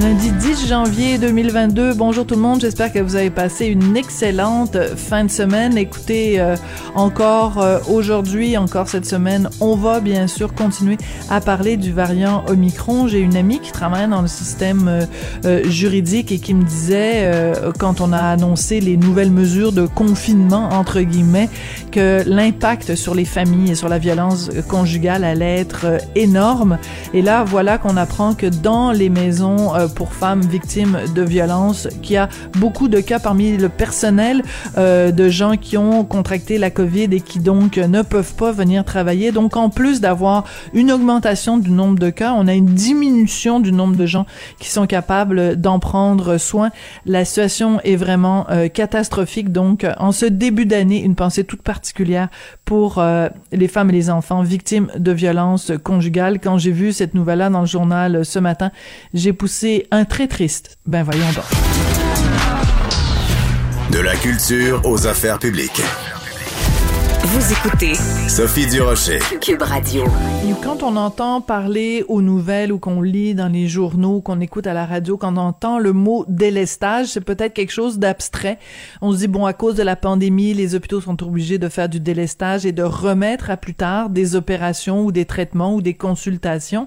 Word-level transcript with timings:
Lundi 0.00 0.32
10 0.32 0.66
janvier 0.66 1.18
2022. 1.18 1.92
Bonjour 1.92 2.24
tout 2.24 2.34
le 2.34 2.40
monde. 2.40 2.62
J'espère 2.62 2.90
que 2.90 3.00
vous 3.00 3.16
avez 3.16 3.28
passé 3.28 3.66
une 3.66 3.98
excellente 3.98 4.78
fin 4.96 5.24
de 5.24 5.30
semaine. 5.30 5.76
Écoutez, 5.76 6.40
euh, 6.40 6.56
encore 6.94 7.60
euh, 7.60 7.80
aujourd'hui, 7.86 8.56
encore 8.56 8.88
cette 8.88 9.04
semaine, 9.04 9.50
on 9.60 9.76
va 9.76 10.00
bien 10.00 10.26
sûr 10.26 10.54
continuer 10.54 10.96
à 11.28 11.42
parler 11.42 11.76
du 11.76 11.92
variant 11.92 12.44
Omicron. 12.48 13.08
J'ai 13.08 13.18
une 13.18 13.36
amie 13.36 13.60
qui 13.60 13.72
travaille 13.72 14.08
dans 14.08 14.22
le 14.22 14.28
système 14.28 15.06
euh, 15.44 15.68
juridique 15.68 16.32
et 16.32 16.38
qui 16.38 16.54
me 16.54 16.64
disait, 16.64 17.30
quand 17.78 18.00
on 18.00 18.14
a 18.14 18.20
annoncé 18.20 18.80
les 18.80 18.96
nouvelles 18.96 19.30
mesures 19.30 19.72
de 19.72 19.86
confinement, 19.86 20.70
entre 20.70 21.02
guillemets, 21.02 21.50
que 21.92 22.22
l'impact 22.24 22.94
sur 22.94 23.14
les 23.14 23.26
familles 23.26 23.72
et 23.72 23.74
sur 23.74 23.90
la 23.90 23.98
violence 23.98 24.50
conjugale 24.66 25.24
allait 25.24 25.58
être 25.58 25.98
énorme. 26.14 26.78
Et 27.12 27.20
là, 27.20 27.44
voilà 27.44 27.76
qu'on 27.76 27.98
apprend 27.98 28.32
que 28.32 28.46
dans 28.46 28.92
les 28.92 29.10
maisons 29.10 29.72
pour 29.94 30.12
femmes 30.12 30.40
victimes 30.40 30.98
de 31.14 31.22
violences, 31.22 31.88
qu'il 32.02 32.14
y 32.14 32.16
a 32.16 32.28
beaucoup 32.58 32.88
de 32.88 33.00
cas 33.00 33.18
parmi 33.18 33.56
le 33.56 33.68
personnel 33.68 34.42
euh, 34.78 35.10
de 35.10 35.28
gens 35.28 35.56
qui 35.56 35.76
ont 35.76 36.04
contracté 36.04 36.58
la 36.58 36.70
COVID 36.70 37.08
et 37.12 37.20
qui 37.20 37.40
donc 37.40 37.76
ne 37.76 38.02
peuvent 38.02 38.34
pas 38.34 38.52
venir 38.52 38.84
travailler. 38.84 39.32
Donc 39.32 39.56
en 39.56 39.70
plus 39.70 40.00
d'avoir 40.00 40.44
une 40.72 40.92
augmentation 40.92 41.58
du 41.58 41.70
nombre 41.70 41.98
de 41.98 42.10
cas, 42.10 42.34
on 42.36 42.48
a 42.48 42.54
une 42.54 42.66
diminution 42.66 43.60
du 43.60 43.72
nombre 43.72 43.96
de 43.96 44.06
gens 44.06 44.26
qui 44.58 44.68
sont 44.68 44.86
capables 44.86 45.56
d'en 45.56 45.78
prendre 45.78 46.38
soin. 46.38 46.70
La 47.06 47.24
situation 47.24 47.80
est 47.84 47.96
vraiment 47.96 48.46
euh, 48.50 48.68
catastrophique. 48.68 49.52
Donc 49.52 49.86
en 49.98 50.12
ce 50.12 50.26
début 50.26 50.66
d'année, 50.66 51.02
une 51.02 51.14
pensée 51.14 51.44
toute 51.44 51.62
particulière 51.62 52.28
pour 52.64 52.98
euh, 52.98 53.28
les 53.52 53.68
femmes 53.68 53.90
et 53.90 53.94
les 53.94 54.10
enfants 54.10 54.42
victimes 54.42 54.88
de 54.96 55.12
violences 55.12 55.72
conjugales. 55.82 56.38
Quand 56.40 56.58
j'ai 56.58 56.72
vu 56.72 56.92
cette 56.92 57.14
nouvelle-là 57.14 57.50
dans 57.50 57.60
le 57.60 57.66
journal 57.66 58.24
ce 58.24 58.38
matin, 58.38 58.70
j'ai 59.14 59.32
poussé 59.32 59.79
un 59.90 60.04
très 60.04 60.28
triste. 60.28 60.78
Ben 60.86 61.02
voyons 61.02 61.30
donc. 61.34 61.44
De 63.92 63.98
la 63.98 64.14
culture 64.16 64.80
aux 64.84 65.06
affaires 65.06 65.38
publiques. 65.38 65.82
Vous 67.22 67.52
écoutez 67.52 67.94
Sophie 68.28 68.66
Durocher. 68.66 69.18
Cube 69.40 69.62
Radio. 69.62 70.04
Quand 70.62 70.82
on 70.82 70.96
entend 70.96 71.40
parler 71.40 72.04
aux 72.08 72.22
nouvelles 72.22 72.72
ou 72.72 72.78
qu'on 72.78 73.02
lit 73.02 73.34
dans 73.34 73.48
les 73.48 73.66
journaux, 73.66 74.20
qu'on 74.20 74.40
écoute 74.40 74.66
à 74.66 74.74
la 74.74 74.84
radio, 74.84 75.16
quand 75.16 75.34
on 75.34 75.40
entend 75.40 75.78
le 75.78 75.92
mot 75.92 76.24
délestage, 76.28 77.06
c'est 77.08 77.20
peut-être 77.20 77.54
quelque 77.54 77.72
chose 77.72 77.98
d'abstrait. 77.98 78.58
On 79.00 79.12
se 79.12 79.18
dit, 79.18 79.28
bon, 79.28 79.46
à 79.46 79.52
cause 79.52 79.74
de 79.74 79.82
la 79.82 79.96
pandémie, 79.96 80.54
les 80.54 80.74
hôpitaux 80.74 81.00
sont 81.00 81.22
obligés 81.22 81.58
de 81.58 81.68
faire 81.68 81.88
du 81.88 81.98
délestage 81.98 82.66
et 82.66 82.72
de 82.72 82.82
remettre 82.82 83.50
à 83.50 83.56
plus 83.56 83.74
tard 83.74 84.10
des 84.10 84.36
opérations 84.36 85.02
ou 85.04 85.12
des 85.12 85.24
traitements 85.24 85.74
ou 85.74 85.82
des 85.82 85.94
consultations. 85.94 86.86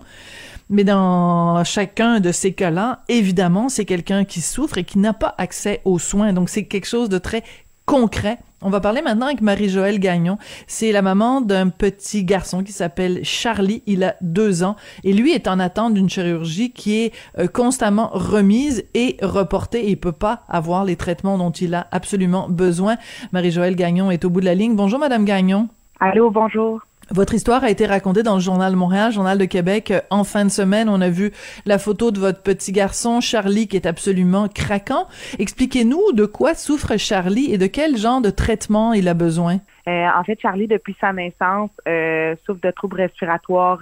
Mais 0.70 0.84
dans 0.84 1.64
chacun 1.64 2.20
de 2.20 2.32
ces 2.32 2.54
cas-là, 2.54 3.04
évidemment, 3.10 3.70
c'est 3.70 3.86
quelqu'un 3.86 4.26
qui 4.26 4.42
souffre 4.42 4.78
et 4.78 4.84
qui 4.84 5.00
n'a 5.00 5.14
pas 5.14 5.36
accès 5.38 5.82
aux 5.86 6.00
soins. 6.00 6.34
Donc, 6.34 6.50
c'est 6.50 6.66
quelque 6.66 6.88
chose 6.88 7.10
de 7.10 7.18
très 7.18 7.44
concret. 7.86 8.40
On 8.62 8.70
va 8.70 8.80
parler 8.80 9.02
maintenant 9.02 9.26
avec 9.26 9.42
Marie-Joëlle 9.42 10.00
Gagnon. 10.00 10.38
C'est 10.68 10.94
la 10.94 11.02
maman 11.02 11.42
d'un 11.42 11.68
petit 11.68 12.24
garçon 12.24 12.64
qui 12.64 12.72
s'appelle 12.72 13.20
Charlie. 13.24 13.84
Il 13.88 14.06
a 14.06 14.16
deux 14.22 14.64
ans 14.64 14.78
et 15.04 15.12
lui 15.12 15.34
est 15.34 15.50
en 15.50 15.60
attente 15.60 15.94
d'une 15.94 16.10
chirurgie 16.10 16.72
qui 16.72 17.02
est 17.02 17.14
euh, 17.38 17.48
constamment 17.48 18.10
remise 18.14 18.86
et 18.94 19.18
reportée. 19.22 19.90
Il 19.90 19.98
peut 19.98 20.14
pas 20.14 20.44
avoir 20.48 20.86
les 20.86 20.96
traitements 20.96 21.38
dont 21.38 21.52
il 21.52 21.76
a 21.76 21.88
absolument 21.92 22.48
besoin. 22.48 22.96
Marie-Joëlle 23.34 23.76
Gagnon 23.76 24.12
est 24.12 24.24
au 24.24 24.30
bout 24.30 24.40
de 24.40 24.46
la 24.46 24.56
ligne. 24.56 24.78
Bonjour, 24.78 24.98
Madame 24.98 25.26
Gagnon. 25.26 25.68
Allô, 26.00 26.32
bonjour. 26.32 26.80
Votre 27.12 27.34
histoire 27.34 27.64
a 27.64 27.70
été 27.70 27.86
racontée 27.86 28.24
dans 28.24 28.36
le 28.36 28.40
Journal 28.40 28.76
Montréal, 28.76 29.12
Journal 29.12 29.38
de 29.38 29.46
Québec. 29.46 29.92
Euh, 29.92 30.00
en 30.10 30.24
fin 30.24 30.46
de 30.46 30.50
semaine, 30.50 30.88
on 30.88 31.02
a 31.02 31.10
vu 31.10 31.32
la 31.66 31.78
photo 31.78 32.12
de 32.12 32.20
votre 32.20 32.42
petit 32.42 32.72
garçon, 32.72 33.20
Charlie, 33.20 33.68
qui 33.68 33.76
est 33.76 33.86
absolument 33.86 34.48
craquant. 34.48 35.08
Expliquez-nous 35.38 36.14
de 36.14 36.26
quoi 36.26 36.54
souffre 36.56 36.98
Charlie 36.98 37.54
et 37.54 37.58
de 37.58 37.68
quel 37.68 37.98
genre 37.98 38.22
de 38.22 38.30
traitement 38.30 38.94
il 38.94 39.10
a 39.10 39.14
besoin. 39.14 39.58
Euh, 39.86 40.08
en 40.16 40.24
fait, 40.24 40.40
Charlie, 40.42 40.68
depuis 40.68 40.96
sa 41.02 41.12
naissance, 41.12 41.70
euh, 41.90 42.36
souffre 42.46 42.62
de 42.62 42.72
troubles 42.72 43.02
respiratoires 43.02 43.80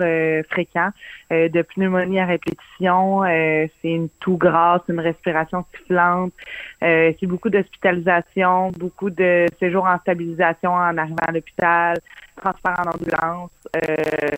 fréquents, 0.50 0.90
de 1.30 1.62
pneumonie 1.62 2.20
à 2.20 2.26
répétition. 2.26 3.22
c'est 3.24 3.72
une 3.84 4.10
toux 4.20 4.38
grasse, 4.38 4.82
une 4.90 5.00
respiration 5.00 5.64
sifflante. 5.76 6.34
c'est 6.82 7.28
beaucoup 7.28 7.50
d'hospitalisation, 7.50 8.72
beaucoup 8.72 9.12
de 9.12 9.46
séjours 9.60 9.86
en 9.86 10.00
stabilisation 10.00 10.72
en 10.72 10.98
arrivant 10.98 11.16
à 11.28 11.32
l'hôpital, 11.32 11.98
transport 12.42 12.80
en 12.80 12.90
ambulance. 12.90 13.52
Euh, 13.76 14.36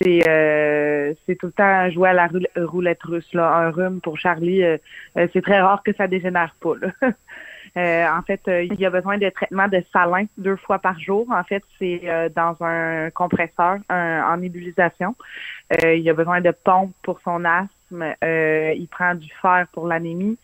c'est 0.00 0.28
euh, 0.28 1.14
c'est 1.24 1.36
tout 1.36 1.46
le 1.46 1.52
temps 1.52 1.88
jouer 1.90 2.10
à 2.10 2.12
la 2.12 2.28
roulette 2.56 3.02
russe 3.02 3.32
là 3.32 3.50
un 3.50 3.70
rhume 3.70 4.02
pour 4.02 4.18
Charlie 4.18 4.62
euh, 4.62 4.76
c'est 5.14 5.40
très 5.40 5.58
rare 5.58 5.82
que 5.82 5.94
ça 5.94 6.06
dégénère 6.06 6.54
pas 6.60 6.74
en 7.76 8.22
fait 8.26 8.42
il 8.46 8.78
y 8.78 8.84
a 8.84 8.90
besoin 8.90 9.16
de 9.16 9.30
traitement 9.30 9.68
de 9.68 9.82
salin 9.94 10.26
deux 10.36 10.56
fois 10.56 10.78
par 10.78 10.98
jour. 11.00 11.26
En 11.30 11.44
fait 11.44 11.62
c'est 11.78 12.02
dans 12.34 12.56
un 12.60 13.10
compresseur 13.10 13.78
en 13.90 14.36
nébulisation. 14.36 15.14
Il 15.82 16.00
y 16.00 16.10
a 16.10 16.14
besoin 16.14 16.40
de 16.40 16.50
pompe 16.50 16.94
pour 17.02 17.20
son 17.22 17.44
asthme. 17.44 18.14
Il 18.22 18.88
prend 18.90 19.14
du 19.14 19.30
fer 19.42 19.66
pour 19.72 19.86
l'anémie. 19.86 20.38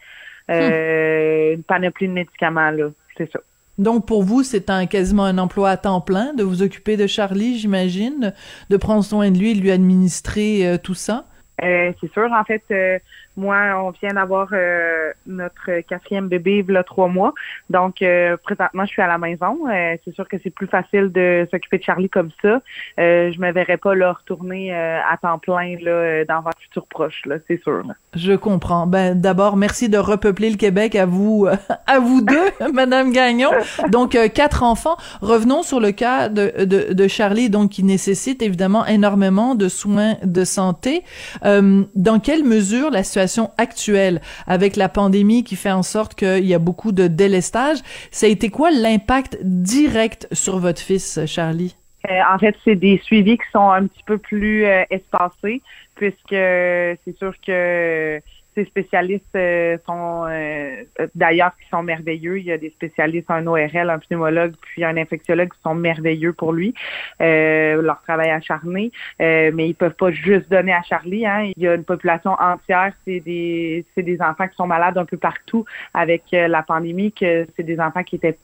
Hmm. 0.48 0.54
une 0.54 1.62
panoplie 1.62 2.08
de 2.08 2.12
médicaments 2.12 2.70
là. 2.70 2.88
C'est 3.16 3.30
ça 3.30 3.40
donc 3.78 4.06
pour 4.06 4.22
vous, 4.22 4.42
c'est 4.42 4.70
un 4.70 4.86
quasiment 4.86 5.24
un 5.24 5.38
emploi 5.38 5.70
à 5.70 5.76
temps 5.76 6.00
plein 6.00 6.34
de 6.34 6.42
vous 6.42 6.62
occuper 6.62 6.96
de 6.96 7.06
Charlie, 7.06 7.58
j'imagine, 7.58 8.34
de 8.70 8.76
prendre 8.76 9.04
soin 9.04 9.30
de 9.30 9.38
lui 9.38 9.54
de 9.54 9.60
lui 9.60 9.70
administrer 9.70 10.66
euh, 10.66 10.78
tout 10.78 10.94
ça? 10.94 11.26
Euh, 11.62 11.92
c'est 12.00 12.12
sûr. 12.12 12.28
En 12.32 12.44
fait, 12.44 12.62
euh, 12.70 12.98
moi, 13.36 13.82
on 13.82 13.90
vient 13.90 14.14
d'avoir 14.14 14.48
euh, 14.52 15.12
notre 15.26 15.80
quatrième 15.88 16.28
bébé 16.28 16.64
il 16.66 16.74
y 16.74 16.76
a 16.76 16.84
trois 16.84 17.08
mois. 17.08 17.32
Donc, 17.70 18.04
présentement, 18.42 18.84
je 18.84 18.90
suis 18.90 19.02
à 19.02 19.06
la 19.06 19.18
maison. 19.18 19.58
c'est 20.04 20.14
sûr 20.14 20.28
que 20.28 20.36
c'est 20.42 20.50
plus 20.50 20.66
facile 20.66 21.10
de 21.12 21.46
s'occuper 21.50 21.78
de 21.78 21.82
Charlie 21.82 22.08
comme 22.08 22.30
ça. 22.42 22.60
je 22.98 23.40
me 23.40 23.52
verrais 23.52 23.76
pas 23.76 23.94
là 23.94 24.12
retourner 24.12 24.74
à 24.74 25.16
temps 25.20 25.38
plein 25.38 25.76
là 25.80 26.24
dans 26.24 26.40
votre 26.42 26.58
futur 26.60 26.86
proche. 26.86 27.22
Là, 27.26 27.36
c'est 27.48 27.62
sûr. 27.62 27.82
Je 28.14 28.32
comprends. 28.32 28.86
Ben, 28.86 29.18
d'abord, 29.18 29.56
merci 29.56 29.88
de 29.88 29.98
repeupler 29.98 30.50
le 30.50 30.56
Québec 30.56 30.94
à 30.94 31.06
vous, 31.06 31.46
à 31.86 31.98
vous 31.98 32.20
deux, 32.22 32.50
Madame 32.72 33.12
Gagnon. 33.12 33.50
Donc, 33.88 34.16
quatre 34.34 34.62
enfants. 34.62 34.96
Revenons 35.20 35.62
sur 35.62 35.80
le 35.80 35.92
cas 35.92 36.28
de, 36.28 36.64
de, 36.64 36.92
de 36.92 37.08
Charlie, 37.08 37.50
donc 37.50 37.70
qui 37.70 37.82
nécessite 37.82 38.42
évidemment 38.42 38.86
énormément 38.86 39.54
de 39.54 39.68
soins 39.68 40.16
de 40.22 40.44
santé. 40.44 41.02
Euh, 41.44 41.82
dans 41.94 42.18
quelle 42.18 42.44
mesure 42.44 42.90
la 42.90 43.02
situation 43.02 43.21
actuelle 43.58 44.20
avec 44.46 44.76
la 44.76 44.88
pandémie 44.88 45.44
qui 45.44 45.56
fait 45.56 45.70
en 45.70 45.82
sorte 45.82 46.14
qu'il 46.14 46.46
y 46.46 46.54
a 46.54 46.58
beaucoup 46.58 46.92
de 46.92 47.06
délestage, 47.06 47.78
ça 48.10 48.26
a 48.26 48.28
été 48.28 48.50
quoi 48.50 48.70
l'impact 48.70 49.38
direct 49.42 50.28
sur 50.32 50.58
votre 50.58 50.80
fils, 50.80 51.20
Charlie? 51.26 51.76
Euh, 52.10 52.20
en 52.34 52.38
fait, 52.38 52.56
c'est 52.64 52.74
des 52.74 52.98
suivis 53.04 53.38
qui 53.38 53.44
sont 53.52 53.70
un 53.70 53.86
petit 53.86 54.02
peu 54.04 54.18
plus 54.18 54.64
euh, 54.64 54.82
espacés, 54.90 55.62
puisque 55.94 56.30
c'est 56.30 57.16
sûr 57.18 57.32
que 57.46 58.20
ces 58.54 58.64
spécialistes 58.66 59.24
euh, 59.34 59.78
sont 59.86 60.24
euh, 60.28 60.84
d'ailleurs 61.14 61.52
qui 61.56 61.68
sont 61.70 61.82
merveilleux. 61.82 62.38
Il 62.38 62.44
y 62.44 62.52
a 62.52 62.58
des 62.58 62.70
spécialistes, 62.70 63.30
un 63.30 63.46
ORL, 63.46 63.90
un 63.90 63.98
pneumologue, 63.98 64.54
puis 64.60 64.84
un 64.84 64.96
infectiologue 64.96 65.50
qui 65.52 65.60
sont 65.62 65.74
merveilleux 65.74 66.32
pour 66.32 66.52
lui, 66.52 66.74
euh, 67.20 67.80
leur 67.80 68.02
travail 68.02 68.30
acharné. 68.30 68.92
mais 69.18 69.68
ils 69.68 69.74
peuvent 69.74 69.94
pas 69.94 70.10
juste 70.10 70.50
donner 70.50 70.72
à 70.72 70.82
Charlie. 70.82 71.26
Hein. 71.26 71.50
Il 71.56 71.62
y 71.62 71.68
a 71.68 71.74
une 71.74 71.84
population 71.84 72.32
entière. 72.32 72.92
C'est 73.04 73.20
des 73.20 73.84
c'est 73.94 74.02
des 74.02 74.20
enfants 74.20 74.48
qui 74.48 74.56
sont 74.56 74.66
malades 74.66 74.98
un 74.98 75.04
peu 75.04 75.16
partout 75.16 75.64
avec 75.94 76.24
la 76.32 76.62
pandémie. 76.62 77.12
Que 77.12 77.46
c'est 77.56 77.62
des 77.62 77.80
enfants 77.80 78.02
qui 78.02 78.16
étaient 78.16 78.38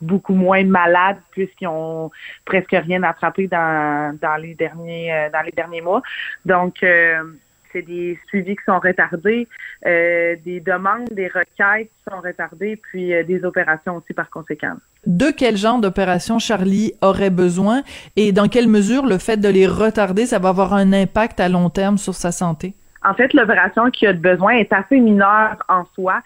beaucoup 0.00 0.34
moins 0.34 0.64
malades 0.64 1.18
puisqu'ils 1.30 1.68
ont 1.68 2.10
presque 2.44 2.72
rien 2.72 3.02
attrapé 3.04 3.46
dans, 3.46 4.18
dans 4.20 4.36
les 4.36 4.54
derniers 4.54 5.28
dans 5.32 5.42
les 5.42 5.52
derniers 5.52 5.80
mois. 5.80 6.02
Donc 6.44 6.84
c'est 7.74 7.82
des 7.82 8.18
suivis 8.28 8.56
qui 8.56 8.64
sont 8.64 8.78
retardés, 8.78 9.48
euh, 9.84 10.36
des 10.44 10.60
demandes, 10.60 11.08
des 11.10 11.26
requêtes 11.26 11.88
qui 11.88 12.10
sont 12.10 12.20
retardées, 12.20 12.76
puis 12.76 13.12
euh, 13.12 13.24
des 13.24 13.44
opérations 13.44 13.96
aussi 13.96 14.14
par 14.14 14.30
conséquent. 14.30 14.74
De 15.06 15.30
quel 15.36 15.56
genre 15.56 15.80
d'opération 15.80 16.38
Charlie 16.38 16.92
aurait 17.02 17.30
besoin 17.30 17.82
et 18.16 18.32
dans 18.32 18.48
quelle 18.48 18.68
mesure 18.68 19.04
le 19.04 19.18
fait 19.18 19.36
de 19.36 19.48
les 19.48 19.66
retarder, 19.66 20.26
ça 20.26 20.38
va 20.38 20.50
avoir 20.50 20.72
un 20.72 20.92
impact 20.92 21.40
à 21.40 21.48
long 21.48 21.68
terme 21.68 21.98
sur 21.98 22.14
sa 22.14 22.32
santé? 22.32 22.74
En 23.02 23.12
fait, 23.14 23.34
l'opération 23.34 23.90
qu'il 23.90 24.08
a 24.08 24.12
besoin 24.14 24.52
est 24.52 24.72
assez 24.72 24.98
mineure 24.98 25.56
en 25.68 25.84
soi 25.94 26.22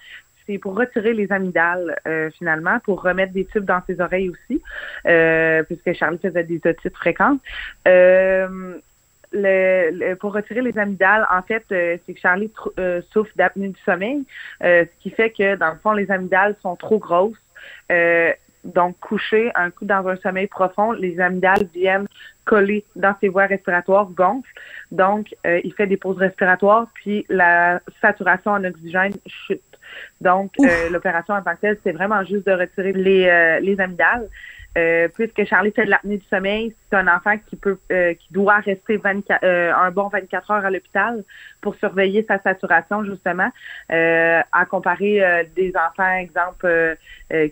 c'est 0.46 0.56
pour 0.56 0.78
retirer 0.78 1.12
les 1.12 1.30
amygdales 1.30 2.00
euh, 2.06 2.30
finalement, 2.38 2.78
pour 2.82 3.02
remettre 3.02 3.34
des 3.34 3.44
tubes 3.44 3.66
dans 3.66 3.82
ses 3.86 4.00
oreilles 4.00 4.30
aussi, 4.30 4.62
puisque 5.66 5.92
Charlie 5.92 6.16
faisait 6.16 6.44
des 6.44 6.58
otites 6.64 6.96
fréquentes. 6.96 7.42
Le, 9.32 10.14
pour 10.14 10.32
retirer 10.34 10.62
les 10.62 10.76
amygdales, 10.78 11.26
en 11.30 11.42
fait, 11.42 11.64
c'est 11.68 12.14
que 12.14 12.20
Charlie 12.20 12.50
souffre 13.10 13.30
d'apnée 13.36 13.68
du 13.68 13.80
sommeil, 13.84 14.24
ce 14.60 14.86
qui 15.00 15.10
fait 15.10 15.30
que, 15.30 15.56
dans 15.56 15.70
le 15.70 15.78
fond, 15.78 15.92
les 15.92 16.10
amygdales 16.10 16.56
sont 16.62 16.76
trop 16.76 16.98
grosses. 16.98 17.36
donc, 18.64 18.98
couché, 19.00 19.50
un 19.54 19.70
coup 19.70 19.84
dans 19.84 20.06
un 20.08 20.16
sommeil 20.16 20.46
profond, 20.46 20.92
les 20.92 21.20
amygdales 21.20 21.66
viennent 21.74 22.06
coller 22.44 22.84
dans 22.96 23.14
ses 23.20 23.28
voies 23.28 23.46
respiratoires, 23.46 24.06
gonflent. 24.10 24.48
Donc, 24.90 25.34
il 25.44 25.72
fait 25.74 25.86
des 25.86 25.96
pauses 25.96 26.18
respiratoires, 26.18 26.86
puis 26.94 27.26
la 27.28 27.80
saturation 28.00 28.52
en 28.52 28.64
oxygène 28.64 29.14
chute. 29.26 29.62
Donc, 30.20 30.52
l'opération 30.90 31.34
en 31.34 31.42
tant 31.42 31.54
que 31.54 31.60
telle, 31.60 31.78
c'est 31.84 31.92
vraiment 31.92 32.24
juste 32.24 32.46
de 32.46 32.52
retirer 32.52 32.92
les, 32.92 33.60
les 33.60 33.80
amygdales. 33.80 34.28
Euh, 34.76 35.08
puisque 35.08 35.44
Charlie 35.44 35.72
fait 35.72 35.86
de 35.86 35.90
l'apnée 35.90 36.18
du 36.18 36.26
sommeil, 36.26 36.74
c'est 36.88 36.96
un 36.96 37.08
enfant 37.08 37.36
qui 37.48 37.56
peut, 37.56 37.78
euh, 37.90 38.14
qui 38.14 38.32
doit 38.32 38.58
rester 38.58 38.96
24, 38.98 39.42
euh, 39.42 39.72
un 39.74 39.90
bon 39.90 40.08
24 40.08 40.50
heures 40.50 40.64
à 40.64 40.70
l'hôpital 40.70 41.24
pour 41.60 41.74
surveiller 41.76 42.24
sa 42.28 42.40
saturation 42.40 43.02
justement, 43.04 43.50
à 43.88 44.64
comparer 44.68 45.48
des 45.56 45.72
enfants, 45.74 46.16
exemple, 46.18 46.96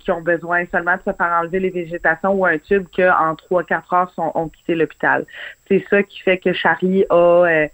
qui 0.01 0.11
ont 0.11 0.21
besoin 0.21 0.65
seulement 0.71 0.97
de 0.97 1.03
se 1.03 1.17
faire 1.17 1.39
enlever 1.41 1.59
les 1.59 1.71
végétations 1.71 2.33
ou 2.33 2.47
un 2.47 2.59
tube 2.59 2.87
qu'en 2.95 3.35
3-4 3.35 3.95
heures 3.95 4.11
sont, 4.15 4.31
ont 4.35 4.49
quitté 4.49 4.75
l'hôpital. 4.75 5.27
C'est 5.69 5.85
ça 5.91 6.03
qui 6.03 6.21
fait 6.21 6.39
que 6.39 6.53
Charlie 6.53 7.05
a, 7.11 7.67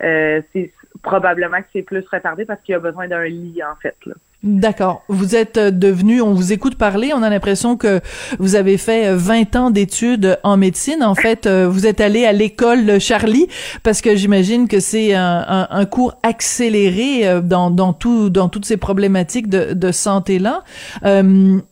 c'est 0.00 0.72
probablement 1.02 1.60
que 1.60 1.68
c'est 1.72 1.82
plus 1.82 2.06
retardé 2.06 2.44
parce 2.44 2.60
qu'il 2.62 2.74
a 2.74 2.78
besoin 2.78 3.08
d'un 3.08 3.24
lit 3.24 3.60
en 3.64 3.74
fait. 3.76 3.96
Là. 4.06 4.14
D'accord. 4.42 5.02
Vous 5.08 5.36
êtes 5.36 5.58
euh, 5.58 5.70
devenu, 5.70 6.22
on 6.22 6.32
vous 6.32 6.54
écoute 6.54 6.76
parler, 6.76 7.12
on 7.14 7.22
a 7.22 7.28
l'impression 7.28 7.76
que 7.76 8.00
vous 8.38 8.54
avez 8.54 8.78
fait 8.78 9.14
20 9.14 9.54
euh, 9.54 9.58
ans 9.58 9.70
d'études 9.70 10.38
en 10.44 10.56
médecine. 10.56 11.02
En 11.02 11.14
fait, 11.14 11.44
euh, 11.46 11.68
vous 11.68 11.86
êtes 11.86 12.00
allé 12.00 12.24
à 12.24 12.32
l'école 12.32 12.98
Charlie 13.00 13.48
parce 13.82 14.00
que 14.00 14.16
j'imagine 14.16 14.66
que 14.66 14.80
c'est 14.80 15.12
un, 15.12 15.68
un, 15.68 15.84
cours 15.84 16.14
accéléré 16.22 17.42
dans, 17.42 17.70
dans, 17.70 17.92
tout, 17.92 18.30
dans 18.30 18.48
toutes 18.48 18.64
ces 18.64 18.78
problématiques 18.78 19.50
de, 19.50 19.74
de 19.74 19.92
santé-là. 19.92 20.62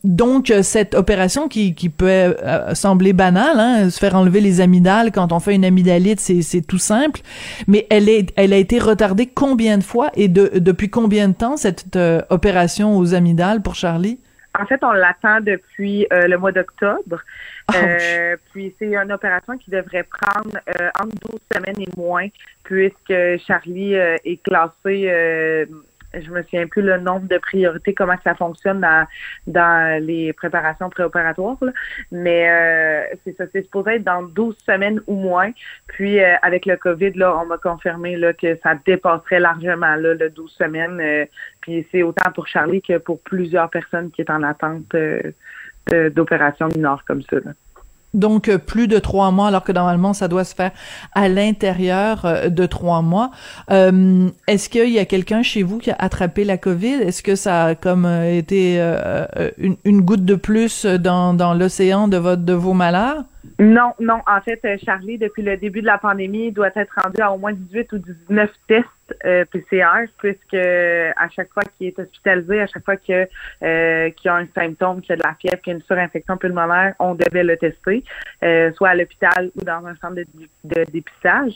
donc, 0.03 0.53
cette 0.61 0.93
opération 0.93 1.47
qui, 1.47 1.73
qui 1.73 1.89
peut 1.89 2.35
sembler 2.73 3.13
banale, 3.13 3.59
hein, 3.59 3.89
se 3.89 3.97
faire 3.97 4.15
enlever 4.15 4.41
les 4.41 4.61
amygdales 4.61 5.11
quand 5.11 5.31
on 5.31 5.39
fait 5.39 5.55
une 5.55 5.65
amygdalite, 5.65 6.19
c'est 6.19 6.61
tout 6.61 6.77
simple, 6.77 7.21
mais 7.67 7.87
elle, 7.89 8.09
est, 8.09 8.31
elle 8.35 8.53
a 8.53 8.57
été 8.57 8.79
retardée 8.79 9.27
combien 9.27 9.77
de 9.77 9.83
fois 9.83 10.11
et 10.15 10.27
de, 10.27 10.51
depuis 10.55 10.89
combien 10.89 11.29
de 11.29 11.33
temps 11.33 11.57
cette 11.57 11.97
opération 12.29 12.58
aux 12.97 13.13
amygdales 13.13 13.61
pour 13.61 13.75
Charlie? 13.75 14.19
En 14.59 14.65
fait, 14.65 14.83
on 14.83 14.91
l'attend 14.91 15.41
depuis 15.41 16.07
euh, 16.11 16.27
le 16.27 16.37
mois 16.37 16.51
d'octobre. 16.51 17.21
Euh, 17.75 18.35
puis 18.51 18.73
c'est 18.79 18.87
une 18.87 19.11
opération 19.11 19.57
qui 19.57 19.69
devrait 19.69 20.03
prendre 20.03 20.57
euh, 20.81 20.89
entre 20.99 21.15
12 21.29 21.39
semaines 21.53 21.79
et 21.79 21.89
moins, 21.95 22.27
puisque 22.63 23.13
Charlie 23.47 23.93
est 23.93 24.41
classé 24.43 25.67
je 26.13 26.29
me 26.31 26.41
souviens 26.43 26.67
plus 26.67 26.81
le 26.81 26.97
nombre 26.97 27.27
de 27.27 27.37
priorités, 27.37 27.93
comment 27.93 28.15
ça 28.23 28.35
fonctionne 28.35 28.81
dans, 28.81 29.05
dans 29.47 30.03
les 30.03 30.33
préparations 30.33 30.89
préopératoires, 30.89 31.57
mais 32.11 32.49
euh, 32.49 33.15
c'est 33.23 33.35
ça, 33.37 33.45
c'est 33.51 33.63
supposé 33.63 33.95
être 33.95 34.03
dans 34.03 34.23
12 34.23 34.55
semaines 34.65 35.01
ou 35.07 35.15
moins. 35.15 35.51
Puis 35.87 36.19
euh, 36.19 36.35
avec 36.41 36.65
le 36.65 36.77
COVID, 36.77 37.11
là, 37.11 37.37
on 37.37 37.45
m'a 37.45 37.57
confirmé 37.57 38.15
là, 38.15 38.33
que 38.33 38.57
ça 38.63 38.75
dépasserait 38.85 39.39
largement 39.39 39.95
là, 39.95 40.13
le 40.13 40.29
12 40.29 40.51
semaines. 40.51 40.99
Euh, 40.99 41.25
puis 41.61 41.87
c'est 41.91 42.03
autant 42.03 42.31
pour 42.31 42.47
Charlie 42.47 42.81
que 42.81 42.97
pour 42.97 43.21
plusieurs 43.21 43.69
personnes 43.69 44.11
qui 44.11 44.21
est 44.21 44.29
en 44.29 44.43
attente 44.43 44.83
d'opérations 45.91 46.67
mineures 46.67 47.03
comme 47.05 47.21
ça. 47.23 47.37
Donc 48.13 48.47
euh, 48.49 48.57
plus 48.57 48.87
de 48.87 48.97
trois 48.97 49.31
mois, 49.31 49.47
alors 49.47 49.63
que 49.63 49.71
normalement 49.71 50.13
ça 50.13 50.27
doit 50.27 50.43
se 50.43 50.55
faire 50.55 50.71
à 51.13 51.29
l'intérieur 51.29 52.25
euh, 52.25 52.49
de 52.49 52.65
trois 52.65 53.01
mois. 53.01 53.31
Euh, 53.71 54.29
est-ce 54.47 54.69
qu'il 54.69 54.89
y 54.89 54.99
a 54.99 55.05
quelqu'un 55.05 55.43
chez 55.43 55.63
vous 55.63 55.77
qui 55.77 55.91
a 55.91 55.95
attrapé 55.99 56.43
la 56.43 56.57
COVID? 56.57 57.01
Est-ce 57.01 57.21
que 57.21 57.35
ça 57.35 57.65
a 57.65 57.75
comme 57.75 58.05
été 58.05 58.79
une, 59.57 60.01
goutte 60.01 60.25
de 60.25 60.35
plus 60.35 60.85
dans, 60.85 61.33
dans 61.33 61.53
l'océan 61.53 62.07
de 62.07 62.17
votre 62.17 62.43
de 62.43 62.53
vos 62.53 62.73
malheurs? 62.73 63.23
Non, 63.57 63.93
non. 63.99 64.21
En 64.27 64.41
fait, 64.41 64.59
euh, 64.65 64.77
Charlie, 64.83 65.17
depuis 65.17 65.43
le 65.43 65.55
début 65.57 65.81
de 65.81 65.85
la 65.85 65.97
pandémie, 65.97 66.51
doit 66.51 66.71
être 66.75 66.93
rendu 67.01 67.21
à 67.21 67.31
au 67.31 67.37
moins 67.37 67.53
18 67.53 67.91
ou 67.93 67.97
19 67.97 68.51
tests 68.67 68.87
euh, 69.25 69.45
PCR, 69.45 70.07
puisque 70.17 70.53
à 70.53 71.29
chaque 71.29 71.51
fois 71.53 71.63
qu'il 71.63 71.87
est 71.87 71.99
hospitalisé, 71.99 72.61
à 72.61 72.67
chaque 72.67 72.83
fois 72.83 72.97
que 72.97 73.27
euh, 73.63 74.09
qu'il 74.11 74.29
a 74.29 74.35
un 74.35 74.47
symptôme, 74.53 75.01
qu'il 75.01 75.13
a 75.13 75.15
de 75.15 75.23
la 75.23 75.35
fièvre, 75.35 75.61
qu'il 75.61 75.73
a 75.73 75.75
une 75.77 75.81
surinfection 75.83 76.37
pulmonaire, 76.37 76.95
on 76.99 77.15
devait 77.15 77.43
le 77.43 77.57
tester, 77.57 78.03
euh, 78.43 78.71
soit 78.73 78.89
à 78.89 78.95
l'hôpital 78.95 79.51
ou 79.55 79.63
dans 79.63 79.85
un 79.85 79.95
centre 79.95 80.15
de, 80.15 80.25
de 80.63 80.83
dépistage. 80.91 81.53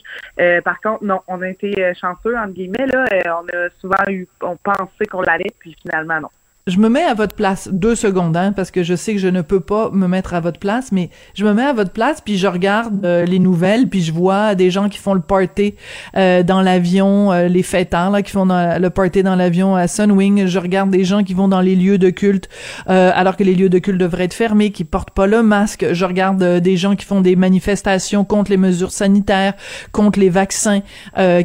par 0.64 0.80
contre, 0.80 1.04
non, 1.04 1.20
on 1.28 1.42
a 1.42 1.48
été 1.48 1.92
chanceux 1.94 2.36
entre 2.36 2.54
guillemets 2.54 2.86
là. 2.86 3.04
on 3.40 3.46
a 3.56 3.68
souvent 3.80 4.04
eu, 4.08 4.26
on 4.40 4.56
pensait 4.56 5.06
qu'on 5.10 5.22
l'allait, 5.22 5.52
puis 5.58 5.76
finalement 5.80 6.20
non 6.20 6.30
je 6.66 6.78
me 6.78 6.88
mets 6.88 7.02
à 7.02 7.12
votre 7.12 7.34
place 7.34 7.68
deux 7.70 7.94
secondes, 7.94 8.34
hein, 8.38 8.52
parce 8.52 8.70
que 8.70 8.82
je 8.82 8.94
sais 8.94 9.12
que 9.12 9.18
je 9.18 9.28
ne 9.28 9.42
peux 9.42 9.60
pas 9.60 9.90
me 9.90 10.06
mettre 10.06 10.32
à 10.32 10.40
votre 10.40 10.58
place, 10.58 10.92
mais 10.92 11.10
je 11.34 11.44
me 11.44 11.52
mets 11.52 11.64
à 11.64 11.74
votre 11.74 11.90
place, 11.90 12.22
puis 12.22 12.38
je 12.38 12.46
regarde 12.46 13.04
euh, 13.04 13.26
les 13.26 13.38
nouvelles, 13.38 13.86
puis 13.86 14.00
je 14.00 14.14
vois 14.14 14.54
des 14.54 14.70
gens 14.70 14.88
qui 14.88 14.96
font 14.96 15.12
le 15.12 15.20
party 15.20 15.74
euh, 16.16 16.42
dans 16.42 16.62
l'avion, 16.62 17.32
euh, 17.32 17.48
les 17.48 17.62
fêtards 17.62 18.10
là, 18.10 18.22
qui 18.22 18.30
font 18.30 18.46
le 18.46 18.88
party 18.88 19.22
dans 19.22 19.36
l'avion 19.36 19.76
à 19.76 19.88
Sunwing. 19.88 20.46
Je 20.46 20.58
regarde 20.58 20.88
des 20.88 21.04
gens 21.04 21.22
qui 21.22 21.34
vont 21.34 21.48
dans 21.48 21.60
les 21.60 21.76
lieux 21.76 21.98
de 21.98 22.08
culte, 22.08 22.48
alors 22.86 23.36
que 23.36 23.44
les 23.44 23.54
lieux 23.54 23.68
de 23.68 23.78
culte 23.78 23.98
devraient 23.98 24.24
être 24.24 24.32
fermés, 24.32 24.70
qui 24.70 24.84
portent 24.84 25.10
pas 25.10 25.26
le 25.26 25.42
masque. 25.42 25.84
Je 25.92 26.04
regarde 26.06 26.42
des 26.42 26.76
gens 26.78 26.96
qui 26.96 27.04
font 27.04 27.20
des 27.20 27.36
manifestations 27.36 28.24
contre 28.24 28.50
les 28.50 28.56
mesures 28.56 28.90
sanitaires, 28.90 29.52
contre 29.92 30.18
les 30.18 30.30
vaccins, 30.30 30.80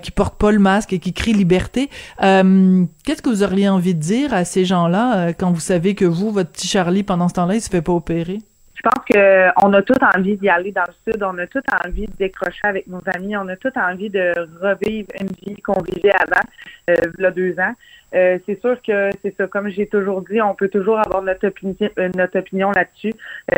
qui 0.01 0.11
portent 0.11 0.39
pas 0.39 0.51
le 0.51 0.59
masque 0.59 0.93
et 0.93 0.99
qui 0.99 1.11
crient 1.11 1.33
liberté. 1.33 1.89
Qu'est-ce 2.19 3.21
que 3.21 3.29
vous 3.29 3.43
auriez 3.43 3.67
envie 3.67 3.95
de 3.95 3.99
dire 3.99 4.33
à 4.33 4.45
ces 4.45 4.63
gens-là? 4.63 5.08
Euh, 5.13 5.33
quand 5.37 5.51
vous 5.51 5.59
savez 5.59 5.95
que 5.95 6.05
vous, 6.05 6.31
votre 6.31 6.51
petit 6.51 6.67
Charlie, 6.67 7.03
pendant 7.03 7.27
ce 7.27 7.35
temps-là, 7.35 7.55
il 7.55 7.61
se 7.61 7.69
fait 7.69 7.81
pas 7.81 7.93
opérer? 7.93 8.39
Je 8.75 8.81
pense 8.81 9.03
qu'on 9.11 9.73
a 9.73 9.81
tout 9.81 9.93
envie 10.15 10.37
d'y 10.37 10.47
aller 10.47 10.71
dans 10.71 10.85
le 10.87 11.11
sud, 11.11 11.21
on 11.21 11.37
a 11.37 11.47
tout 11.47 11.61
envie 11.85 12.05
de 12.05 12.13
décrocher 12.17 12.61
avec 12.63 12.87
nos 12.87 13.01
amis, 13.13 13.35
on 13.35 13.47
a 13.49 13.57
tout 13.57 13.71
envie 13.75 14.09
de 14.09 14.31
revivre 14.61 15.09
une 15.19 15.27
vie 15.27 15.61
qu'on 15.61 15.81
vivait 15.81 16.13
avant, 16.13 16.41
euh, 16.89 17.11
il 17.17 17.23
y 17.23 17.25
a 17.25 17.31
deux 17.31 17.59
ans. 17.59 17.73
Euh, 18.15 18.39
c'est 18.45 18.59
sûr 18.61 18.81
que 18.81 19.09
c'est 19.21 19.35
ça, 19.37 19.47
comme 19.47 19.69
j'ai 19.69 19.87
toujours 19.87 20.21
dit, 20.21 20.41
on 20.41 20.55
peut 20.55 20.69
toujours 20.69 20.99
avoir 20.99 21.21
notre 21.21 21.47
opinion, 21.47 21.75
euh, 21.97 22.09
notre 22.15 22.39
opinion 22.39 22.71
là-dessus. 22.71 23.13
Euh, 23.53 23.57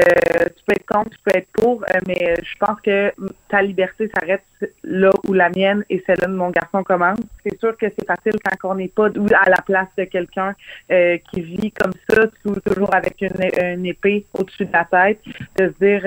tu 0.56 0.63
peux 0.65 0.74
être 0.74 0.86
contre, 0.86 1.09
tu 1.12 1.18
peux 1.24 1.38
être 1.38 1.48
pour, 1.53 1.83
mais 2.07 2.36
je 2.44 2.56
pense 2.59 2.80
que 2.81 3.12
ta 3.50 3.62
liberté 3.62 4.09
s'arrête 4.13 4.44
là 4.83 5.09
où 5.27 5.33
la 5.33 5.50
mienne 5.50 5.84
et 5.89 6.03
celle-là 6.05 6.27
de 6.27 6.34
mon 6.34 6.50
garçon 6.50 6.84
commence. 6.84 7.20
C'est 7.46 7.60
sûr 7.60 7.77
que 7.77 7.88
c'est 7.88 8.05
facile 8.05 8.34
quand 8.43 8.72
on 8.72 8.75
n'est 8.75 8.89
pas 8.89 9.08
à 9.08 9.50
la 9.50 9.62
place 9.65 9.88
de 9.98 10.03
quelqu'un 10.05 10.53
qui 10.89 11.41
vit 11.41 11.72
comme 11.72 11.93
ça, 12.10 12.27
toujours 12.65 12.93
avec 12.93 13.22
une, 13.22 13.63
une 13.63 13.86
épée 13.86 14.25
au-dessus 14.34 14.65
de 14.65 14.74
la 14.74 14.86
tête, 14.86 15.20
de 15.58 15.67
se 15.67 15.86
dire 15.86 16.03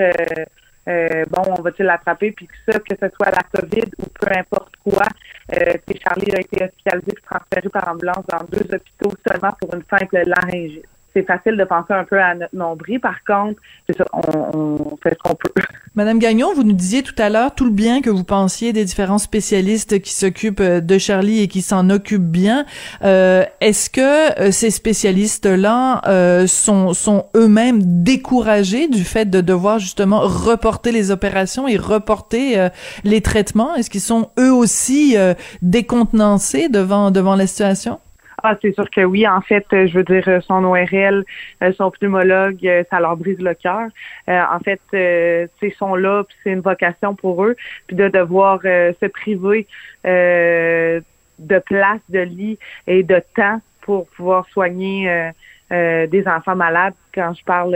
euh, 0.87 1.25
bon, 1.29 1.41
on 1.57 1.61
va-t-il 1.61 1.85
l'attraper, 1.85 2.31
puis 2.31 2.47
que 2.47 2.71
ça, 2.71 2.79
que 2.79 2.95
ce 2.95 3.07
soit 3.15 3.31
la 3.31 3.43
COVID 3.59 3.89
ou 3.99 4.05
peu 4.19 4.31
importe 4.37 4.73
quoi, 4.83 5.05
euh, 5.53 5.73
Charlie 6.03 6.31
a 6.35 6.39
été 6.39 6.63
hospitalisé 6.63 7.11
et 7.11 7.21
transféré 7.21 7.69
par 7.69 7.87
ambulance 7.87 8.25
dans 8.27 8.45
deux 8.45 8.75
hôpitaux 8.75 9.13
seulement 9.27 9.53
pour 9.59 9.73
une 9.73 9.83
simple 9.89 10.23
laryngite 10.25 10.85
c'est 11.15 11.25
facile 11.25 11.55
de 11.55 11.63
penser 11.63 11.93
un 11.93 12.03
peu 12.03 12.19
à 12.19 12.35
notre 12.35 12.55
nombril. 12.55 12.99
Par 12.99 13.23
contre, 13.25 13.59
c'est 13.87 13.97
ça, 13.97 14.03
on, 14.13 14.97
fait 15.01 15.13
ce 15.13 15.19
qu'on 15.29 15.35
peut. 15.35 15.49
Madame 15.95 16.19
Gagnon, 16.19 16.53
vous 16.53 16.63
nous 16.63 16.73
disiez 16.73 17.03
tout 17.03 17.15
à 17.17 17.29
l'heure 17.29 17.55
tout 17.55 17.63
le 17.63 17.71
bien 17.71 18.01
que 18.01 18.09
vous 18.09 18.25
pensiez 18.25 18.73
des 18.73 18.83
différents 18.83 19.17
spécialistes 19.17 20.01
qui 20.01 20.11
s'occupent 20.11 20.59
euh, 20.59 20.81
de 20.81 20.97
Charlie 20.97 21.41
et 21.41 21.47
qui 21.47 21.61
s'en 21.61 21.89
occupent 21.89 22.29
bien. 22.29 22.65
Euh, 23.03 23.45
est-ce 23.61 23.89
que 23.89 24.41
euh, 24.41 24.51
ces 24.51 24.71
spécialistes-là 24.71 26.01
sont, 26.47 26.93
sont 26.93 27.27
eux-mêmes 27.35 28.03
découragés 28.03 28.87
du 28.87 29.03
fait 29.03 29.29
de 29.29 29.39
devoir 29.39 29.79
justement 29.79 30.19
reporter 30.19 30.91
les 30.91 31.11
opérations 31.11 31.67
et 31.67 31.77
reporter 31.77 32.69
les 33.03 33.21
traitements? 33.21 33.75
Est-ce 33.75 33.89
qu'ils 33.89 34.01
sont 34.01 34.29
eux 34.39 34.53
aussi 34.53 35.15
décontenancés 35.61 36.69
devant, 36.69 37.11
devant 37.11 37.35
la 37.35 37.47
situation? 37.47 37.99
Ah, 38.47 38.55
c'est 38.61 38.75
sûr 38.75 38.87
que 38.91 39.01
oui. 39.01 39.27
En 39.27 39.41
fait, 39.41 39.65
je 39.71 39.97
veux 39.97 40.03
dire, 40.03 40.43
son 40.43 40.63
ORL, 40.65 41.25
euh, 41.63 41.73
son 41.73 41.89
pneumologue, 41.89 42.59
euh, 42.67 42.83
ça 42.91 42.99
leur 42.99 43.17
brise 43.17 43.39
le 43.39 43.55
cœur. 43.55 43.87
Euh, 44.29 44.39
en 44.51 44.59
fait, 44.59 44.79
ces 44.91 45.71
sont-là, 45.79 46.25
c'est 46.43 46.51
une 46.51 46.59
vocation 46.59 47.15
pour 47.15 47.43
eux. 47.43 47.55
Puis 47.87 47.95
de 47.95 48.07
devoir 48.07 48.61
se 48.61 49.07
priver 49.07 49.65
de 50.03 51.59
place, 51.65 52.01
de 52.09 52.19
lit 52.19 52.59
et 52.85 53.01
de 53.01 53.19
temps 53.35 53.61
pour 53.81 54.07
pouvoir 54.09 54.47
soigner 54.49 55.31
des 55.71 56.23
enfants 56.27 56.55
malades. 56.55 56.93
Quand 57.15 57.33
je 57.33 57.43
parle 57.43 57.75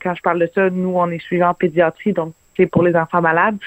quand 0.00 0.14
je 0.14 0.22
parle 0.22 0.38
de 0.38 0.48
ça, 0.54 0.70
nous, 0.70 0.94
on 0.94 1.10
est 1.10 1.18
suivant 1.18 1.48
en 1.48 1.54
pédiatrie, 1.54 2.12
donc 2.12 2.32
c'est 2.56 2.66
pour 2.66 2.84
les 2.84 2.94
enfants 2.94 3.22
malades. 3.22 3.58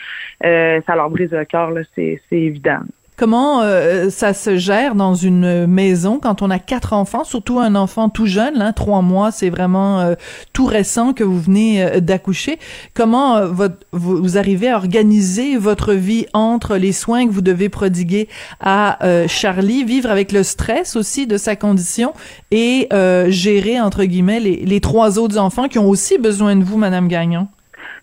ça 0.42 0.96
leur 0.96 1.10
brise 1.10 1.32
le 1.32 1.44
cœur, 1.44 1.74
c'est 1.96 2.22
évident. 2.32 2.80
Comment 3.20 3.62
euh, 3.62 4.10
ça 4.10 4.34
se 4.34 4.56
gère 4.56 4.96
dans 4.96 5.14
une 5.14 5.68
maison 5.68 6.20
quand 6.20 6.42
on 6.42 6.50
a 6.50 6.58
quatre 6.58 6.94
enfants, 6.94 7.26
surtout 7.26 7.60
un 7.60 7.76
enfant 7.76 8.08
tout 8.08 8.26
jeune, 8.26 8.62
hein, 8.62 8.72
trois 8.72 9.02
mois, 9.02 9.32
c'est 9.32 9.50
vraiment 9.50 10.00
euh, 10.00 10.16
tout 10.54 10.66
récent 10.66 11.12
que 11.12 11.26
vous 11.26 11.38
venez 11.38 11.84
euh, 11.84 12.00
d'accoucher. 12.00 12.60
Comment 12.94 13.46
votre, 13.46 13.76
vous, 13.92 14.38
arrivez 14.38 14.70
à 14.70 14.78
organiser 14.78 15.58
votre 15.58 15.94
vie 15.94 16.28
entre 16.34 16.78
les 16.78 16.94
soins 16.94 17.28
que 17.28 17.34
vous 17.34 17.42
devez 17.42 17.68
prodiguer 17.68 18.30
à 18.62 19.00
Charlie, 19.28 19.84
vivre 19.84 20.10
avec 20.10 20.32
le 20.32 20.44
stress 20.44 20.96
aussi 20.96 21.28
de 21.28 21.38
sa 21.38 21.58
condition 21.58 22.14
et 22.52 22.88
gérer 23.28 23.82
entre 23.82 24.06
guillemets 24.06 24.40
les, 24.40 24.58
les 24.66 24.80
trois 24.80 25.20
autres 25.20 25.38
enfants 25.38 25.68
qui 25.68 25.80
ont 25.80 25.90
aussi 25.90 26.18
besoin 26.18 26.56
de 26.56 26.64
vous, 26.64 26.78
Madame 26.78 27.08
Gagnon? 27.08 27.48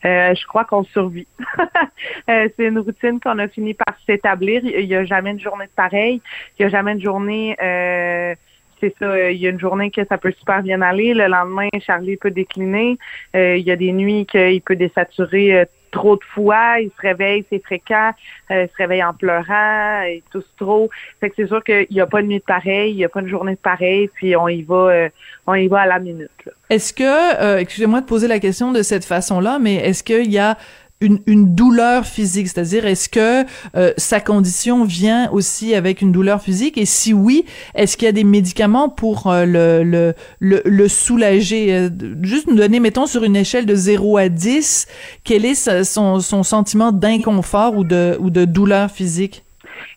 Euh, 0.05 0.35
je 0.35 0.47
crois 0.47 0.65
qu'on 0.65 0.85
survit. 0.85 1.27
euh, 2.31 2.49
c'est 2.57 2.67
une 2.67 2.79
routine 2.79 3.21
qu'on 3.21 3.39
a 3.39 3.49
fini 3.49 3.75
par 3.75 3.97
s'établir. 4.07 4.65
Il 4.65 4.87
n'y 4.87 4.95
a 4.95 5.05
jamais 5.05 5.31
une 5.31 5.41
journée 5.41 5.67
de 5.67 5.71
pareil. 5.71 6.21
Il 6.59 6.63
n'y 6.63 6.67
a 6.67 6.69
jamais 6.69 6.93
une 6.93 7.03
journée. 7.03 7.57
Euh, 7.63 8.35
c'est 8.81 8.95
ça. 8.99 9.31
Il 9.31 9.39
y 9.39 9.47
a 9.47 9.51
une 9.51 9.61
journée 9.61 9.91
que 9.91 10.05
ça 10.05 10.19
peut 10.19 10.33
super 10.33 10.63
bien 10.63 10.83
aller. 10.83 11.15
Le 11.15 11.27
lendemain, 11.27 11.69
Charlie 11.81 12.17
peut 12.17 12.31
décliner. 12.31 12.99
Euh, 13.35 13.57
il 13.57 13.67
y 13.67 13.71
a 13.71 13.77
des 13.77 13.93
nuits 13.93 14.27
qu'il 14.27 14.61
peut 14.63 14.77
désaturer 14.77 15.67
trop 15.97 16.17
de 16.17 16.25
fois, 16.35 16.79
il 16.79 16.91
se 16.91 17.01
réveille, 17.01 17.45
c'est 17.51 17.63
fréquent, 17.65 18.11
euh, 18.51 18.65
il 18.65 18.69
se 18.69 18.77
réveille 18.77 19.03
en 19.03 19.15
pleurant, 19.15 20.03
il 20.03 20.23
tousse 20.31 20.51
trop. 20.59 20.91
Fait 21.21 21.31
que 21.31 21.37
c'est 21.37 21.47
sûr 21.47 21.65
qu'il 21.65 21.87
n'y 21.91 22.01
a 22.01 22.07
pas 22.07 22.21
de 22.21 22.27
nuit 22.27 22.39
de 22.39 22.45
pareil, 22.45 22.93
il 22.93 22.97
n'y 22.97 23.05
a 23.05 23.09
pas 23.09 23.23
de 23.23 23.29
journée 23.29 23.53
de 23.53 23.59
pareil, 23.59 24.11
puis 24.15 24.37
on 24.37 24.47
y 24.47 24.63
va, 24.63 24.75
euh, 24.75 25.09
on 25.47 25.55
y 25.55 25.69
va 25.69 25.81
à 25.81 25.87
la 25.87 25.99
minute. 25.99 26.31
Est-ce 26.69 26.93
que, 26.93 27.43
euh, 27.43 27.59
excusez-moi 27.59 28.03
de 28.03 28.07
poser 28.07 28.29
la 28.29 28.39
question 28.41 28.73
de 28.73 28.83
cette 28.83 29.07
façon-là, 29.07 29.59
mais 29.59 29.77
est-ce 29.77 30.05
qu'il 30.05 30.31
y 30.31 30.39
a 30.39 30.59
une, 31.01 31.55
douleur 31.55 32.07
physique, 32.07 32.49
c'est-à-dire 32.49 32.87
est-ce 32.87 33.09
que 33.09 33.45
euh, 33.77 33.93
sa 33.97 34.21
condition 34.21 34.85
vient 34.85 35.31
aussi 35.31 35.75
avec 35.75 36.01
une 36.01 36.13
douleur 36.13 36.41
physique? 36.41 36.79
Et 36.79 36.87
si 36.87 37.13
oui, 37.13 37.45
est-ce 37.75 37.97
qu'il 37.97 38.07
y 38.07 38.09
a 38.09 38.13
des 38.13 38.25
médicaments 38.25 38.89
pour 38.89 39.27
euh, 39.27 39.45
le, 39.45 40.15
le, 40.41 40.63
le, 40.65 40.89
soulager? 40.89 41.75
Euh, 41.75 41.89
Juste 42.23 42.47
nous 42.49 42.57
donner, 42.57 42.81
mettons 42.81 43.07
sur 43.07 43.25
une 43.25 43.37
échelle 43.37 43.67
de 43.67 43.75
0 43.75 44.17
à 44.17 44.29
10, 44.29 45.21
quel 45.25 45.45
est 45.45 45.85
son, 45.85 46.21
son 46.21 46.43
sentiment 46.43 46.93
d'inconfort 46.93 47.77
ou 47.77 47.85
de, 47.85 48.17
ou 48.21 48.31
de 48.31 48.45
douleur 48.45 48.91
physique? 48.91 49.43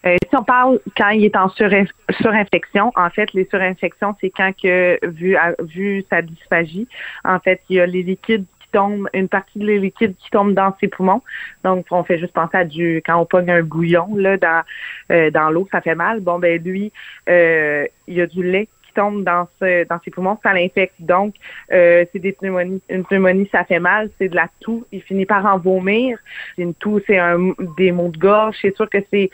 Si 0.04 0.38
on 0.38 0.44
parle 0.44 0.80
quand 0.96 1.10
il 1.10 1.26
est 1.26 1.36
en 1.36 1.50
surinfection, 1.50 2.92
en 2.96 3.10
fait, 3.10 3.34
les 3.34 3.46
surinfections, 3.50 4.16
c'est 4.22 4.30
quand 4.30 4.52
que 4.62 4.98
vu 5.06 5.36
vu 5.68 6.06
sa 6.10 6.22
dysphagie, 6.22 6.88
en 7.26 7.40
fait, 7.40 7.62
il 7.70 7.78
y 7.78 7.80
a 7.82 7.86
les 7.86 8.04
liquides 8.04 8.46
tombe, 8.72 9.08
une 9.14 9.28
partie 9.28 9.60
de 9.60 9.66
liquide 9.66 10.16
qui 10.18 10.30
tombe 10.30 10.54
dans 10.54 10.76
ses 10.80 10.88
poumons. 10.88 11.22
Donc, 11.64 11.86
on 11.92 12.04
fait 12.04 12.18
juste 12.18 12.34
penser 12.34 12.58
à 12.58 12.66
du 12.66 13.02
quand 13.06 13.18
on 13.18 13.26
pogne 13.26 13.52
un 13.52 13.64
bouillon 13.64 14.16
là 14.16 14.38
dans 14.38 14.64
euh, 15.12 15.32
dans 15.32 15.50
l'eau, 15.50 15.68
ça 15.72 15.82
fait 15.82 15.96
mal. 15.96 16.20
Bon 16.20 16.40
ben 16.40 16.62
lui, 16.62 16.92
euh, 17.30 17.86
il 18.08 18.16
y 18.16 18.22
a 18.22 18.28
du 18.28 18.44
lait 18.44 18.68
qui 18.84 18.94
tombe 18.94 19.24
dans 19.24 19.48
ce, 19.60 19.88
dans 19.88 20.00
ses 20.04 20.12
poumons, 20.12 20.38
ça 20.44 20.54
l'infecte. 20.54 20.96
Donc, 21.00 21.36
euh, 21.72 22.06
c'est 22.12 22.20
des 22.20 22.32
pneumonies. 22.32 22.82
Une 22.90 23.06
pneumonie, 23.06 23.48
ça 23.52 23.64
fait 23.64 23.80
mal, 23.80 24.10
c'est 24.18 24.30
de 24.30 24.36
la 24.36 24.50
toux. 24.62 24.86
Il 24.92 25.02
finit 25.02 25.26
par 25.26 25.46
en 25.46 25.60
vomir. 25.60 26.18
Une 26.58 26.74
toux, 26.74 27.00
c'est 27.06 27.20
un 27.20 27.54
des 27.78 27.92
maux 27.92 28.10
de 28.10 28.18
gorge. 28.18 28.58
C'est 28.62 28.76
sûr 28.76 28.90
que 28.90 28.98
c'est 29.12 29.30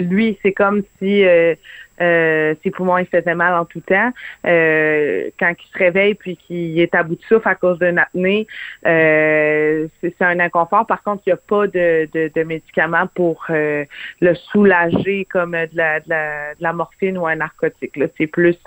lui, 0.00 0.38
c'est 0.42 0.52
comme 0.52 0.82
si 0.98 1.24
euh, 1.24 1.54
ses 2.00 2.70
poumons 2.70 2.98
il 2.98 3.06
faisaient 3.06 3.34
mal 3.34 3.54
en 3.54 3.64
tout 3.64 3.80
temps. 3.80 4.10
Euh, 4.46 5.30
quand 5.38 5.52
il 5.58 5.72
se 5.72 5.78
réveille 5.78 6.14
puis 6.14 6.36
qu'il 6.36 6.78
est 6.78 6.94
à 6.94 7.02
bout 7.02 7.16
de 7.16 7.22
souffle 7.22 7.48
à 7.48 7.54
cause 7.54 7.78
d'une 7.78 7.98
apnée, 7.98 8.46
euh, 8.86 9.86
c'est 10.00 10.22
un 10.22 10.40
inconfort. 10.40 10.86
Par 10.86 11.02
contre, 11.02 11.22
il 11.26 11.30
n'y 11.30 11.34
a 11.34 11.36
pas 11.36 11.66
de, 11.66 12.08
de, 12.12 12.30
de 12.34 12.42
médicaments 12.42 13.06
pour 13.14 13.44
euh, 13.50 13.84
le 14.20 14.34
soulager 14.34 15.26
comme 15.26 15.52
de 15.52 15.68
la, 15.74 16.00
de 16.00 16.08
la, 16.08 16.54
de 16.54 16.62
la 16.62 16.72
morphine 16.72 17.18
ou 17.18 17.26
un 17.26 17.36
narcotique. 17.36 17.98
C'est 18.16 18.26
plus 18.26 18.58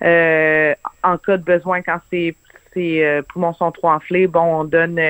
en 0.00 1.18
cas 1.18 1.36
de 1.36 1.42
besoin 1.42 1.82
quand 1.82 2.00
c'est 2.10 2.34
ses 2.74 3.22
poumons 3.30 3.54
sont 3.54 3.72
trop 3.72 3.88
enflés, 3.88 4.26
bon, 4.26 4.60
on 4.60 4.64
donne 4.64 5.00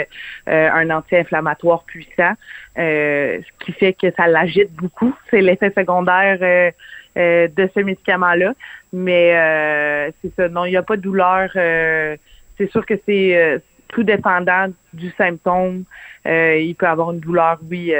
un 0.47 0.91
anti-inflammatoire 0.91 1.83
puissant, 1.83 2.35
ce 2.77 3.41
qui 3.59 3.73
fait 3.73 3.93
que 3.93 4.13
ça 4.17 4.29
l'agite 4.29 4.73
beaucoup. 4.75 5.13
C'est 5.31 5.41
l'effet 5.41 5.73
secondaire 5.77 6.73
euh, 7.17 7.49
de 7.49 7.69
ce 7.75 7.81
médicament-là. 7.81 8.53
Mais 8.93 9.37
euh, 9.37 10.11
c'est 10.23 10.35
ça, 10.35 10.49
non, 10.49 10.65
il 10.65 10.71
n'y 10.71 10.77
a 10.77 10.83
pas 10.83 10.97
de 10.97 11.03
douleur. 11.03 11.51
Euh, 11.57 12.17
c'est 12.59 12.71
sûr 12.71 12.85
que 12.85 12.95
c'est 13.07 13.63
tout 13.89 14.03
dépendant 14.03 14.69
du 14.93 15.11
symptôme. 15.17 15.85
il 16.25 16.75
peut 16.79 16.87
avoir 16.87 17.13
une 17.13 17.21
douleur, 17.21 17.59
oui, 17.71 17.93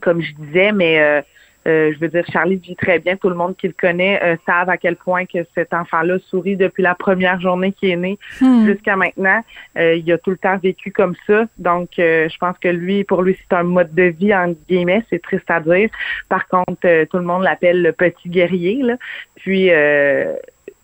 comme 0.00 0.22
je 0.22 0.32
disais, 0.34 0.72
mais 0.72 1.22
euh, 1.66 1.92
je 1.92 1.98
veux 1.98 2.08
dire, 2.08 2.24
Charlie 2.32 2.56
vit 2.56 2.76
très 2.76 2.98
bien. 2.98 3.16
Tout 3.16 3.28
le 3.28 3.34
monde 3.34 3.56
qui 3.56 3.66
le 3.66 3.74
connaît 3.78 4.22
euh, 4.22 4.36
savent 4.46 4.70
à 4.70 4.76
quel 4.76 4.96
point 4.96 5.26
que 5.26 5.38
cet 5.54 5.74
enfant-là 5.74 6.18
sourit 6.28 6.56
depuis 6.56 6.82
la 6.82 6.94
première 6.94 7.40
journée 7.40 7.72
qu'il 7.72 7.90
est 7.90 7.96
né 7.96 8.18
hmm. 8.40 8.66
jusqu'à 8.66 8.96
maintenant. 8.96 9.42
Euh, 9.76 9.96
il 9.96 10.10
a 10.12 10.18
tout 10.18 10.30
le 10.30 10.38
temps 10.38 10.56
vécu 10.58 10.90
comme 10.90 11.14
ça. 11.26 11.44
Donc, 11.58 11.90
je 11.96 12.38
pense 12.38 12.56
que 12.58 12.68
lui, 12.68 13.04
pour 13.04 13.22
lui, 13.22 13.36
c'est 13.40 13.56
un 13.56 13.62
mode 13.62 13.94
de 13.94 14.04
vie, 14.04 14.34
en 14.34 14.54
guillemets. 14.68 15.04
C'est 15.10 15.22
triste 15.22 15.50
à 15.50 15.60
dire. 15.60 15.90
Par 16.28 16.48
contre, 16.48 17.04
tout 17.04 17.18
le 17.18 17.24
monde 17.24 17.42
l'appelle 17.42 17.82
le 17.82 17.92
petit 17.92 18.28
guerrier. 18.28 18.82
Là. 18.82 18.96
Puis, 19.36 19.70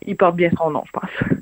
il 0.06 0.16
porte 0.16 0.36
bien 0.36 0.50
son 0.56 0.70
nom, 0.70 0.82
je 0.86 0.92
pense. 0.92 1.38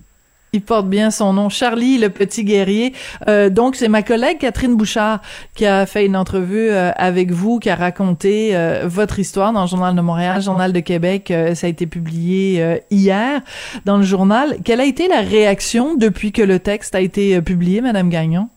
Il 0.54 0.62
porte 0.62 0.86
bien 0.86 1.10
son 1.10 1.32
nom, 1.32 1.48
Charlie, 1.48 1.98
le 1.98 2.10
petit 2.10 2.44
guerrier. 2.44 2.92
Euh, 3.26 3.50
donc, 3.50 3.74
c'est 3.74 3.88
ma 3.88 4.04
collègue 4.04 4.38
Catherine 4.38 4.76
Bouchard 4.76 5.20
qui 5.56 5.66
a 5.66 5.84
fait 5.84 6.06
une 6.06 6.16
entrevue 6.16 6.70
euh, 6.70 6.92
avec 6.94 7.32
vous, 7.32 7.58
qui 7.58 7.70
a 7.70 7.74
raconté 7.74 8.54
euh, 8.54 8.82
votre 8.84 9.18
histoire 9.18 9.52
dans 9.52 9.62
le 9.62 9.66
Journal 9.66 9.96
de 9.96 10.00
Montréal, 10.00 10.40
Journal 10.40 10.72
de 10.72 10.78
Québec. 10.78 11.32
ça 11.54 11.66
a 11.66 11.70
été 11.70 11.88
publié 11.88 12.78
hier 12.92 13.40
dans 13.84 13.96
le 13.96 14.04
journal. 14.04 14.58
Quelle 14.64 14.80
a 14.80 14.84
été 14.84 15.08
la 15.08 15.22
réaction 15.22 15.96
depuis 15.96 16.30
que 16.30 16.42
le 16.42 16.60
texte 16.60 16.94
a 16.94 17.00
été 17.00 17.42
publié, 17.42 17.80
Madame 17.80 18.08
Gagnon? 18.08 18.48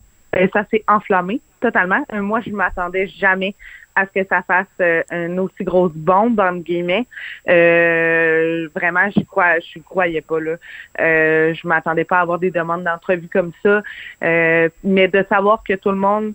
ça 0.54 0.66
s'est 0.70 0.84
enflammé 0.88 1.42
totalement. 1.62 2.06
moi, 2.14 2.42
je 2.46 2.52
m'attendais 2.52 3.08
jamais 3.08 3.56
à 3.98 4.06
ce 4.06 4.22
que 4.22 4.28
ça 4.30 4.44
fasse 4.44 4.68
euh, 4.80 5.02
une 5.12 5.40
aussi 5.40 5.64
grosse 5.64 5.94
bombe 5.94 6.40
entre 6.40 6.64
guillemets. 6.64 7.08
Euh, 7.50 8.70
vraiment, 8.76 9.10
je 9.16 9.24
crois, 9.24 9.60
je 9.60 9.80
croyais 9.80 10.22
pas 10.22 10.40
là. 10.40 10.56
Euh, 11.02 11.54
je 11.54 11.68
m'attendais 11.68 12.04
pas 12.04 12.20
à 12.20 12.22
avoir 12.22 12.38
des 12.38 12.52
demandes 12.52 12.84
d'entrevue 12.84 13.28
comme 13.28 13.52
ça, 13.64 13.82
euh, 14.24 14.70
mais 14.84 15.08
de 15.08 15.26
savoir 15.28 15.64
que 15.68 15.74
tout 15.74 15.90
le 15.90 15.98
monde 15.98 16.34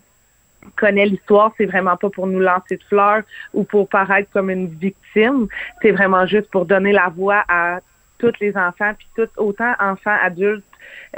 connaît 0.77 1.07
l'histoire, 1.07 1.53
c'est 1.57 1.67
vraiment 1.67 1.97
pas 1.97 2.11
pour 2.11 2.27
nous 2.27 2.41
lancer 2.41 2.77
de 2.77 2.85
fleurs 2.85 3.23
ou 3.55 3.65
pour 3.65 3.89
paraître 3.89 4.31
comme 4.33 4.51
une 4.51 4.69
victime. 4.69 5.47
C'est 5.81 5.93
vraiment 5.93 6.27
juste 6.27 6.51
pour 6.51 6.67
donner 6.67 6.93
la 6.93 7.09
voix 7.09 7.45
à 7.49 7.81
tous 8.19 8.33
les 8.41 8.57
enfants, 8.57 8.93
puis 8.97 9.09
tout, 9.17 9.29
autant 9.37 9.73
enfants, 9.81 10.17
adultes, 10.23 10.65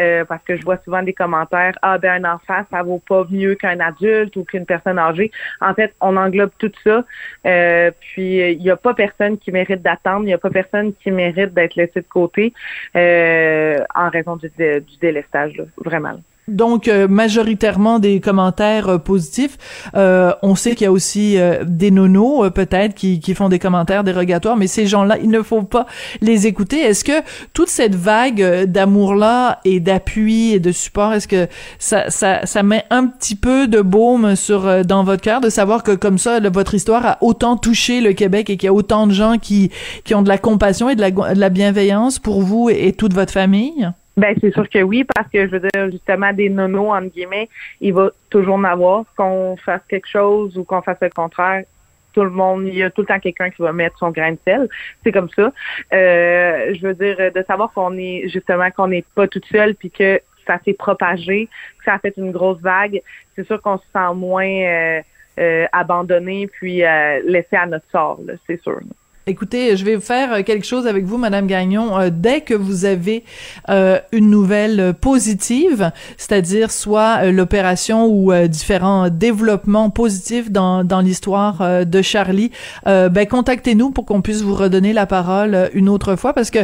euh, 0.00 0.24
parce 0.24 0.42
que 0.44 0.56
je 0.56 0.64
vois 0.64 0.78
souvent 0.84 1.02
des 1.02 1.12
commentaires 1.12 1.76
ah 1.82 1.98
ben 1.98 2.24
un 2.24 2.34
enfant 2.34 2.64
ça 2.70 2.82
vaut 2.82 3.02
pas 3.06 3.26
mieux 3.30 3.54
qu'un 3.54 3.80
adulte 3.80 4.36
ou 4.36 4.44
qu'une 4.44 4.66
personne 4.66 4.98
âgée. 4.98 5.30
En 5.60 5.74
fait, 5.74 5.94
on 6.00 6.16
englobe 6.16 6.50
tout 6.58 6.72
ça. 6.82 7.04
Euh, 7.46 7.90
puis 8.00 8.52
il 8.52 8.58
n'y 8.58 8.70
a 8.70 8.76
pas 8.76 8.94
personne 8.94 9.38
qui 9.38 9.52
mérite 9.52 9.82
d'attendre, 9.82 10.22
il 10.22 10.26
n'y 10.26 10.34
a 10.34 10.38
pas 10.38 10.50
personne 10.50 10.92
qui 10.94 11.10
mérite 11.10 11.54
d'être 11.54 11.76
laissé 11.76 12.00
de 12.00 12.06
côté 12.06 12.52
euh, 12.96 13.78
en 13.94 14.08
raison 14.10 14.36
du, 14.36 14.48
du 14.48 14.96
délestage, 15.00 15.56
là, 15.56 15.64
vraiment. 15.84 16.18
Donc 16.46 16.88
euh, 16.88 17.08
majoritairement 17.08 17.98
des 17.98 18.20
commentaires 18.20 18.88
euh, 18.88 18.98
positifs. 18.98 19.56
Euh, 19.94 20.32
on 20.42 20.54
sait 20.54 20.74
qu'il 20.74 20.84
y 20.84 20.88
a 20.88 20.92
aussi 20.92 21.38
des 21.64 21.90
nonos 21.90 22.50
peut-être 22.50 22.94
qui, 22.94 23.20
qui 23.20 23.34
font 23.34 23.48
des 23.48 23.58
commentaires 23.58 24.04
dérogatoires, 24.04 24.56
mais 24.56 24.66
ces 24.66 24.86
gens-là, 24.86 25.16
il 25.22 25.30
ne 25.30 25.42
faut 25.42 25.62
pas 25.62 25.86
les 26.20 26.46
écouter. 26.46 26.80
Est-ce 26.80 27.04
que 27.04 27.22
toute 27.52 27.68
cette 27.68 27.94
vague 27.94 28.64
d'amour-là 28.64 29.60
et 29.64 29.80
d'appui 29.80 30.52
et 30.52 30.60
de 30.60 30.72
support, 30.72 31.14
est-ce 31.14 31.28
que 31.28 31.48
ça, 31.78 32.10
ça, 32.10 32.44
ça 32.44 32.62
met 32.62 32.84
un 32.90 33.06
petit 33.06 33.36
peu 33.36 33.66
de 33.66 33.80
baume 33.80 34.36
sur 34.36 34.84
dans 34.84 35.04
votre 35.04 35.22
cœur 35.22 35.40
de 35.40 35.48
savoir 35.48 35.82
que 35.82 35.92
comme 35.92 36.18
ça, 36.18 36.40
votre 36.50 36.74
histoire 36.74 37.06
a 37.06 37.18
autant 37.20 37.56
touché 37.56 38.00
le 38.00 38.12
Québec 38.12 38.50
et 38.50 38.56
qu'il 38.56 38.66
y 38.66 38.70
a 38.70 38.74
autant 38.74 39.06
de 39.06 39.12
gens 39.12 39.38
qui, 39.38 39.70
qui 40.04 40.14
ont 40.14 40.22
de 40.22 40.28
la 40.28 40.38
compassion 40.38 40.90
et 40.90 40.96
de 40.96 41.00
la, 41.00 41.10
de 41.10 41.40
la 41.40 41.48
bienveillance 41.48 42.18
pour 42.18 42.42
vous 42.42 42.68
et 42.68 42.92
toute 42.92 43.14
votre 43.14 43.32
famille? 43.32 43.90
Ben 44.16 44.36
c'est 44.40 44.52
sûr 44.52 44.68
que 44.68 44.82
oui, 44.82 45.04
parce 45.04 45.28
que 45.28 45.46
je 45.46 45.50
veux 45.50 45.60
dire 45.60 45.90
justement 45.90 46.32
des 46.32 46.48
nonos 46.48 46.92
entre 46.92 47.08
guillemets, 47.08 47.48
il 47.80 47.92
va 47.92 48.10
toujours 48.30 48.54
en 48.54 48.64
avoir 48.64 49.04
qu'on 49.16 49.56
fasse 49.56 49.82
quelque 49.88 50.08
chose 50.08 50.56
ou 50.56 50.64
qu'on 50.64 50.82
fasse 50.82 50.98
le 51.00 51.10
contraire. 51.10 51.64
Tout 52.12 52.22
le 52.22 52.30
monde, 52.30 52.68
il 52.68 52.76
y 52.76 52.82
a 52.84 52.90
tout 52.90 53.00
le 53.00 53.08
temps 53.08 53.18
quelqu'un 53.18 53.50
qui 53.50 53.60
va 53.60 53.72
mettre 53.72 53.98
son 53.98 54.10
grain 54.10 54.32
de 54.32 54.38
sel. 54.44 54.68
C'est 55.02 55.10
comme 55.10 55.28
ça. 55.30 55.52
Euh, 55.92 56.72
je 56.74 56.86
veux 56.86 56.94
dire 56.94 57.32
de 57.32 57.44
savoir 57.44 57.72
qu'on 57.72 57.98
est 57.98 58.28
justement 58.28 58.70
qu'on 58.70 58.86
n'est 58.86 59.04
pas 59.16 59.26
toute 59.26 59.46
seule 59.46 59.74
puis 59.74 59.90
que 59.90 60.20
ça 60.46 60.60
s'est 60.64 60.74
propagé, 60.74 61.48
que 61.78 61.84
ça 61.84 61.94
a 61.94 61.98
fait 61.98 62.14
une 62.16 62.30
grosse 62.30 62.60
vague. 62.60 63.02
C'est 63.34 63.46
sûr 63.46 63.60
qu'on 63.60 63.78
se 63.78 63.84
sent 63.92 64.14
moins 64.14 64.46
euh, 64.46 65.02
euh 65.40 65.66
abandonné 65.72 66.46
puis 66.46 66.84
euh, 66.84 67.20
laissé 67.24 67.56
à 67.56 67.66
notre 67.66 67.90
sort. 67.90 68.20
C'est 68.46 68.62
sûr. 68.62 68.78
Écoutez, 69.26 69.74
je 69.78 69.86
vais 69.86 69.98
faire 70.00 70.44
quelque 70.44 70.66
chose 70.66 70.86
avec 70.86 71.06
vous, 71.06 71.16
Madame 71.16 71.46
Gagnon. 71.46 71.98
Euh, 71.98 72.10
dès 72.12 72.42
que 72.42 72.52
vous 72.52 72.84
avez 72.84 73.24
euh, 73.70 73.98
une 74.12 74.28
nouvelle 74.28 74.92
positive, 75.00 75.92
c'est-à-dire 76.18 76.70
soit 76.70 77.20
euh, 77.22 77.32
l'opération 77.32 78.06
ou 78.06 78.34
différents 78.48 79.08
développements 79.08 79.88
positifs 79.88 80.50
dans, 80.50 80.84
dans 80.84 81.00
l'histoire 81.00 81.86
de 81.86 82.02
Charlie, 82.02 82.50
ben 82.84 83.26
contactez-nous 83.26 83.90
pour 83.90 84.04
qu'on 84.04 84.20
puisse 84.20 84.42
vous 84.42 84.54
redonner 84.54 84.92
la 84.92 85.06
parole 85.06 85.70
une 85.72 85.88
autre 85.88 86.16
fois, 86.16 86.32
parce 86.32 86.50
que 86.50 86.58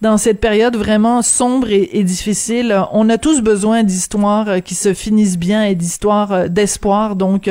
dans 0.00 0.16
cette 0.16 0.40
période 0.40 0.76
vraiment 0.76 1.22
sombre 1.22 1.68
et, 1.70 2.02
difficile, 2.02 2.80
on 2.92 3.08
a 3.10 3.18
tous 3.18 3.42
besoin 3.42 3.82
d'histoires 3.82 4.62
qui 4.64 4.74
se 4.74 4.94
finissent 4.94 5.38
bien 5.38 5.64
et 5.64 5.74
d'histoires 5.74 6.48
d'espoir. 6.48 7.16
Donc, 7.16 7.50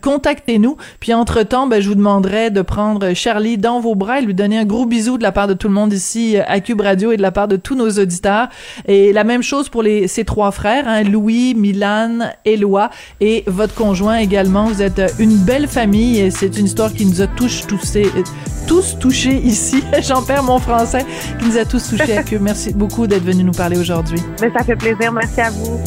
contactez-nous. 0.00 0.76
Puis 1.00 1.14
entre-temps, 1.14 1.66
ben, 1.66 1.80
je 1.80 1.88
vous 1.88 1.94
demanderai 1.94 2.50
de 2.50 2.62
prendre 2.62 3.11
Charlie 3.14 3.58
dans 3.58 3.80
vos 3.80 3.94
bras 3.94 4.18
et 4.18 4.22
lui 4.22 4.34
donner 4.34 4.58
un 4.58 4.64
gros 4.64 4.86
bisou 4.86 5.18
de 5.18 5.22
la 5.22 5.32
part 5.32 5.46
de 5.46 5.54
tout 5.54 5.68
le 5.68 5.74
monde 5.74 5.92
ici 5.92 6.36
euh, 6.36 6.42
à 6.46 6.60
Cube 6.60 6.80
Radio 6.80 7.12
et 7.12 7.16
de 7.16 7.22
la 7.22 7.32
part 7.32 7.48
de 7.48 7.56
tous 7.56 7.74
nos 7.74 7.90
auditeurs. 7.90 8.48
Et 8.86 9.12
la 9.12 9.24
même 9.24 9.42
chose 9.42 9.68
pour 9.68 9.82
les, 9.82 10.08
ces 10.08 10.24
trois 10.24 10.50
frères, 10.50 10.86
hein, 10.86 11.02
Louis, 11.02 11.54
Milan, 11.54 12.30
Éloi 12.44 12.90
et 13.20 13.44
votre 13.46 13.74
conjoint 13.74 14.16
également. 14.16 14.64
Vous 14.66 14.82
êtes 14.82 14.98
euh, 14.98 15.08
une 15.18 15.36
belle 15.36 15.68
famille 15.68 16.18
et 16.18 16.30
c'est 16.30 16.58
une 16.58 16.66
histoire 16.66 16.92
qui 16.92 17.06
nous 17.06 17.20
a 17.22 17.26
tous 17.26 17.66
touchés, 17.66 18.06
euh, 18.16 18.22
tous 18.66 18.98
touchés 18.98 19.36
ici. 19.36 19.82
J'en 20.02 20.22
perds 20.22 20.44
mon 20.44 20.58
français, 20.58 21.04
qui 21.38 21.46
nous 21.46 21.58
a 21.58 21.64
tous 21.64 21.90
touchés 21.90 22.16
à 22.16 22.22
Cube. 22.22 22.42
Merci 22.42 22.72
beaucoup 22.72 23.06
d'être 23.06 23.24
venu 23.24 23.44
nous 23.44 23.52
parler 23.52 23.78
aujourd'hui. 23.78 24.20
Mais 24.40 24.50
ça 24.56 24.64
fait 24.64 24.76
plaisir. 24.76 25.12
Merci 25.12 25.40
à 25.40 25.50
vous. 25.50 25.80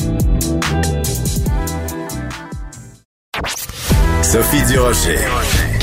Sophie 4.22 4.63
Durocher. 4.63 5.20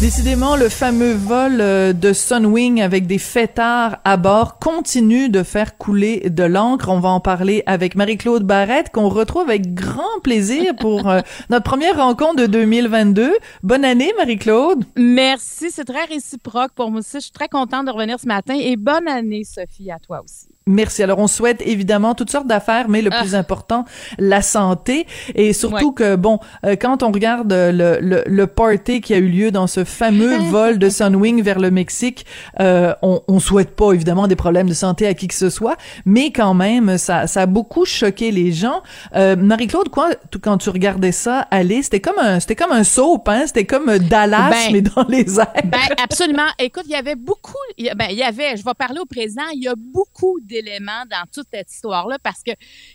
Décidément, 0.00 0.56
le 0.56 0.70
fameux 0.70 1.12
vol 1.12 1.60
euh, 1.60 1.92
de 1.92 2.14
Sunwing 2.14 2.80
avec 2.80 3.06
des 3.06 3.18
fêtards 3.18 3.98
à 4.06 4.16
bord 4.16 4.58
continue 4.58 5.28
de 5.28 5.42
faire 5.42 5.76
couler 5.76 6.30
de 6.30 6.42
l'encre. 6.42 6.88
On 6.88 7.00
va 7.00 7.10
en 7.10 7.20
parler 7.20 7.62
avec 7.66 7.96
Marie-Claude 7.96 8.44
Barrette, 8.44 8.90
qu'on 8.92 9.10
retrouve 9.10 9.42
avec 9.42 9.74
grand 9.74 10.20
plaisir 10.22 10.74
pour 10.80 11.10
euh, 11.10 11.20
notre 11.50 11.64
première 11.64 11.98
rencontre 11.98 12.36
de 12.36 12.46
2022. 12.46 13.30
Bonne 13.62 13.84
année, 13.84 14.10
Marie-Claude. 14.16 14.84
Merci, 14.96 15.70
c'est 15.70 15.84
très 15.84 16.06
réciproque 16.06 16.72
pour 16.74 16.90
moi 16.90 17.00
aussi. 17.00 17.18
Je 17.18 17.24
suis 17.24 17.32
très 17.32 17.48
contente 17.48 17.84
de 17.84 17.90
revenir 17.90 18.18
ce 18.18 18.26
matin 18.26 18.54
et 18.58 18.76
bonne 18.76 19.06
année, 19.06 19.44
Sophie, 19.44 19.90
à 19.90 19.98
toi 19.98 20.22
aussi. 20.24 20.48
Merci. 20.70 21.02
Alors, 21.02 21.18
on 21.18 21.26
souhaite 21.26 21.62
évidemment 21.66 22.14
toutes 22.14 22.30
sortes 22.30 22.46
d'affaires, 22.46 22.88
mais 22.88 23.02
le 23.02 23.10
plus 23.10 23.34
ah. 23.34 23.38
important, 23.38 23.84
la 24.18 24.40
santé. 24.40 25.06
Et 25.34 25.52
surtout 25.52 25.92
que, 25.92 26.14
bon, 26.14 26.38
euh, 26.64 26.76
quand 26.80 27.02
on 27.02 27.10
regarde 27.10 27.52
le, 27.52 27.98
le, 28.00 28.22
le 28.24 28.46
party 28.46 29.00
qui 29.00 29.14
a 29.14 29.18
eu 29.18 29.28
lieu 29.28 29.50
dans 29.50 29.66
ce 29.66 29.84
fameux 29.84 30.36
vol 30.50 30.78
de 30.78 30.88
Sunwing 30.88 31.42
vers 31.42 31.58
le 31.58 31.72
Mexique, 31.72 32.24
euh, 32.60 32.94
on, 33.02 33.20
on 33.26 33.40
souhaite 33.40 33.74
pas 33.74 33.92
évidemment 33.92 34.28
des 34.28 34.36
problèmes 34.36 34.68
de 34.68 34.74
santé 34.74 35.06
à 35.08 35.14
qui 35.14 35.26
que 35.26 35.34
ce 35.34 35.50
soit, 35.50 35.76
mais 36.04 36.30
quand 36.30 36.54
même, 36.54 36.98
ça, 36.98 37.26
ça 37.26 37.42
a 37.42 37.46
beaucoup 37.46 37.84
choqué 37.84 38.30
les 38.30 38.52
gens. 38.52 38.82
Euh, 39.16 39.34
Marie-Claude, 39.34 39.88
quoi, 39.88 40.10
quand 40.40 40.58
tu 40.58 40.70
regardais 40.70 41.12
ça 41.12 41.48
aller, 41.50 41.82
c'était 41.82 42.00
comme 42.00 42.18
un, 42.18 42.38
c'était 42.38 42.56
comme 42.56 42.72
un 42.72 42.84
soap, 42.84 43.28
hein? 43.28 43.42
C'était 43.46 43.66
comme 43.66 43.98
Dallas, 43.98 44.50
ben, 44.50 44.72
mais 44.72 44.82
dans 44.82 45.04
les 45.08 45.40
airs. 45.40 45.52
Ben, 45.64 45.78
absolument. 46.02 46.46
Écoute, 46.60 46.84
il 46.86 46.92
y 46.92 46.96
avait 46.96 47.16
beaucoup, 47.16 47.58
ben, 47.78 48.06
il 48.10 48.16
y 48.16 48.22
avait, 48.22 48.56
je 48.56 48.64
vais 48.64 48.74
parler 48.78 49.00
au 49.00 49.06
présent, 49.06 49.42
il 49.52 49.64
y 49.64 49.68
a 49.68 49.74
beaucoup 49.76 50.38
d'éléments 50.62 51.04
dans 51.10 51.24
toute 51.32 51.46
cette 51.52 51.70
histoire-là 51.70 52.18
parce 52.22 52.42
que 52.42 52.52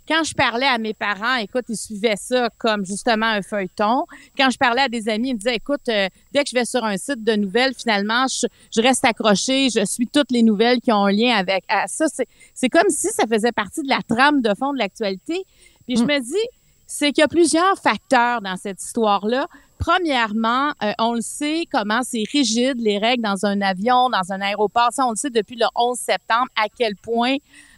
quand 0.08 0.24
je 0.24 0.34
parlais 0.34 0.66
à 0.66 0.78
mes 0.78 0.94
parents, 0.94 1.36
écoute, 1.38 1.66
ils 1.70 1.78
suivaient 1.78 2.16
ça 2.18 2.50
comme 2.58 2.86
justement 2.86 3.28
un 3.28 3.42
feuilleton. 3.42 4.06
Quand 4.38 4.50
je 4.50 4.58
parlais 4.58 4.84
à 4.84 4.90
des 4.90 5.10
amis, 5.10 5.30
ils 5.30 5.34
me 5.34 5.40
disaient, 5.40 5.56
écoute, 5.56 5.88
euh, 5.90 6.08
dès 6.32 6.44
que 6.44 6.50
je 6.50 6.56
vais 6.56 6.66
sur 6.66 6.84
un 6.84 6.98
site 6.98 7.24
de 7.24 7.34
nouvelles, 7.34 7.74
finalement, 7.76 8.26
je, 8.28 8.82
reste 8.82 9.06
accrochée, 9.06 9.70
je 9.70 9.86
suis 9.86 10.08
toutes 10.08 10.32
les 10.32 10.44
nouvelles 10.44 10.80
qui 10.82 10.92
ont 10.92 11.06
un 11.06 11.12
lien 11.12 11.36
avec 11.36 11.64
ça. 11.88 12.06
C'est 12.54 12.70
comme 12.70 12.90
si 12.90 13.08
ça 13.10 13.26
faisait 13.28 13.52
partie 13.52 13.82
de 13.82 13.90
la 13.90 14.02
trame 14.08 14.42
de 14.42 14.54
fond 14.58 14.74
de 14.74 14.80
l'actualité. 14.80 15.44
Puis 15.86 15.98
je 15.98 16.04
mm. 16.04 16.08
me 16.08 16.20
dis, 16.20 16.48
c'est 16.88 17.12
qu'il 17.12 17.22
y 17.22 17.26
a 17.26 17.28
plusieurs 17.28 17.78
facteurs 17.80 18.42
dans 18.42 18.58
cette 18.58 18.82
histoire-là. 18.82 19.48
Premièrement, 19.78 20.72
euh, 20.84 20.94
on 21.00 21.14
le 21.14 21.22
sait 21.22 21.66
comment 21.72 22.02
c'est 22.04 22.24
rigide 22.32 22.80
les 22.80 22.98
règles 22.98 23.24
dans 23.24 23.46
un 23.46 23.62
avion, 23.62 24.10
dans 24.10 24.32
un 24.32 24.42
aéroport. 24.42 24.90
Ça, 24.92 25.06
on 25.06 25.12
le 25.12 25.16
sait 25.16 25.30
depuis 25.30 25.58
le 25.58 25.66
11 25.76 25.98
septembre 25.98 26.48
à 26.56 26.68
quel 26.70 26.96
point 26.96 27.36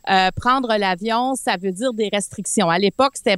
euh, 0.10 0.30
prendre 0.36 0.78
l'avion, 0.78 1.36
ça 1.36 1.58
veut 1.58 1.72
dire 1.72 1.94
des 1.94 2.10
restrictions. 2.12 2.70
À 2.70 2.80
l'époque, 2.80 3.14
c'était 3.16 3.38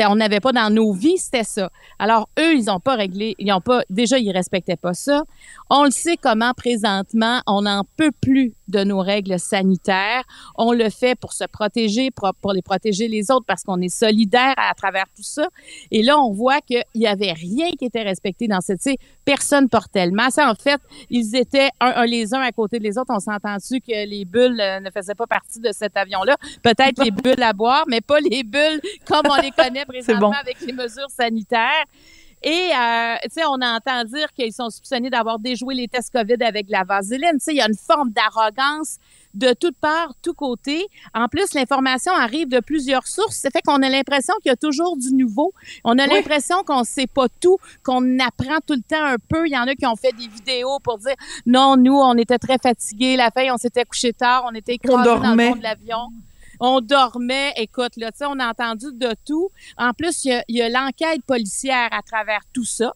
on 0.00 0.16
n'avait 0.16 0.40
pas 0.40 0.52
dans 0.52 0.72
nos 0.72 0.92
vies, 0.92 1.18
c'était 1.18 1.44
ça. 1.44 1.70
Alors 1.98 2.28
eux, 2.38 2.54
ils 2.54 2.64
n'ont 2.64 2.80
pas 2.80 2.96
réglé, 2.96 3.34
ils 3.38 3.52
ont 3.52 3.60
pas 3.60 3.82
déjà 3.90 4.18
ils 4.18 4.32
respectaient 4.32 4.76
pas 4.76 4.94
ça. 4.94 5.24
On 5.70 5.84
le 5.84 5.90
sait 5.90 6.16
comment 6.16 6.52
présentement, 6.52 7.40
on 7.46 7.62
n'en 7.62 7.84
peut 7.96 8.12
plus 8.20 8.54
de 8.68 8.82
nos 8.82 9.00
règles 9.00 9.38
sanitaires. 9.38 10.24
On 10.56 10.72
le 10.72 10.90
fait 10.90 11.14
pour 11.14 11.32
se 11.32 11.44
protéger, 11.44 12.10
pour, 12.10 12.32
pour 12.40 12.52
les 12.52 12.62
protéger 12.62 13.08
les 13.08 13.30
autres 13.30 13.44
parce 13.46 13.62
qu'on 13.62 13.80
est 13.80 13.94
solidaire 13.94 14.54
à, 14.56 14.74
travers 14.74 15.04
tout 15.14 15.22
ça. 15.22 15.48
Et 15.90 16.02
là, 16.02 16.18
on 16.18 16.32
voit 16.32 16.60
qu'il 16.60 16.82
y 16.94 17.06
avait 17.06 17.32
rien 17.32 17.70
qui 17.78 17.84
était 17.84 18.02
respecté 18.02 18.48
dans 18.48 18.60
cette, 18.60 18.80
personne 19.24 19.68
portait 19.68 20.06
le 20.06 20.12
masque. 20.12 20.38
En 20.38 20.54
fait, 20.54 20.80
ils 21.10 21.36
étaient 21.36 21.70
un, 21.80 22.04
les 22.06 22.34
uns 22.34 22.40
à 22.40 22.52
côté 22.52 22.78
des 22.78 22.98
autres. 22.98 23.12
On 23.14 23.20
s'entend-tu 23.20 23.80
que 23.80 24.06
les 24.06 24.24
bulles 24.24 24.60
euh, 24.60 24.80
ne 24.80 24.90
faisaient 24.90 25.14
pas 25.14 25.26
partie 25.26 25.60
de 25.60 25.72
cet 25.72 25.96
avion-là? 25.96 26.36
Peut-être 26.62 27.02
les 27.02 27.10
bulles 27.22 27.42
à 27.42 27.52
boire, 27.52 27.84
mais 27.88 28.00
pas 28.00 28.20
les 28.20 28.42
bulles 28.42 28.80
comme 29.06 29.22
on 29.30 29.40
les 29.40 29.50
connaît 29.50 29.83
présentement 29.84 30.32
avec 30.32 30.60
les 30.60 30.72
mesures 30.72 31.10
sanitaires. 31.10 31.84
Et, 32.46 32.70
euh, 32.78 33.14
tu 33.22 33.30
sais, 33.30 33.44
on 33.46 33.54
entend 33.54 34.04
dire 34.04 34.30
qu'ils 34.34 34.52
sont 34.52 34.68
soupçonnés 34.68 35.08
d'avoir 35.08 35.38
déjoué 35.38 35.74
les 35.74 35.88
tests 35.88 36.12
COVID 36.12 36.44
avec 36.44 36.66
la 36.68 36.84
vaseline. 36.84 37.32
Tu 37.32 37.40
sais, 37.40 37.52
il 37.52 37.56
y 37.56 37.62
a 37.62 37.66
une 37.66 37.76
forme 37.76 38.10
d'arrogance 38.10 38.98
de 39.32 39.54
toutes 39.54 39.78
parts, 39.78 40.12
tous 40.22 40.34
côtés. 40.34 40.86
En 41.14 41.26
plus, 41.28 41.54
l'information 41.54 42.12
arrive 42.12 42.48
de 42.48 42.60
plusieurs 42.60 43.06
sources. 43.06 43.36
Ça 43.36 43.48
fait 43.48 43.62
qu'on 43.62 43.82
a 43.82 43.88
l'impression 43.88 44.34
qu'il 44.42 44.50
y 44.50 44.52
a 44.52 44.56
toujours 44.56 44.98
du 44.98 45.14
nouveau. 45.14 45.54
On 45.84 45.98
a 45.98 46.06
l'impression 46.06 46.62
qu'on 46.64 46.84
sait 46.84 47.06
pas 47.06 47.28
tout, 47.40 47.56
qu'on 47.82 48.18
apprend 48.18 48.58
tout 48.66 48.74
le 48.74 48.82
temps 48.82 49.02
un 49.02 49.16
peu. 49.16 49.46
Il 49.46 49.52
y 49.52 49.58
en 49.58 49.66
a 49.66 49.74
qui 49.74 49.86
ont 49.86 49.96
fait 49.96 50.12
des 50.12 50.28
vidéos 50.28 50.78
pour 50.80 50.98
dire 50.98 51.14
non, 51.46 51.78
nous, 51.78 51.96
on 51.96 52.14
était 52.18 52.38
très 52.38 52.58
fatigués 52.58 53.16
la 53.16 53.30
veille, 53.34 53.50
on 53.50 53.56
s'était 53.56 53.84
couché 53.84 54.12
tard, 54.12 54.44
on 54.46 54.54
était 54.54 54.74
écrasés 54.74 55.02
dans 55.02 55.34
le 55.34 55.44
fond 55.44 55.56
de 55.56 55.62
l'avion 55.62 56.10
on 56.60 56.80
dormait. 56.80 57.52
Écoute, 57.56 57.96
là, 57.96 58.10
tu 58.12 58.18
sais, 58.18 58.26
on 58.26 58.38
a 58.38 58.48
entendu 58.48 58.86
de 58.92 59.14
tout. 59.24 59.50
En 59.76 59.92
plus, 59.92 60.24
il 60.24 60.42
y 60.48 60.62
a, 60.62 60.68
l'enquête 60.68 61.22
policière 61.26 61.88
à 61.92 62.02
travers 62.02 62.40
tout 62.52 62.64
ça. 62.64 62.92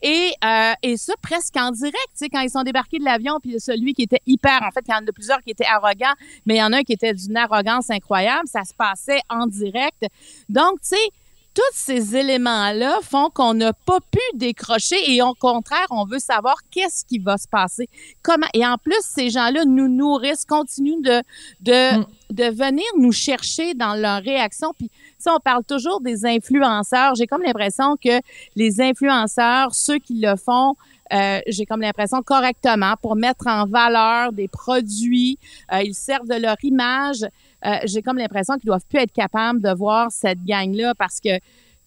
Et, 0.00 0.32
euh, 0.44 0.72
et 0.82 0.96
ça, 0.96 1.14
presque 1.20 1.56
en 1.56 1.72
direct, 1.72 1.96
tu 2.12 2.18
sais, 2.18 2.28
quand 2.28 2.40
ils 2.40 2.50
sont 2.50 2.62
débarqués 2.62 2.98
de 2.98 3.04
l'avion, 3.04 3.40
puis 3.40 3.58
celui 3.58 3.94
qui 3.94 4.02
était 4.02 4.22
hyper, 4.26 4.62
en 4.62 4.70
fait, 4.70 4.84
il 4.86 4.92
y 4.92 4.94
en 4.94 5.06
a 5.06 5.12
plusieurs 5.12 5.42
qui 5.42 5.50
étaient 5.50 5.66
arrogants, 5.66 6.14
mais 6.46 6.56
il 6.56 6.58
y 6.58 6.62
en 6.62 6.72
a 6.72 6.78
un 6.78 6.82
qui 6.82 6.92
était 6.92 7.12
d'une 7.12 7.36
arrogance 7.36 7.90
incroyable, 7.90 8.46
ça 8.46 8.64
se 8.64 8.74
passait 8.74 9.20
en 9.28 9.46
direct. 9.46 10.06
Donc, 10.48 10.80
tu 10.82 10.90
sais, 10.90 11.10
tous 11.58 11.74
ces 11.74 12.14
éléments-là 12.14 13.00
font 13.02 13.30
qu'on 13.30 13.52
n'a 13.52 13.72
pas 13.72 13.98
pu 14.12 14.20
décrocher 14.34 14.94
et 15.12 15.20
au 15.22 15.34
contraire, 15.34 15.86
on 15.90 16.04
veut 16.04 16.20
savoir 16.20 16.54
qu'est-ce 16.70 17.04
qui 17.04 17.18
va 17.18 17.36
se 17.36 17.48
passer. 17.48 17.88
Comment 18.22 18.46
et 18.54 18.64
en 18.64 18.76
plus 18.78 19.00
ces 19.00 19.28
gens-là 19.28 19.64
nous 19.64 19.88
nourrissent, 19.88 20.44
continuent 20.44 21.02
de 21.02 21.20
de 21.62 21.98
mm. 21.98 22.06
de 22.30 22.44
venir 22.44 22.84
nous 22.96 23.10
chercher 23.10 23.74
dans 23.74 23.94
leur 23.94 24.22
réaction. 24.22 24.72
Puis 24.78 24.88
ça, 25.18 25.34
on 25.34 25.40
parle 25.40 25.64
toujours 25.64 26.00
des 26.00 26.24
influenceurs. 26.24 27.16
J'ai 27.16 27.26
comme 27.26 27.42
l'impression 27.42 27.96
que 27.96 28.20
les 28.54 28.80
influenceurs, 28.80 29.74
ceux 29.74 29.98
qui 29.98 30.20
le 30.20 30.36
font, 30.36 30.76
euh, 31.12 31.40
j'ai 31.48 31.66
comme 31.66 31.80
l'impression 31.80 32.22
correctement 32.22 32.94
pour 33.02 33.16
mettre 33.16 33.48
en 33.48 33.66
valeur 33.66 34.32
des 34.32 34.46
produits, 34.46 35.38
euh, 35.72 35.82
ils 35.82 35.94
servent 35.94 36.28
de 36.28 36.40
leur 36.40 36.56
image. 36.62 37.26
Euh, 37.64 37.76
j'ai 37.84 38.02
comme 38.02 38.18
l'impression 38.18 38.54
qu'ils 38.56 38.66
doivent 38.66 38.86
plus 38.88 39.00
être 39.00 39.12
capables 39.12 39.60
de 39.60 39.70
voir 39.74 40.10
cette 40.10 40.44
gang-là 40.44 40.94
parce 40.94 41.20
que 41.20 41.38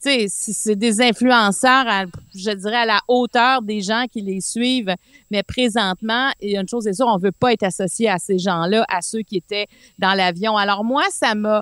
tu 0.04 0.10
sais, 0.10 0.26
c'est 0.30 0.76
des 0.76 1.00
influenceurs, 1.00 1.86
je 2.34 2.50
dirais, 2.50 2.78
à 2.78 2.86
la 2.88 3.02
hauteur 3.08 3.62
des 3.62 3.82
gens 3.82 4.06
qui 4.12 4.22
les 4.22 4.42
suivent. 4.42 4.96
Mais 5.30 5.44
présentement, 5.44 6.32
il 6.42 6.52
y 6.52 6.58
a 6.58 6.62
une 6.62 6.68
chose 6.68 6.88
est 6.88 6.94
sûre, 6.94 7.06
on 7.08 7.20
veut 7.20 7.32
pas 7.32 7.54
être 7.54 7.62
associé 7.62 8.10
à 8.10 8.18
ces 8.18 8.40
gens-là, 8.40 8.84
à 8.90 9.04
ceux 9.04 9.22
qui 9.22 9.38
étaient 9.38 9.68
dans 10.00 10.16
l'avion. 10.16 10.58
Alors 10.58 10.84
moi, 10.84 11.04
ça 11.12 11.36
m'a, 11.36 11.62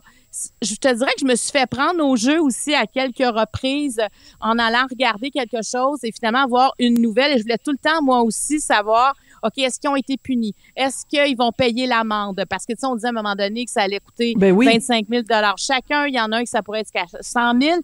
je 0.61 0.75
te 0.75 0.93
dirais 0.95 1.11
que 1.15 1.19
je 1.19 1.25
me 1.25 1.35
suis 1.35 1.51
fait 1.51 1.69
prendre 1.69 2.01
au 2.01 2.15
jeu 2.15 2.41
aussi 2.41 2.73
à 2.73 2.85
quelques 2.85 3.17
reprises 3.17 4.01
en 4.39 4.57
allant 4.57 4.85
regarder 4.89 5.31
quelque 5.31 5.61
chose 5.61 5.99
et 6.03 6.13
finalement 6.13 6.47
voir 6.47 6.73
une 6.79 7.01
nouvelle. 7.01 7.33
Et 7.33 7.39
je 7.39 7.43
voulais 7.43 7.57
tout 7.57 7.71
le 7.71 7.77
temps, 7.77 8.01
moi 8.01 8.21
aussi, 8.21 8.61
savoir 8.61 9.15
OK, 9.43 9.57
est-ce 9.57 9.79
qu'ils 9.79 9.89
ont 9.89 9.95
été 9.95 10.17
punis? 10.17 10.53
Est-ce 10.75 11.05
qu'ils 11.05 11.35
vont 11.37 11.51
payer 11.51 11.87
l'amende? 11.87 12.43
Parce 12.49 12.65
que, 12.65 12.73
tu 12.73 12.79
sais, 12.79 12.87
on 12.87 12.95
disait 12.95 13.07
à 13.07 13.11
un 13.11 13.13
moment 13.13 13.35
donné 13.35 13.65
que 13.65 13.71
ça 13.71 13.81
allait 13.81 13.99
coûter 13.99 14.33
Ben 14.37 14.51
oui. 14.53 14.65
25 14.65 15.05
000 15.09 15.23
chacun. 15.57 16.05
Il 16.07 16.13
y 16.15 16.19
en 16.19 16.31
a 16.31 16.37
un 16.37 16.41
qui 16.41 16.47
ça 16.47 16.61
pourrait 16.61 16.81
être 16.81 16.87
jusqu'à 16.93 17.05
100 17.21 17.61
000. 17.61 17.77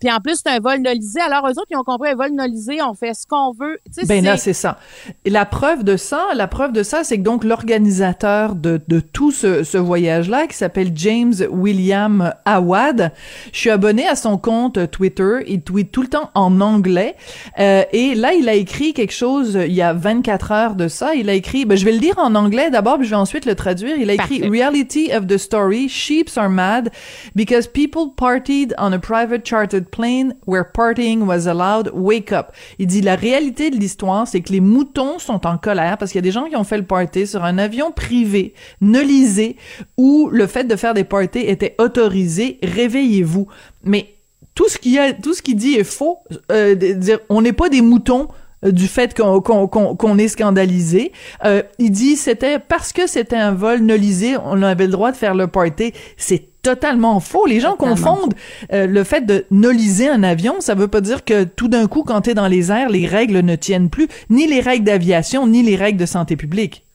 Puis 0.00 0.10
en 0.10 0.18
plus, 0.18 0.40
c'est 0.44 0.50
un 0.52 0.58
vol 0.60 0.80
nolisé. 0.80 1.20
Alors, 1.20 1.46
eux 1.46 1.52
autres, 1.52 1.68
ils 1.70 1.76
ont 1.76 1.84
compris 1.84 2.10
un 2.10 2.14
vol 2.16 2.32
nolisé, 2.32 2.82
on 2.82 2.94
fait 2.94 3.14
ce 3.14 3.26
qu'on 3.26 3.52
veut. 3.52 3.78
Tu 3.86 4.00
sais, 4.00 4.06
Ben 4.06 4.24
là, 4.24 4.36
c'est- 4.36 4.52
ça. 4.52 4.78
Et 5.24 5.30
la 5.30 5.44
preuve 5.46 5.82
de 5.84 5.96
ça, 5.96 6.28
la 6.34 6.46
preuve 6.48 6.72
de 6.72 6.82
ça, 6.82 7.04
c'est 7.04 7.16
que 7.18 7.22
donc 7.22 7.44
l'organisateur 7.44 8.54
de, 8.54 8.80
de 8.88 9.00
tout 9.00 9.30
ce, 9.30 9.64
ce 9.64 9.78
voyage-là, 9.78 10.46
qui 10.46 10.56
s'appelle 10.56 10.92
James 10.94 11.34
William 11.50 12.32
Awad, 12.44 13.12
je 13.52 13.58
suis 13.58 13.70
abonné 13.70 14.06
à 14.06 14.14
son 14.16 14.38
compte 14.38 14.90
Twitter. 14.90 15.38
Il 15.46 15.62
tweet 15.62 15.90
tout 15.90 16.02
le 16.02 16.08
temps 16.08 16.30
en 16.34 16.60
anglais. 16.60 17.16
Euh, 17.58 17.82
et 17.92 18.14
là, 18.14 18.34
il 18.34 18.48
a 18.48 18.54
écrit 18.54 18.92
quelque 18.92 19.12
chose 19.12 19.56
euh, 19.56 19.66
il 19.66 19.74
y 19.74 19.82
a 19.82 19.92
24 19.92 20.52
heures 20.52 20.74
de 20.74 20.88
ça. 20.88 21.01
Il 21.14 21.28
a 21.28 21.34
écrit, 21.34 21.64
ben, 21.64 21.76
je 21.76 21.84
vais 21.84 21.92
le 21.92 21.98
lire 21.98 22.18
en 22.18 22.34
anglais 22.34 22.70
d'abord, 22.70 22.98
puis 22.98 23.06
je 23.06 23.10
vais 23.10 23.16
ensuite 23.16 23.46
le 23.46 23.54
traduire. 23.54 23.96
Il 23.98 24.10
a 24.10 24.14
écrit 24.14 24.40
Parfait. 24.40 24.48
Reality 24.48 25.10
of 25.12 25.26
the 25.26 25.36
story, 25.36 25.88
sheeps 25.88 26.36
are 26.36 26.48
mad 26.48 26.90
because 27.34 27.66
people 27.66 28.12
partied 28.16 28.74
on 28.78 28.92
a 28.92 28.98
private 28.98 29.46
chartered 29.46 29.90
plane 29.90 30.34
where 30.46 30.64
partying 30.64 31.22
was 31.22 31.46
allowed. 31.48 31.90
Wake 31.94 32.32
up. 32.32 32.52
Il 32.78 32.86
dit 32.86 33.00
la 33.00 33.16
réalité 33.16 33.70
de 33.70 33.76
l'histoire, 33.76 34.26
c'est 34.26 34.40
que 34.40 34.52
les 34.52 34.60
moutons 34.60 35.18
sont 35.18 35.46
en 35.46 35.58
colère 35.58 35.98
parce 35.98 36.12
qu'il 36.12 36.18
y 36.18 36.24
a 36.24 36.28
des 36.28 36.30
gens 36.30 36.46
qui 36.46 36.56
ont 36.56 36.64
fait 36.64 36.78
le 36.78 36.84
party 36.84 37.26
sur 37.26 37.44
un 37.44 37.58
avion 37.58 37.90
privé, 37.90 38.54
nolisé, 38.80 39.56
où 39.96 40.28
le 40.30 40.46
fait 40.46 40.64
de 40.64 40.76
faire 40.76 40.94
des 40.94 41.04
parties 41.04 41.40
était 41.40 41.74
autorisé. 41.78 42.58
Réveillez-vous. 42.62 43.48
Mais 43.84 44.14
tout 44.54 44.68
ce 44.68 44.78
qu'il 44.78 44.92
y 44.92 44.98
a, 44.98 45.12
tout 45.12 45.34
ce 45.34 45.42
qu'il 45.42 45.56
dit 45.56 45.74
est 45.74 45.84
faux. 45.84 46.18
Euh, 46.50 46.74
dire, 46.74 47.18
on 47.28 47.42
n'est 47.42 47.52
pas 47.52 47.68
des 47.68 47.82
moutons 47.82 48.28
du 48.62 48.86
fait 48.86 49.14
qu'on 49.14 50.18
est 50.18 50.28
scandalisé. 50.28 51.12
Euh, 51.44 51.62
il 51.78 51.90
dit 51.90 52.16
c'était 52.16 52.58
parce 52.58 52.92
que 52.92 53.06
c'était 53.06 53.36
un 53.36 53.52
vol 53.52 53.80
nolisé, 53.80 54.36
on 54.44 54.62
avait 54.62 54.86
le 54.86 54.92
droit 54.92 55.12
de 55.12 55.16
faire 55.16 55.34
le 55.34 55.46
party. 55.46 55.92
C'est 56.16 56.48
totalement 56.62 57.18
faux. 57.20 57.46
Les 57.46 57.60
gens 57.60 57.72
Totalement 57.72 57.94
confondent 57.94 58.34
euh, 58.72 58.86
le 58.86 59.04
fait 59.04 59.26
de 59.26 59.44
noliser 59.50 60.08
un 60.08 60.22
avion. 60.22 60.60
Ça 60.60 60.74
veut 60.74 60.88
pas 60.88 61.00
dire 61.00 61.24
que 61.24 61.44
tout 61.44 61.68
d'un 61.68 61.88
coup, 61.88 62.04
quand 62.04 62.20
t'es 62.22 62.34
dans 62.34 62.46
les 62.46 62.70
airs, 62.70 62.88
les 62.88 63.06
règles 63.06 63.40
ne 63.40 63.56
tiennent 63.56 63.90
plus, 63.90 64.08
ni 64.30 64.46
les 64.46 64.60
règles 64.60 64.84
d'aviation, 64.84 65.46
ni 65.46 65.62
les 65.62 65.76
règles 65.76 65.98
de 65.98 66.06
santé 66.06 66.36
publique. 66.36 66.86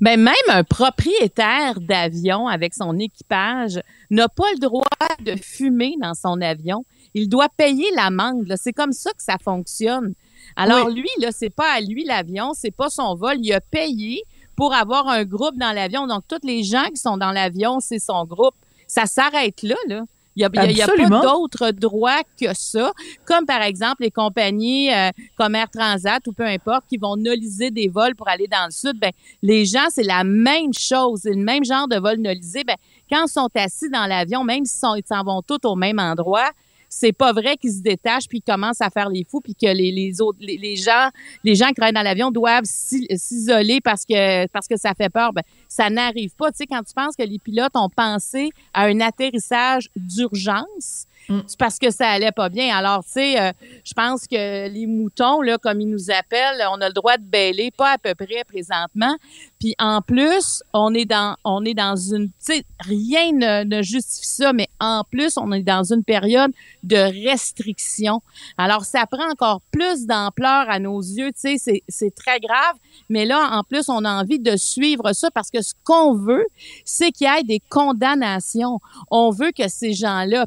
Ben, 0.00 0.20
même 0.20 0.34
un 0.48 0.62
propriétaire 0.62 1.80
d'avion 1.80 2.46
avec 2.46 2.74
son 2.74 2.98
équipage 2.98 3.80
n'a 4.10 4.28
pas 4.28 4.44
le 4.52 4.60
droit 4.60 4.84
de 5.24 5.34
fumer 5.40 5.94
dans 6.00 6.14
son 6.14 6.40
avion. 6.40 6.84
Il 7.14 7.28
doit 7.28 7.48
payer 7.56 7.86
l'amende. 7.96 8.52
C'est 8.56 8.72
comme 8.72 8.92
ça 8.92 9.10
que 9.10 9.22
ça 9.22 9.36
fonctionne. 9.42 10.14
Alors 10.56 10.88
lui, 10.88 11.08
là, 11.20 11.30
c'est 11.32 11.50
pas 11.50 11.72
à 11.72 11.80
lui 11.80 12.04
l'avion, 12.04 12.52
c'est 12.54 12.70
pas 12.70 12.90
son 12.90 13.14
vol. 13.14 13.36
Il 13.40 13.52
a 13.52 13.60
payé 13.60 14.22
pour 14.56 14.72
avoir 14.74 15.08
un 15.08 15.24
groupe 15.24 15.56
dans 15.56 15.72
l'avion. 15.72 16.06
Donc, 16.06 16.22
tous 16.28 16.46
les 16.46 16.62
gens 16.62 16.84
qui 16.86 16.96
sont 16.96 17.16
dans 17.16 17.32
l'avion, 17.32 17.80
c'est 17.80 17.98
son 17.98 18.24
groupe. 18.24 18.54
Ça 18.86 19.06
s'arrête 19.06 19.62
là, 19.62 19.76
là. 19.88 20.02
Il 20.36 20.40
n'y 20.40 20.44
a, 20.44 20.48
a- 20.48 20.86
pas 20.86 21.08
d'autres 21.22 21.70
droits 21.70 22.22
que 22.40 22.52
ça, 22.54 22.92
comme 23.24 23.46
par 23.46 23.62
exemple 23.62 24.02
les 24.02 24.10
compagnies 24.10 24.92
euh, 24.92 25.10
comme 25.36 25.54
Air 25.54 25.70
Transat 25.70 26.26
ou 26.26 26.32
peu 26.32 26.44
importe 26.44 26.86
qui 26.88 26.96
vont 26.96 27.16
noliser 27.16 27.70
des 27.70 27.86
vols 27.86 28.16
pour 28.16 28.28
aller 28.28 28.48
dans 28.48 28.64
le 28.66 28.72
sud. 28.72 28.98
Ben, 28.98 29.12
les 29.42 29.64
gens, 29.64 29.86
c'est 29.90 30.02
la 30.02 30.24
même 30.24 30.74
chose, 30.76 31.20
c'est 31.22 31.34
le 31.34 31.44
même 31.44 31.64
genre 31.64 31.86
de 31.86 31.96
vol 31.96 32.16
nolisé. 32.18 32.64
Ben, 32.64 32.74
quand 33.08 33.26
ils 33.26 33.30
sont 33.30 33.48
assis 33.54 33.88
dans 33.90 34.06
l'avion, 34.06 34.42
même 34.42 34.64
s'ils 34.64 35.06
s'en 35.06 35.22
vont 35.22 35.40
tous 35.40 35.60
au 35.68 35.76
même 35.76 36.00
endroit, 36.00 36.50
c'est 36.96 37.12
pas 37.12 37.32
vrai 37.32 37.56
qu'ils 37.56 37.72
se 37.72 37.80
détachent 37.82 38.28
puis 38.28 38.40
commencent 38.40 38.80
à 38.80 38.88
faire 38.88 39.08
les 39.08 39.24
fous 39.28 39.40
puis 39.40 39.54
que 39.54 39.66
les, 39.66 39.90
les 39.90 40.20
autres 40.20 40.38
les, 40.40 40.56
les 40.56 40.76
gens 40.76 41.08
les 41.42 41.54
gens 41.56 41.66
qui 41.68 41.74
travaillent 41.74 41.92
dans 41.92 42.02
l'avion 42.02 42.30
doivent 42.30 42.64
s'i- 42.64 43.06
s'isoler 43.16 43.80
parce 43.80 44.04
que 44.04 44.46
parce 44.48 44.68
que 44.68 44.76
ça 44.76 44.94
fait 44.94 45.08
peur. 45.10 45.32
Ben 45.32 45.42
ça 45.68 45.90
n'arrive 45.90 46.34
pas. 46.36 46.50
Tu 46.52 46.58
sais 46.58 46.66
quand 46.66 46.82
tu 46.84 46.94
penses 46.94 47.16
que 47.16 47.24
les 47.24 47.38
pilotes 47.40 47.74
ont 47.74 47.88
pensé 47.88 48.50
à 48.72 48.84
un 48.84 49.00
atterrissage 49.00 49.88
d'urgence 49.96 51.06
Mm. 51.28 51.40
c'est 51.46 51.58
parce 51.58 51.78
que 51.78 51.90
ça 51.90 52.08
allait 52.08 52.32
pas 52.32 52.48
bien 52.48 52.76
alors 52.76 53.04
tu 53.04 53.12
sais 53.12 53.40
euh, 53.40 53.52
je 53.84 53.94
pense 53.94 54.26
que 54.26 54.68
les 54.68 54.86
moutons 54.86 55.40
là 55.40 55.58
comme 55.58 55.80
ils 55.80 55.88
nous 55.88 56.10
appellent 56.10 56.62
on 56.70 56.80
a 56.80 56.88
le 56.88 56.94
droit 56.94 57.16
de 57.16 57.24
bêler 57.24 57.70
pas 57.70 57.92
à 57.92 57.98
peu 57.98 58.14
près 58.14 58.44
présentement 58.46 59.16
puis 59.64 59.74
en 59.78 60.02
plus, 60.02 60.62
on 60.74 60.92
est 60.92 61.06
dans 61.06 61.36
on 61.42 61.64
est 61.64 61.72
dans 61.72 61.96
une 61.96 62.26
tu 62.28 62.34
sais 62.38 62.64
rien 62.80 63.32
ne, 63.32 63.64
ne 63.64 63.80
justifie 63.80 64.26
ça 64.26 64.52
mais 64.52 64.68
en 64.78 65.04
plus, 65.10 65.38
on 65.38 65.50
est 65.52 65.62
dans 65.62 65.90
une 65.90 66.04
période 66.04 66.50
de 66.82 66.98
restriction. 66.98 68.20
Alors 68.58 68.84
ça 68.84 69.06
prend 69.06 69.26
encore 69.30 69.62
plus 69.70 70.04
d'ampleur 70.04 70.68
à 70.68 70.78
nos 70.80 71.00
yeux, 71.00 71.32
tu 71.32 71.40
sais, 71.40 71.54
c'est 71.56 71.82
c'est 71.88 72.14
très 72.14 72.40
grave, 72.40 72.76
mais 73.08 73.24
là 73.24 73.52
en 73.52 73.62
plus, 73.62 73.88
on 73.88 74.04
a 74.04 74.10
envie 74.10 74.38
de 74.38 74.54
suivre 74.56 75.14
ça 75.14 75.30
parce 75.30 75.50
que 75.50 75.62
ce 75.62 75.72
qu'on 75.82 76.14
veut, 76.14 76.46
c'est 76.84 77.10
qu'il 77.10 77.26
y 77.26 77.40
ait 77.40 77.42
des 77.42 77.62
condamnations. 77.70 78.80
On 79.10 79.30
veut 79.30 79.52
que 79.52 79.68
ces 79.68 79.94
gens-là 79.94 80.46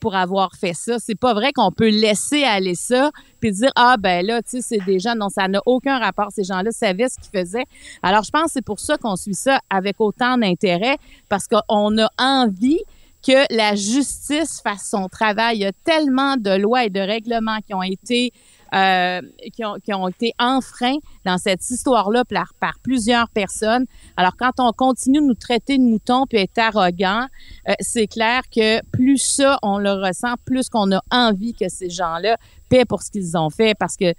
pour 0.00 0.14
avoir 0.14 0.54
fait 0.54 0.74
ça. 0.74 0.98
C'est 0.98 1.18
pas 1.18 1.34
vrai 1.34 1.52
qu'on 1.52 1.72
peut 1.72 1.88
laisser 1.88 2.44
aller 2.44 2.74
ça 2.74 3.10
puis 3.40 3.52
dire 3.52 3.70
ah 3.76 3.96
ben 3.98 4.24
là 4.24 4.42
tu 4.42 4.50
sais 4.50 4.60
c'est 4.60 4.84
des 4.84 4.98
gens 4.98 5.14
non 5.14 5.28
ça 5.28 5.48
n'a 5.48 5.60
aucun 5.66 5.98
rapport 5.98 6.28
ces 6.30 6.44
gens-là 6.44 6.70
savaient 6.70 7.08
ce 7.08 7.16
qu'ils 7.18 7.40
faisaient. 7.40 7.66
Alors 8.02 8.22
je 8.22 8.30
pense 8.30 8.44
que 8.44 8.50
c'est 8.54 8.64
pour 8.64 8.80
ça 8.80 8.96
qu'on 8.96 9.16
suit 9.16 9.34
ça 9.34 9.60
avec 9.70 10.00
autant 10.00 10.38
d'intérêt 10.38 10.96
parce 11.28 11.46
qu'on 11.48 11.98
a 11.98 12.08
envie 12.18 12.80
que 13.26 13.52
la 13.54 13.74
justice 13.74 14.60
fasse 14.62 14.88
son 14.90 15.08
travail. 15.08 15.56
Il 15.56 15.62
y 15.62 15.66
a 15.66 15.72
tellement 15.84 16.36
de 16.36 16.56
lois 16.56 16.84
et 16.84 16.90
de 16.90 17.00
règlements 17.00 17.58
qui 17.66 17.74
ont 17.74 17.82
été 17.82 18.32
euh, 18.74 19.20
qui, 19.54 19.64
ont, 19.64 19.76
qui 19.82 19.92
ont 19.94 20.08
été 20.08 20.32
enfreints 20.38 20.98
dans 21.24 21.38
cette 21.38 21.68
histoire-là 21.70 22.24
par, 22.24 22.52
par 22.60 22.78
plusieurs 22.82 23.28
personnes. 23.30 23.86
Alors, 24.16 24.36
quand 24.36 24.52
on 24.58 24.72
continue 24.72 25.20
de 25.20 25.26
nous 25.26 25.34
traiter 25.34 25.78
de 25.78 25.82
moutons 25.82 26.26
puis 26.26 26.38
être 26.38 26.58
arrogant, 26.58 27.26
euh, 27.68 27.72
c'est 27.80 28.06
clair 28.06 28.42
que 28.54 28.84
plus 28.90 29.18
ça, 29.18 29.58
on 29.62 29.78
le 29.78 29.92
ressent, 29.92 30.34
plus 30.44 30.68
qu'on 30.68 30.92
a 30.92 31.00
envie 31.10 31.54
que 31.54 31.68
ces 31.68 31.90
gens-là 31.90 32.36
paient 32.68 32.84
pour 32.84 33.02
ce 33.02 33.10
qu'ils 33.10 33.36
ont 33.36 33.50
fait 33.50 33.74
parce 33.78 33.96
que 33.96 34.14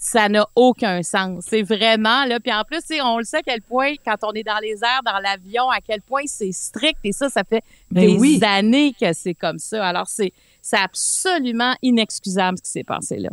ça 0.00 0.30
n'a 0.30 0.46
aucun 0.56 1.02
sens. 1.02 1.44
C'est 1.46 1.62
vraiment 1.62 2.24
là. 2.24 2.40
Puis 2.40 2.52
en 2.52 2.64
plus, 2.64 2.80
on 3.02 3.18
le 3.18 3.24
sait 3.24 3.38
à 3.38 3.42
quel 3.42 3.60
point, 3.60 3.92
quand 4.02 4.16
on 4.22 4.32
est 4.32 4.42
dans 4.42 4.58
les 4.62 4.82
airs, 4.82 5.02
dans 5.04 5.18
l'avion, 5.18 5.68
à 5.68 5.80
quel 5.80 6.00
point 6.00 6.22
c'est 6.24 6.52
strict. 6.52 6.98
Et 7.04 7.12
ça, 7.12 7.28
ça 7.28 7.44
fait 7.44 7.62
Ben 7.90 8.06
des 8.06 8.16
oui. 8.18 8.40
années 8.42 8.94
que 8.98 9.12
c'est 9.12 9.34
comme 9.34 9.58
ça. 9.58 9.86
Alors, 9.86 10.08
c'est 10.08 10.32
absolument 10.72 11.74
inexcusable 11.82 12.56
ce 12.58 12.62
qui 12.62 12.70
s'est 12.70 12.84
passé 12.84 13.18
là. 13.18 13.28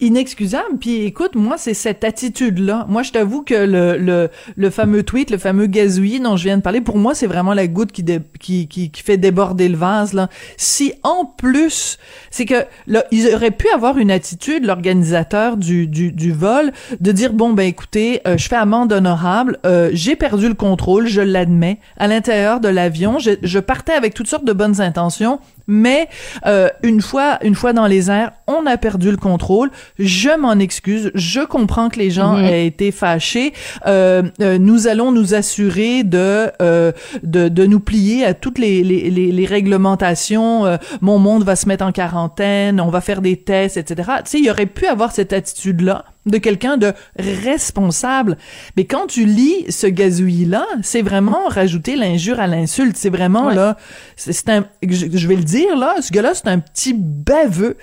Inexcusable. 0.00 0.78
Puis 0.80 1.04
écoute, 1.04 1.34
moi, 1.34 1.56
c'est 1.58 1.74
cette 1.74 2.04
attitude-là. 2.04 2.86
Moi, 2.88 3.02
je 3.02 3.12
t'avoue 3.12 3.42
que 3.42 3.54
le, 3.54 3.96
le, 3.96 4.28
le 4.56 4.70
fameux 4.70 5.02
tweet, 5.02 5.30
le 5.30 5.38
fameux 5.38 5.66
gazouillis 5.66 6.20
dont 6.20 6.36
je 6.36 6.44
viens 6.44 6.56
de 6.56 6.62
parler, 6.62 6.80
pour 6.80 6.98
moi, 6.98 7.14
c'est 7.14 7.26
vraiment 7.26 7.54
la 7.54 7.66
goutte 7.66 7.92
qui, 7.92 8.04
qui, 8.38 8.68
qui, 8.68 9.02
fait 9.02 9.16
déborder 9.16 9.68
le 9.68 9.76
vase. 9.76 10.12
Là. 10.12 10.28
Si 10.56 10.92
en 11.02 11.24
plus, 11.24 11.98
c'est 12.30 12.44
que 12.44 12.64
là, 12.86 13.04
ils 13.10 13.32
auraient 13.34 13.50
pu 13.50 13.68
avoir 13.68 13.98
une 13.98 14.10
attitude, 14.10 14.64
l'organisateur 14.64 15.56
du, 15.56 15.86
du, 15.86 16.32
vol, 16.32 16.72
de 17.00 17.12
dire 17.12 17.32
bon 17.32 17.52
ben 17.52 17.66
écoutez, 17.66 18.20
euh, 18.26 18.36
je 18.36 18.48
fais 18.48 18.56
amende 18.56 18.92
honorable, 18.92 19.58
euh, 19.64 19.90
j'ai 19.92 20.16
perdu 20.16 20.48
le 20.48 20.54
contrôle, 20.54 21.06
je 21.06 21.20
l'admets, 21.20 21.78
à 21.96 22.06
l'intérieur 22.06 22.60
de 22.60 22.68
l'avion, 22.68 23.18
je 23.18 23.58
partais 23.58 23.92
avec 23.92 24.14
toutes 24.14 24.28
sortes 24.28 24.44
de 24.44 24.52
bonnes 24.52 24.80
intentions. 24.80 25.40
Mais 25.68 26.08
euh, 26.46 26.68
une 26.82 27.00
fois, 27.00 27.38
une 27.42 27.54
fois 27.54 27.72
dans 27.72 27.86
les 27.86 28.10
airs, 28.10 28.32
on 28.46 28.66
a 28.66 28.76
perdu 28.78 29.10
le 29.10 29.16
contrôle. 29.18 29.70
Je 29.98 30.30
m'en 30.36 30.58
excuse. 30.58 31.10
Je 31.14 31.40
comprends 31.40 31.88
que 31.90 31.98
les 31.98 32.10
gens 32.10 32.36
Mhm. 32.38 32.44
aient 32.46 32.66
été 32.66 32.90
fâchés. 32.90 33.52
Euh, 33.86 34.22
euh, 34.40 34.58
nous 34.58 34.86
allons 34.88 35.12
nous 35.12 35.34
assurer 35.34 36.02
de, 36.04 36.50
euh, 36.62 36.92
de 37.22 37.48
de 37.48 37.66
nous 37.66 37.80
plier 37.80 38.24
à 38.24 38.34
toutes 38.34 38.58
les 38.58 38.82
les, 38.82 39.10
les, 39.10 39.30
les 39.30 39.46
réglementations. 39.46 40.66
Euh, 40.66 40.76
mon 41.00 41.18
monde 41.18 41.44
va 41.44 41.54
se 41.56 41.68
mettre 41.68 41.84
en 41.84 41.92
quarantaine. 41.92 42.80
On 42.80 42.88
va 42.90 43.00
faire 43.00 43.20
des 43.20 43.36
tests, 43.36 43.76
etc. 43.76 44.10
Tu 44.24 44.30
sais, 44.30 44.38
il 44.38 44.44
y 44.46 44.50
aurait 44.50 44.66
pu 44.66 44.86
avoir 44.86 45.12
cette 45.12 45.32
attitude 45.32 45.82
là 45.82 46.04
de 46.30 46.38
quelqu'un 46.38 46.76
de 46.76 46.92
responsable. 47.18 48.36
Mais 48.76 48.84
quand 48.84 49.06
tu 49.06 49.24
lis 49.24 49.70
ce 49.70 49.86
gazouillis-là, 49.86 50.64
c'est 50.82 51.02
vraiment 51.02 51.48
rajouter 51.48 51.96
l'injure 51.96 52.40
à 52.40 52.46
l'insulte. 52.46 52.96
C'est 52.96 53.10
vraiment, 53.10 53.46
Ouais. 53.46 53.54
là, 53.54 53.76
c'est 54.16 54.48
un, 54.48 54.66
je, 54.86 55.06
je 55.12 55.28
vais 55.28 55.36
le 55.36 55.44
dire, 55.44 55.76
là, 55.76 55.96
ce 56.00 56.10
gars-là, 56.12 56.34
c'est 56.34 56.48
un 56.48 56.58
petit 56.58 56.94
baveux. 56.94 57.76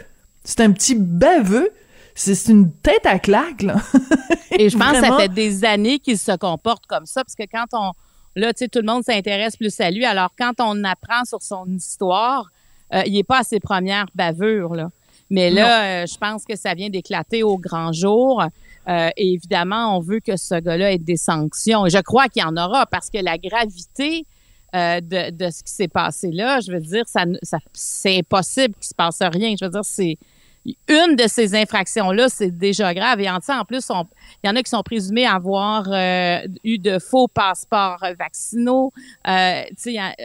C'est 0.43 0.61
un 0.61 0.71
petit 0.71 0.95
baveux. 0.95 1.69
C'est 2.17 2.47
une 2.49 2.71
tête 2.71 3.05
à 3.05 3.19
claque, 3.19 3.61
là. 3.61 3.75
Et 4.57 4.69
je 4.69 4.77
pense 4.77 4.91
que 4.93 5.05
ça 5.05 5.17
fait 5.17 5.27
des 5.27 5.65
années 5.65 5.99
qu'il 5.99 6.17
se 6.17 6.31
comporte 6.37 6.85
comme 6.87 7.05
ça, 7.05 7.23
parce 7.25 7.35
que 7.35 7.43
quand 7.51 7.65
on, 7.73 7.91
là, 8.37 8.53
tu 8.53 8.59
sais, 8.59 8.67
tout 8.69 8.79
le 8.79 8.85
monde 8.85 9.03
s'intéresse 9.03 9.57
plus 9.57 9.77
à 9.81 9.91
lui. 9.91 10.05
Alors, 10.05 10.29
quand 10.37 10.53
on 10.59 10.81
apprend 10.85 11.25
sur 11.25 11.41
son 11.41 11.65
histoire, 11.67 12.49
euh, 12.93 13.01
il 13.05 13.13
n'est 13.13 13.23
pas 13.23 13.39
à 13.39 13.43
ses 13.43 13.59
premières 13.59 14.05
bavures, 14.15 14.75
là. 14.75 14.89
Mais 15.29 15.49
là, 15.49 16.03
euh, 16.03 16.05
je 16.05 16.17
pense 16.17 16.45
que 16.45 16.55
ça 16.55 16.73
vient 16.73 16.89
d'éclater 16.89 17.43
au 17.43 17.57
grand 17.57 17.91
jour. 17.91 18.43
Euh, 18.87 19.09
et 19.17 19.33
évidemment, 19.33 19.97
on 19.97 19.99
veut 19.99 20.19
que 20.19 20.37
ce 20.37 20.59
gars-là 20.59 20.93
ait 20.93 20.97
des 20.99 21.17
sanctions. 21.17 21.85
Et 21.85 21.89
je 21.89 21.97
crois 21.99 22.27
qu'il 22.27 22.43
y 22.43 22.45
en 22.45 22.55
aura 22.57 22.85
parce 22.85 23.09
que 23.09 23.17
la 23.17 23.37
gravité 23.37 24.25
euh, 24.75 25.01
de, 25.01 25.31
de 25.31 25.49
ce 25.49 25.63
qui 25.63 25.71
s'est 25.71 25.87
passé 25.87 26.29
là, 26.31 26.59
je 26.59 26.71
veux 26.71 26.79
dire, 26.79 27.07
ça, 27.07 27.23
ça, 27.41 27.57
c'est 27.73 28.19
impossible 28.19 28.75
qu'il 28.75 28.87
se 28.87 28.93
passe 28.93 29.21
rien. 29.21 29.55
Je 29.59 29.65
veux 29.65 29.71
dire, 29.71 29.85
c'est 29.85 30.17
une 30.87 31.15
de 31.15 31.27
ces 31.27 31.55
infractions-là, 31.55 32.27
c'est 32.29 32.55
déjà 32.55 32.93
grave. 32.93 33.21
Et 33.21 33.29
en, 33.29 33.37
en 33.37 33.65
plus, 33.65 33.87
il 33.89 34.47
y 34.47 34.49
en 34.49 34.55
a 34.55 34.63
qui 34.63 34.69
sont 34.69 34.83
présumés 34.83 35.25
avoir 35.25 35.85
euh, 35.91 36.39
eu 36.63 36.77
de 36.79 36.97
faux 36.99 37.27
passeports 37.27 38.03
vaccinaux, 38.17 38.91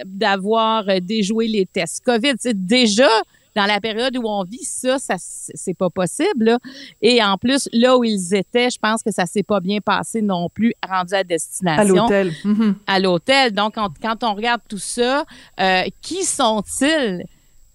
d'avoir 0.07 0.85
déjoué 1.03 1.47
les 1.47 1.67
tests 1.67 2.03
COVID. 2.05 2.35
déjà, 2.55 3.09
dans 3.57 3.67
la 3.67 3.81
période 3.81 4.17
où 4.17 4.23
on 4.27 4.45
vit 4.45 4.65
ça, 4.65 4.99
ça 4.99 5.17
c'est 5.19 5.75
pas 5.75 5.91
possible. 5.91 6.59
Et 7.03 7.23
en 7.23 7.37
plus, 7.37 7.69
là 7.73 7.97
où 7.99 8.05
ils 8.05 8.35
étaient, 8.35 8.71
je 8.71 8.79
pense 8.79 9.03
que 9.03 9.11
ça 9.11 9.27
s'est 9.27 9.43
pas 9.43 9.61
bien 9.61 9.81
passé 9.81 10.23
non 10.23 10.49
plus, 10.49 10.73
rendu 10.89 11.15
à 11.15 11.25
destination. 11.25 11.83
À 11.83 11.85
l'hôtel. 11.85 12.33
Mm-hmm. 12.45 12.75
À 12.87 12.99
l'hôtel. 12.99 13.53
Donc, 13.53 13.75
quand 13.75 14.25
on 14.25 14.35
regarde 14.35 14.61
tout 14.69 14.79
ça, 14.79 15.25
euh, 15.59 15.83
qui 16.01 16.25
sont-ils? 16.25 17.25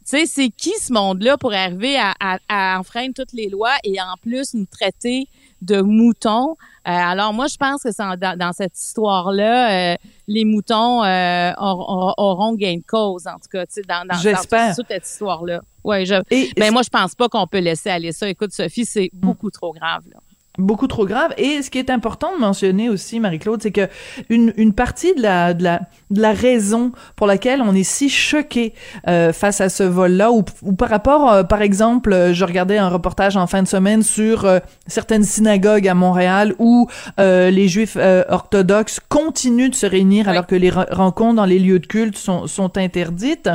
Tu 0.08 0.12
sais, 0.18 0.26
c'est 0.28 0.50
qui 0.50 0.72
ce 0.80 0.94
monde-là 0.94 1.36
pour 1.38 1.52
arriver 1.52 1.98
à, 1.98 2.14
à, 2.48 2.80
enfreindre 2.80 3.14
toutes 3.16 3.34
les 3.34 3.50
lois 3.50 3.74
et 3.84 4.00
en 4.00 4.16
plus 4.22 4.54
nous 4.54 4.68
traiter 4.68 5.28
de 5.64 5.82
moutons? 5.82 6.52
Euh, 6.88 6.92
alors 6.92 7.34
moi, 7.34 7.48
je 7.48 7.58
pense 7.58 7.82
que 7.82 7.90
dans, 7.98 8.38
dans 8.38 8.54
cette 8.54 8.78
histoire-là, 8.78 9.94
euh, 9.94 9.96
les 10.28 10.46
moutons 10.46 11.04
euh, 11.04 11.52
auront, 11.58 12.14
auront, 12.18 12.56
gain 12.56 12.78
de 12.78 12.84
cause, 12.88 13.28
en 13.28 13.36
tout 13.36 13.50
cas, 13.52 13.66
tu 13.66 13.74
sais, 13.74 13.82
dans, 13.82 14.06
dans, 14.08 14.16
dans, 14.16 14.74
toute 14.76 14.88
cette 14.88 15.08
histoire-là. 15.08 15.62
Ouais, 15.84 16.06
je, 16.06 16.16
mais 16.58 16.72
moi, 16.72 16.82
je 16.82 16.90
pense 16.90 17.14
pas 17.14 17.30
qu'on 17.30 17.46
peut 17.46 17.60
laisser 17.60 17.90
aller 17.90 18.12
ça. 18.12 18.28
Écoute, 18.28 18.52
Sophie, 18.52 18.86
c'est 18.86 19.10
beaucoup 19.14 19.52
trop 19.52 19.72
grave. 19.72 20.04
Là 20.12 20.20
beaucoup 20.58 20.88
trop 20.88 21.06
grave. 21.06 21.34
Et 21.38 21.62
ce 21.62 21.70
qui 21.70 21.80
est 21.80 21.90
important 21.90 22.36
de 22.36 22.40
mentionner 22.40 22.90
aussi, 22.90 23.20
Marie-Claude, 23.20 23.62
c'est 23.62 23.72
que 23.72 23.88
une, 24.30 24.54
une 24.58 24.74
partie 24.74 25.14
de 25.16 25.22
la, 25.22 25.54
de 25.54 25.64
la 25.64 25.82
de 26.12 26.22
la 26.22 26.34
raison 26.34 26.92
pour 27.16 27.28
laquelle 27.28 27.62
on 27.62 27.74
est 27.74 27.84
si 27.84 28.10
choqué 28.10 28.74
euh, 29.08 29.34
face 29.34 29.62
à 29.62 29.70
ce 29.70 29.84
vol-là, 29.84 30.32
ou, 30.32 30.44
ou, 30.62 30.74
par 30.74 30.90
rapport, 30.90 31.32
euh, 31.32 31.44
par 31.44 31.62
exemple, 31.62 32.14
euh, 32.14 32.34
je 32.34 32.46
regardais 32.46 32.78
un 32.78 32.90
reportage 32.90 33.38
en 33.38 33.48
fin 33.48 33.64
de 33.64 33.68
semaine 33.68 34.04
sur 34.04 34.48
certaines 34.88 35.24
synagogues 35.24 35.88
à 35.88 35.94
Montréal 35.94 36.54
où 36.60 36.88
les 37.18 37.68
Juifs 37.68 37.98
orthodoxes 38.30 39.00
continuent 39.10 39.70
de 39.70 39.76
se 39.76 39.86
réunir 39.86 40.30
alors 40.30 40.48
que 40.48 40.56
les 40.56 40.70
rencontres 40.70 41.36
dans 41.36 41.46
les 41.46 41.60
lieux 41.60 41.80
de 41.80 41.88
culte 41.88 42.18
sont, 42.18 42.48
sont 42.48 42.78
interdites 42.78 43.50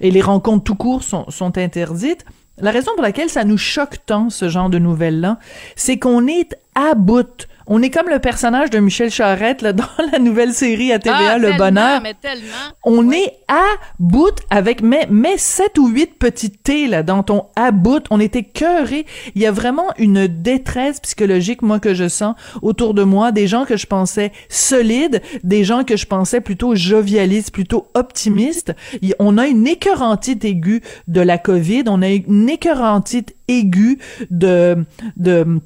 et 0.00 0.10
les 0.10 0.20
rencontres 0.20 0.64
tout 0.64 0.74
court 0.74 1.02
sont, 1.02 1.28
sont 1.30 1.56
interdites. 1.58 2.24
La 2.60 2.72
raison 2.72 2.90
pour 2.94 3.02
laquelle 3.02 3.28
ça 3.28 3.44
nous 3.44 3.58
choque 3.58 4.04
tant, 4.04 4.30
ce 4.30 4.48
genre 4.48 4.68
de 4.68 4.78
nouvelles-là, 4.78 5.38
c'est 5.76 5.98
qu'on 5.98 6.26
est 6.26 6.56
à 6.74 6.94
bout 6.94 7.46
on 7.68 7.82
est 7.82 7.90
comme 7.90 8.08
le 8.08 8.18
personnage 8.18 8.70
de 8.70 8.78
Michel 8.78 9.10
Charette 9.10 9.62
là, 9.62 9.72
dans 9.74 9.84
la 10.10 10.18
nouvelle 10.18 10.52
série 10.52 10.92
à 10.92 10.98
TVA, 10.98 11.32
ah, 11.32 11.38
Le 11.38 11.56
Bonheur. 11.56 12.00
Mais 12.02 12.14
tellement. 12.14 12.46
On 12.84 13.10
est 13.10 13.34
à 13.46 13.64
bout 13.98 14.34
avec 14.50 14.82
mais 14.82 15.06
mais 15.10 15.36
sept 15.36 15.78
ou 15.78 15.88
huit 15.88 16.18
petites 16.18 16.62
T 16.62 16.88
là 16.88 17.02
dans 17.02 17.22
ton 17.22 17.46
à 17.56 17.70
bout. 17.70 18.04
On 18.10 18.20
était 18.20 18.42
cœuré. 18.42 19.06
Il 19.34 19.42
y 19.42 19.46
a 19.46 19.52
vraiment 19.52 19.88
une 19.98 20.26
détresse 20.26 21.00
psychologique 21.00 21.62
moi 21.62 21.78
que 21.78 21.94
je 21.94 22.08
sens 22.08 22.34
autour 22.62 22.94
de 22.94 23.02
moi, 23.02 23.32
des 23.32 23.46
gens 23.46 23.64
que 23.64 23.76
je 23.76 23.86
pensais 23.86 24.32
solides, 24.48 25.22
des 25.44 25.64
gens 25.64 25.84
que 25.84 25.96
je 25.96 26.06
pensais 26.06 26.40
plutôt 26.40 26.74
jovialistes, 26.74 27.52
plutôt 27.52 27.88
optimistes. 27.94 28.74
On 29.18 29.38
a 29.38 29.46
une 29.46 29.66
écœurantite 29.66 30.44
aiguë 30.44 30.82
de 31.06 31.20
la 31.20 31.38
COVID. 31.38 31.84
On 31.88 32.02
a 32.02 32.08
une 32.08 32.48
écœurantite 32.48 33.36
aiguë 33.48 33.98
de 34.30 34.84
de 35.16 35.60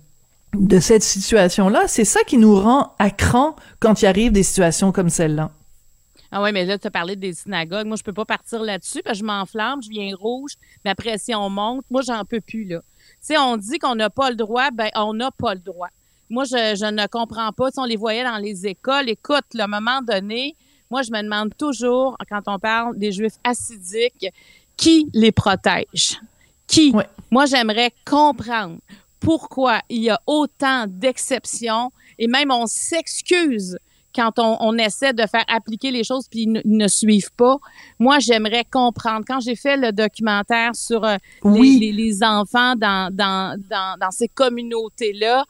de 0.55 0.81
cette 0.81 1.03
situation-là, 1.03 1.89
c'est 1.89 2.05
ça 2.05 2.23
qui 2.25 2.37
nous 2.37 2.55
rend 2.55 2.95
à 2.99 3.11
cran 3.11 3.57
quand 3.81 4.03
il 4.03 4.07
arrive 4.07 4.33
des 4.33 4.43
situations 4.43 4.93
comme 4.93 5.09
celle-là. 5.09 5.51
Ah 6.31 6.43
oui, 6.43 6.51
mais 6.53 6.65
là, 6.65 6.79
tu 6.79 6.87
as 6.87 6.91
parlé 6.91 7.15
des 7.15 7.35
synagogues. 7.35 7.87
Moi, 7.87 7.97
je 7.97 8.03
peux 8.03 8.13
pas 8.13 8.25
partir 8.25 8.63
là-dessus 8.63 9.03
parce 9.03 9.19
que 9.19 9.21
je 9.21 9.25
m'enflamme, 9.27 9.83
je 9.83 9.91
viens 9.91 10.15
rouge, 10.17 10.53
la 10.85 10.95
pression 10.95 11.51
monte. 11.51 11.85
Moi, 11.91 12.01
j'en 12.03 12.25
peux 12.25 12.41
plus, 12.41 12.65
là. 12.65 12.81
Tu 13.21 13.35
sais, 13.35 13.39
on 13.39 13.59
dit 13.59 13.79
qu'on 13.79 13.95
n'a 13.95 14.09
pas 14.09 14.31
le 14.31 14.37
droit, 14.37 14.71
ben 14.71 14.89
on 14.95 15.13
n'a 15.13 15.31
pas 15.31 15.55
le 15.55 15.61
droit. 15.61 15.89
Moi, 16.31 16.45
je, 16.45 16.75
je 16.79 16.91
ne 16.91 17.07
comprends 17.07 17.53
pas. 17.53 17.71
Si 17.71 17.79
on 17.79 17.85
les 17.85 17.97
voyait 17.97 18.25
dans 18.25 18.39
les 18.39 18.67
écoles, 18.67 19.11
écoute, 19.11 19.45
le 19.53 19.67
moment 19.67 20.01
donné, 20.01 20.57
moi, 20.91 21.03
je 21.03 21.11
me 21.11 21.23
demande 21.23 21.55
toujours, 21.57 22.17
quand 22.31 22.43
on 22.47 22.59
parle 22.59 22.99
des 22.99 23.13
Juifs 23.13 23.39
assidiques, 23.45 24.27
qui 24.77 25.11
les 25.13 25.33
protège? 25.33 26.19
Qui? 26.67 26.95
Moi, 27.31 27.45
j'aimerais 27.45 27.93
comprendre 28.07 28.79
pourquoi 29.23 29.81
il 29.89 30.03
y 30.03 30.11
a 30.11 30.21
autant 30.27 30.87
d'exceptions 30.89 31.93
et 32.19 32.27
même 32.27 32.51
on 32.51 32.67
s'excuse 32.67 33.79
quand 34.15 34.39
on, 34.39 34.77
essaie 34.77 35.15
de 35.15 35.27
faire 35.27 35.45
appliquer 35.49 35.91
les 35.91 36.05
choses 36.05 36.29
puis 36.29 36.43
ils 36.43 36.63
ne, 36.65 36.87
suivent 36.89 37.33
pas. 37.33 37.57
Moi, 37.99 38.19
j'aimerais 38.19 38.65
comprendre. 38.71 39.25
Quand 39.27 39.41
j'ai 39.41 39.57
fait 39.57 39.79
le 39.79 39.91
documentaire 39.91 40.77
sur 40.77 41.03
euh, 41.03 41.17
les, 41.45 42.19
enfants 42.23 42.75
dans, 42.77 43.11
dans, 43.11 43.59
dans, 43.71 44.11
ces 44.11 44.29
communautés-là, 44.29 45.47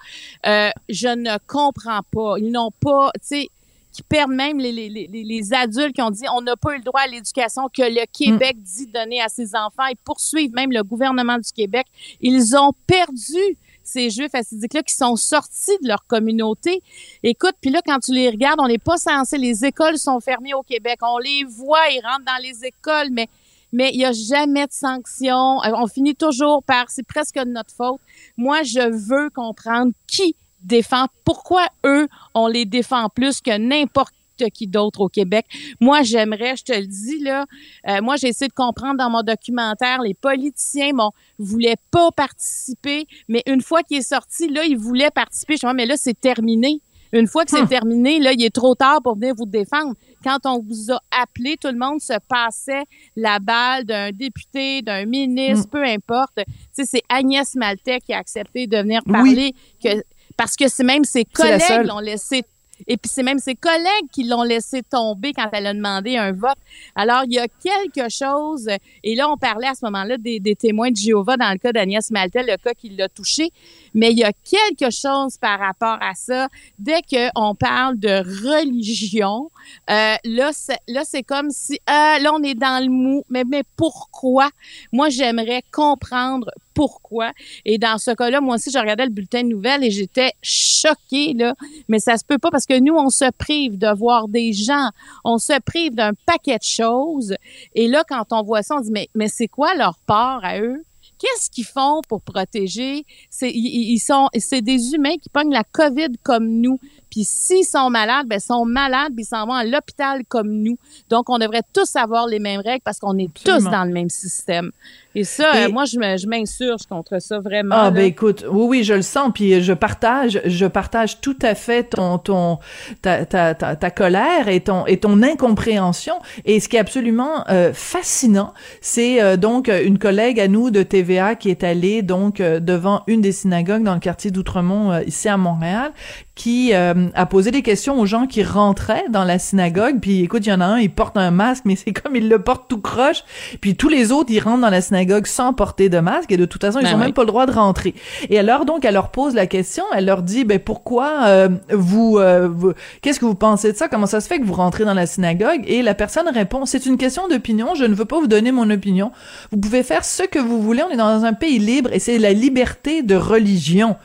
euh, 0.47 0.71
je 0.89 1.09
ne 1.09 1.39
comprends 1.49 2.03
pas. 2.13 2.37
Ils 2.39 2.53
n'ont 2.53 2.71
pas, 2.71 3.11
tu 3.15 3.21
sais, 3.27 3.51
qui 3.93 4.03
perdent 4.03 4.33
même 4.33 4.59
les, 4.59 4.73
les, 4.73 4.89
les, 4.89 5.07
les, 5.07 5.53
adultes 5.53 5.95
qui 5.95 6.03
ont 6.03 6.11
dit 6.11 6.25
on 6.35 6.41
n'a 6.41 6.57
pas 6.57 6.75
eu 6.75 6.79
le 6.79 6.83
droit 6.83 7.01
à 7.01 7.07
l'éducation 7.07 7.69
que 7.69 7.83
le 7.83 8.07
Québec 8.11 8.57
mm. 8.57 8.63
dit 8.63 8.87
donner 8.87 9.21
à 9.21 9.29
ses 9.29 9.55
enfants 9.55 9.87
et 9.91 9.95
poursuivent 10.05 10.53
même 10.55 10.73
le 10.73 10.83
gouvernement 10.83 11.39
du 11.39 11.53
Québec. 11.53 11.87
Ils 12.21 12.57
ont 12.57 12.73
perdu 12.87 13.57
ces 13.85 14.11
Juifs 14.11 14.35
assidiques-là 14.35 14.83
qui 14.83 14.95
sont 14.95 15.17
sortis 15.17 15.77
de 15.83 15.89
leur 15.89 16.07
communauté. 16.07 16.83
Écoute, 17.23 17.55
puis 17.61 17.71
là, 17.71 17.81
quand 17.85 17.99
tu 17.99 18.13
les 18.13 18.31
regardes, 18.31 18.61
on 18.61 18.69
n'est 18.69 18.79
pas 18.79 18.97
censé, 18.97 19.37
les 19.39 19.65
écoles 19.65 19.99
sont 19.99 20.21
fermées 20.21 20.55
au 20.55 20.63
Québec. 20.63 20.99
On 21.03 21.19
les 21.19 21.45
voit, 21.45 21.89
ils 21.91 22.01
rentrent 22.01 22.25
dans 22.25 22.43
les 22.43 22.65
écoles, 22.65 23.09
mais 23.11 23.29
mais 23.75 23.91
il 23.95 23.99
n'y 23.99 24.05
a 24.05 24.13
jamais 24.13 24.67
de 24.67 24.73
sanctions. 24.73 25.63
Euh, 25.65 25.71
on 25.75 25.87
finit 25.87 26.15
toujours 26.15 26.63
par, 26.63 26.91
c'est 26.91 27.07
presque 27.07 27.37
de 27.37 27.49
notre 27.49 27.75
faute. 27.75 28.01
Moi, 28.37 28.63
je 28.65 28.81
veux 28.81 29.31
comprendre 29.31 29.93
qui 30.07 30.37
défend, 30.65 31.07
pourquoi 31.25 31.67
eux, 31.85 32.09
on 32.35 32.47
les 32.47 32.65
défend 32.65 33.09
plus 33.09 33.41
que 33.41 33.57
n'importe 33.57 34.15
qui 34.55 34.67
d'autre 34.67 35.01
au 35.01 35.09
Québec? 35.09 35.47
Moi, 35.81 36.03
j'aimerais, 36.03 36.57
je 36.57 36.65
te 36.65 36.73
le 36.73 36.87
dis 36.87 37.19
là, 37.21 37.47
euh, 37.89 38.01
moi 38.03 38.17
j'ai 38.17 38.29
essayé 38.29 38.49
de 38.49 38.55
comprendre 38.55 38.97
dans 38.97 39.11
mon 39.11 39.23
documentaire, 39.23 40.03
les 40.03 40.15
politiciens 40.15 40.93
bon 40.93 41.11
voulaient 41.39 41.77
pas 41.91 42.11
participer, 42.11 43.07
mais 43.29 43.43
une 43.47 43.61
fois 43.61 43.83
qu'il 43.83 43.99
est 43.99 44.09
sorti, 44.09 44.49
là, 44.49 44.65
ils 44.65 44.79
voulaient 44.79 45.11
participer. 45.11 45.57
Je 45.57 45.67
me 45.67 45.73
dis, 45.73 45.77
mais 45.77 45.87
là, 45.87 45.97
c'est 45.97 46.19
terminé. 46.19 46.81
Une 47.13 47.27
fois 47.27 47.45
que 47.45 47.51
c'est 47.51 47.61
hum. 47.61 47.69
terminé, 47.69 48.19
là, 48.21 48.33
il 48.33 48.43
est 48.43 48.55
trop 48.55 48.75
tard 48.75 49.03
pour 49.03 49.17
venir 49.17 49.35
vous 49.37 49.45
défendre. 49.45 49.95
Quand 50.25 50.39
on 50.47 50.61
vous 50.61 50.91
a 50.91 50.99
appelé, 51.11 51.57
tout 51.61 51.69
le 51.69 51.77
monde 51.77 52.01
se 52.01 52.15
passait 52.27 52.85
la 53.17 53.39
balle 53.39 53.85
d'un 53.85 54.13
député, 54.13 54.81
d'un 54.81 55.05
ministre, 55.05 55.67
hum. 55.67 55.71
peu 55.71 55.85
importe. 55.85 56.33
Tu 56.37 56.45
sais, 56.73 56.85
c'est 56.87 57.03
Agnès 57.11 57.55
Maltais 57.55 58.01
qui 58.01 58.15
a 58.15 58.19
accepté 58.19 58.67
de 58.67 58.79
venir 58.79 59.03
parler 59.05 59.55
que 59.83 60.03
parce 60.37 60.57
que 60.57 60.69
c'est 60.69 60.85
même 60.85 61.05
ses 61.05 61.25
collègues 61.25 61.87
l'ont 61.87 61.99
laissé 61.99 62.45
et 62.87 62.97
puis 62.97 63.11
c'est 63.13 63.23
même 63.23 63.39
ses 63.39 63.55
collègues 63.55 64.09
qui 64.13 64.25
l'ont 64.25 64.43
laissé 64.43 64.83
tomber 64.83 65.33
quand 65.33 65.49
elle 65.53 65.67
a 65.67 65.75
demandé 65.75 66.17
un 66.17 66.33
vote. 66.33 66.59
Alors 66.95 67.23
il 67.25 67.35
y 67.35 67.39
a 67.39 67.47
quelque 67.49 68.09
chose, 68.11 68.69
et 69.03 69.15
là 69.15 69.31
on 69.31 69.37
parlait 69.37 69.69
à 69.69 69.75
ce 69.75 69.85
moment-là 69.85 70.17
des, 70.19 70.41
témoins 70.57 70.91
de 70.91 70.97
Jéhovah 70.97 71.37
dans 71.37 71.51
le 71.51 71.59
cas 71.59 71.73
d'Agnès 71.73 72.11
Maltel, 72.11 72.47
le 72.47 72.57
cas 72.57 72.75
qui 72.75 72.91
l'a 72.91 73.09
touché, 73.09 73.51
mais 73.95 74.11
il 74.13 74.19
y 74.19 74.25
a 74.25 74.33
quelque 74.33 74.91
chose 74.91 75.39
par 75.39 75.59
rapport 75.59 75.99
à 76.01 76.15
ça. 76.15 76.49
Dès 76.79 77.01
qu'on 77.03 77.55
parle 77.55 77.99
de 77.99 78.19
religion, 78.19 79.51
euh, 79.91 80.15
là 80.25 80.51
c'est, 80.53 80.79
là 80.89 81.03
c'est 81.05 81.23
comme 81.23 81.51
si 81.51 81.75
euh, 81.89 82.19
là 82.19 82.33
on 82.35 82.43
est 82.43 82.55
dans 82.55 82.83
le 82.83 82.91
mou, 82.91 83.25
mais 83.29 83.45
mais 83.45 83.63
pourquoi? 83.77 84.51
Moi 84.93 85.09
j'aimerais 85.09 85.63
comprendre 85.73 86.51
pourquoi. 86.75 87.33
Et 87.65 87.79
dans 87.79 87.99
ce 87.99 88.11
cas-là, 88.11 88.41
moi 88.41 88.57
aussi, 88.57 88.71
je 88.71 88.79
regardais 88.79 89.05
le 89.05 89.11
bulletin 89.11 89.43
de 89.43 89.49
nouvelles 89.49 89.85
et 89.85 89.91
j'étais 89.91 90.33
choquée, 90.43 91.35
là. 91.35 91.55
Mais 91.89 91.99
ça 91.99 92.17
se 92.17 92.25
peut 92.25 92.39
pas 92.39 92.51
parce 92.51 92.67
que 92.67 92.79
nous, 92.79 92.95
on 92.95 93.11
se 93.11 93.31
prive 93.33 93.79
de 93.79 93.95
voir 93.95 94.29
des 94.29 94.53
gens, 94.53 94.91
on 95.25 95.39
se 95.39 95.59
prive 95.61 95.95
d'un 95.95 96.13
paquet 96.27 96.59
de 96.59 96.65
choses. 96.65 97.35
Et 97.75 97.89
là, 97.89 98.05
quand 98.09 98.33
on 98.33 98.43
voit 98.43 98.63
ça, 98.63 98.77
on 98.77 98.81
dit, 98.81 98.91
mais, 98.91 99.09
mais 99.15 99.29
c'est 99.29 99.49
quoi 99.49 99.75
leur 99.75 99.99
part 100.07 100.45
à 100.45 100.61
eux? 100.61 100.85
Qu'est-ce 101.19 101.51
qu'ils 101.51 101.67
font 101.67 102.01
pour 102.09 102.21
protéger? 102.21 103.05
C'est, 103.31 103.51
ils, 103.53 104.01
sont, 104.01 104.29
c'est 104.37 104.61
des 104.61 104.93
humains 104.93 105.17
qui 105.23 105.29
pognent 105.29 105.53
la 105.53 105.63
COVID 105.63 106.09
comme 106.25 106.49
nous. 106.49 106.81
Puis 107.13 107.25
s'ils 107.25 107.67
sont 107.67 107.91
malades, 107.91 108.27
ben 108.27 108.39
ils 108.39 108.43
sont 108.43 108.65
malades, 108.65 109.13
puis 109.15 109.25
ils 109.25 109.27
s'en 109.27 109.47
vont 109.47 109.53
à 109.53 109.65
l'hôpital 109.65 110.23
comme 110.27 110.51
nous. 110.51 110.79
Donc 111.11 111.29
on 111.29 111.37
devrait 111.37 111.61
tous 111.75 111.95
avoir 111.95 112.27
les 112.27 112.39
mêmes 112.39 112.63
règles 112.63 112.81
parce 112.83 112.99
qu'on 112.99 113.19
est 113.19 113.29
tous 113.35 113.65
dans 113.65 113.85
le 113.85 113.93
même 113.93 114.09
système. 114.09 114.73
Et 115.15 115.25
ça, 115.25 115.55
euh, 115.55 115.69
moi, 115.71 115.85
je 115.85 116.27
m'insurge 116.27 116.87
contre 116.89 117.21
ça 117.21 117.39
vraiment. 117.39 117.75
Ah 117.77 117.91
ben 117.91 118.07
écoute, 118.07 118.47
oui, 118.51 118.65
oui, 118.67 118.85
je 118.85 118.95
le 118.95 119.03
sens, 119.03 119.31
puis 119.35 119.61
je 119.61 119.75
partage, 119.75 120.41
je 120.47 120.65
partage 120.65 121.21
tout 121.21 121.37
à 121.43 121.55
fait 121.55 121.85
ton, 121.85 122.17
ton, 122.17 122.59
ta, 123.03 123.27
ta, 123.27 123.55
ta, 123.55 123.77
ta 123.77 123.91
colère 123.91 124.49
et 124.49 124.61
ton 124.61 124.87
et 124.87 124.97
ton 124.97 125.23
incompréhension. 125.23 126.15
Et 126.47 126.61
ce 126.61 126.69
qui 126.71 126.77
est 126.77 126.81
absolument 126.81 127.45
euh, 127.51 127.75
fascinant, 127.75 128.55
c'est 128.81 129.23
euh, 129.23 129.37
donc 129.37 129.69
une 129.69 129.99
collègue 129.99 130.41
à 130.41 130.49
nous 130.49 130.71
de 130.71 130.83
TVA 130.83 131.35
qui 131.35 131.51
est 131.51 131.63
allée 131.63 132.01
donc 132.01 132.39
devant 132.39 133.03
une 133.07 133.21
des 133.21 133.33
synagogues 133.33 133.83
dans 133.83 133.95
le 133.95 134.01
quartier 134.01 134.31
d'Outremont 134.31 134.99
ici 135.01 135.29
à 135.29 135.37
Montréal, 135.37 135.93
qui 136.35 136.73
euh, 136.73 137.09
a 137.15 137.27
posé 137.27 137.51
des 137.51 137.61
questions 137.61 138.01
aux 138.01 138.07
gens 138.07 138.27
qui 138.27 138.43
rentraient 138.43 139.05
dans 139.11 139.25
la 139.25 139.39
synagogue. 139.39 139.99
Puis 140.01 140.23
écoute, 140.23 140.47
il 140.47 140.49
y 140.49 140.53
en 140.53 140.63
a 140.63 140.65
un, 140.65 140.79
il 140.79 140.91
porte 140.91 141.17
un 141.19 141.31
masque, 141.31 141.65
mais 141.67 141.77
c'est 141.85 141.93
comme 141.93 142.17
il 142.17 142.29
le 142.29 142.39
porte 142.39 142.69
tout 142.69 142.81
croche. 142.81 143.23
Puis 143.61 143.77
tous 143.77 143.89
les 143.91 144.13
autres, 144.13 144.31
ils 144.33 144.41
rentrent 144.41 144.63
dans 144.63 144.71
la 144.71 144.81
synagogue 144.81 145.27
sans 145.27 145.53
porter 145.53 145.91
de 145.91 145.99
masque 145.99 146.33
et 146.33 146.39
de 146.39 146.47
toute 146.47 146.63
façon, 146.63 146.79
ils 146.81 146.85
Ben 146.85 146.95
ont 146.95 146.99
oui. 146.99 147.05
même 147.05 147.13
pas 147.13 147.23
le 147.23 147.27
droit 147.27 147.45
de 147.45 147.53
rentrer. 147.53 147.95
Et 148.31 148.39
alors 148.39 148.65
donc, 148.65 148.85
elle 148.87 148.95
leur 148.95 149.11
pose 149.11 149.35
la 149.35 149.47
question, 149.47 149.85
elle 149.95 150.07
leur 150.07 150.23
dit, 150.23 150.45
ben 150.45 150.59
pourquoi 150.59 151.25
euh, 151.27 151.49
vous, 151.71 152.17
euh, 152.19 152.49
vous- 152.51 152.73
qu'est-ce 153.03 153.21
que 153.21 153.27
vous 153.27 153.35
pensez 153.35 153.73
de 153.73 153.77
ça? 153.77 153.89
Comment 153.89 154.07
ça 154.07 154.21
se 154.23 154.27
fait 154.29 154.39
que 154.39 154.45
vous 154.45 154.55
rentrez 154.55 154.85
dans 154.87 154.95
la 154.95 155.07
synagogue? 155.07 155.63
Et 155.67 155.83
la 155.83 155.95
personne 155.95 156.29
répond, 156.33 156.65
c'est 156.65 156.87
une 156.87 156.97
question 156.97 157.29
d'opinion. 157.29 157.75
Je 157.75 157.85
ne 157.85 157.95
veux 157.95 158.07
pas 158.07 158.19
vous 158.19 158.27
donner 158.27 158.53
mon 158.53 158.71
opinion. 158.71 159.13
Vous 159.51 159.59
pouvez 159.59 159.83
faire 159.83 160.05
ce 160.05 160.23
que 160.23 160.39
vous 160.39 160.63
voulez. 160.63 160.83
On 160.83 160.91
est 160.91 160.97
dans 160.97 161.25
un 161.25 161.35
pays 161.35 161.59
libre 161.59 161.91
et 161.93 161.99
c'est 161.99 162.19
la 162.19 162.33
liberté 162.33 163.03
de 163.03 163.17
religion. 163.17 163.97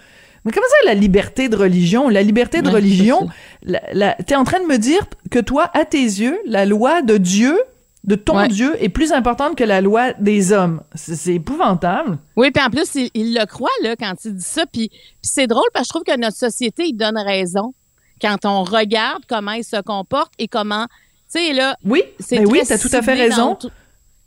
Mais 0.48 0.52
comment 0.54 0.66
ça, 0.82 0.86
la 0.88 0.94
liberté 0.96 1.50
de 1.50 1.56
religion? 1.56 2.10
La 2.10 2.24
liberté 2.24 2.62
de 2.62 2.68
Ouais, 2.70 2.76
religion, 2.76 3.28
la, 3.64 3.82
la- 3.94 4.14
t'es 4.16 4.36
en 4.36 4.44
train 4.44 4.60
de 4.60 4.66
me 4.66 4.78
dire 4.78 5.02
que 5.30 5.40
toi, 5.40 5.70
à 5.74 5.86
tes 5.86 6.02
yeux, 6.02 6.40
la 6.46 6.66
loi 6.66 7.02
de 7.04 7.18
Dieu, 7.18 7.60
de 8.04 8.16
ton 8.16 8.38
Ouais. 8.38 8.48
Dieu, 8.48 8.76
est 8.82 8.90
plus 8.90 9.12
importante 9.12 9.56
que 9.58 9.64
la 9.66 9.82
loi 9.82 10.14
des 10.14 10.54
hommes. 10.54 10.82
C'est 10.96 11.34
épouvantable. 11.36 12.18
Oui, 12.38 12.52
puis 12.52 12.64
en 12.64 12.70
plus, 12.70 12.96
il, 12.96 13.10
il 13.14 13.34
le 13.38 13.46
croit 13.46 13.70
là, 13.84 13.96
quand 13.98 14.14
il 14.24 14.36
dit 14.36 14.44
ça. 14.44 14.66
Puis, 14.66 14.88
puis 14.90 15.00
c'est 15.22 15.48
drôle 15.48 15.68
parce 15.74 15.84
que 15.84 15.88
je 15.88 16.00
trouve 16.00 16.16
que 16.16 16.20
notre 16.20 16.38
société, 16.38 16.84
il 16.86 16.94
donne 16.94 17.18
raison 17.18 17.74
quand 18.22 18.46
on 18.46 18.64
regarde 18.64 19.24
comment 19.28 19.52
il 19.52 19.64
se 19.66 19.82
comporte 19.82 20.32
et 20.40 20.48
comment. 20.48 20.86
Tu 21.32 21.40
sais, 21.40 21.54
là, 21.54 21.76
Oui, 21.84 22.02
c'est 22.20 22.38
ben 22.38 22.48
oui, 22.48 22.62
t'as 22.66 22.78
tout 22.78 22.88
à 22.94 23.02
fait 23.02 23.16
dans 23.16 23.22
raison. 23.22 23.56
Tu 23.56 23.68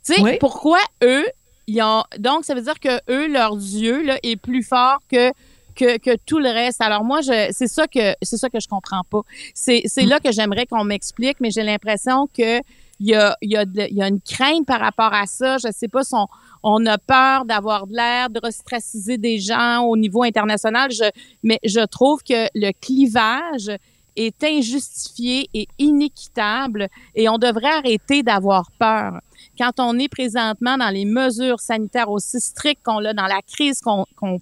sais, 0.02 0.20
Oui. 0.20 0.36
pourquoi 0.38 0.78
eux, 1.02 1.24
ils 1.66 1.80
ont. 1.82 2.02
Donc, 2.18 2.44
ça 2.44 2.54
veut 2.54 2.60
dire 2.62 2.78
que 2.80 3.00
eux, 3.10 3.28
leur 3.28 3.56
Dieu, 3.56 4.02
là, 4.02 4.18
est 4.22 4.36
plus 4.36 4.62
fort 4.62 4.98
que. 5.10 5.30
Que, 5.74 6.16
tout 6.26 6.38
le 6.38 6.50
reste. 6.50 6.80
Alors 6.80 7.04
moi, 7.04 7.20
c'est 7.22 7.66
ça 7.66 7.86
que 7.86 8.14
c'est 8.22 8.36
ça 8.36 8.48
que 8.50 8.60
je 8.60 8.68
comprends 8.68 9.02
pas. 9.08 9.22
C'est, 9.54 9.82
là 10.04 10.20
que 10.20 10.32
j'aimerais 10.32 10.66
qu'on 10.66 10.84
m'explique, 10.84 11.38
mais 11.40 11.50
j'ai 11.50 11.62
l'impression 11.62 12.26
que 12.26 12.58
il 13.02 13.08
y 13.08 13.14
a, 13.14 13.34
y, 13.40 13.56
a 13.56 13.64
y 13.74 14.02
a 14.02 14.08
une 14.08 14.20
crainte 14.20 14.66
par 14.66 14.80
rapport 14.80 15.14
à 15.14 15.24
ça. 15.24 15.56
Je 15.56 15.68
sais 15.72 15.88
pas 15.88 16.02
si 16.04 16.14
on, 16.14 16.26
on 16.62 16.84
a 16.86 16.98
peur 16.98 17.44
d'avoir 17.44 17.86
de 17.86 17.94
l'air, 17.94 18.30
de 18.30 18.40
ostraciser 18.42 19.18
des 19.18 19.38
gens 19.38 19.84
au 19.84 19.96
niveau 19.96 20.22
international. 20.22 20.90
Je, 20.90 21.10
mais 21.42 21.58
je 21.64 21.80
trouve 21.86 22.22
que 22.22 22.46
le 22.54 22.72
clivage 22.78 23.70
est 24.16 24.42
injustifié 24.44 25.48
et 25.54 25.68
inéquitable 25.78 26.88
et 27.14 27.28
on 27.28 27.38
devrait 27.38 27.72
arrêter 27.72 28.22
d'avoir 28.22 28.70
peur. 28.78 29.20
Quand 29.56 29.72
on 29.78 29.98
est 29.98 30.08
présentement 30.08 30.76
dans 30.76 30.90
les 30.90 31.04
mesures 31.04 31.60
sanitaires 31.60 32.10
aussi 32.10 32.40
strictes 32.40 32.84
qu'on 32.84 33.04
a 33.04 33.14
dans 33.14 33.26
la 33.26 33.40
crise 33.42 33.80
qu'on 33.80 34.04
qu'on 34.16 34.40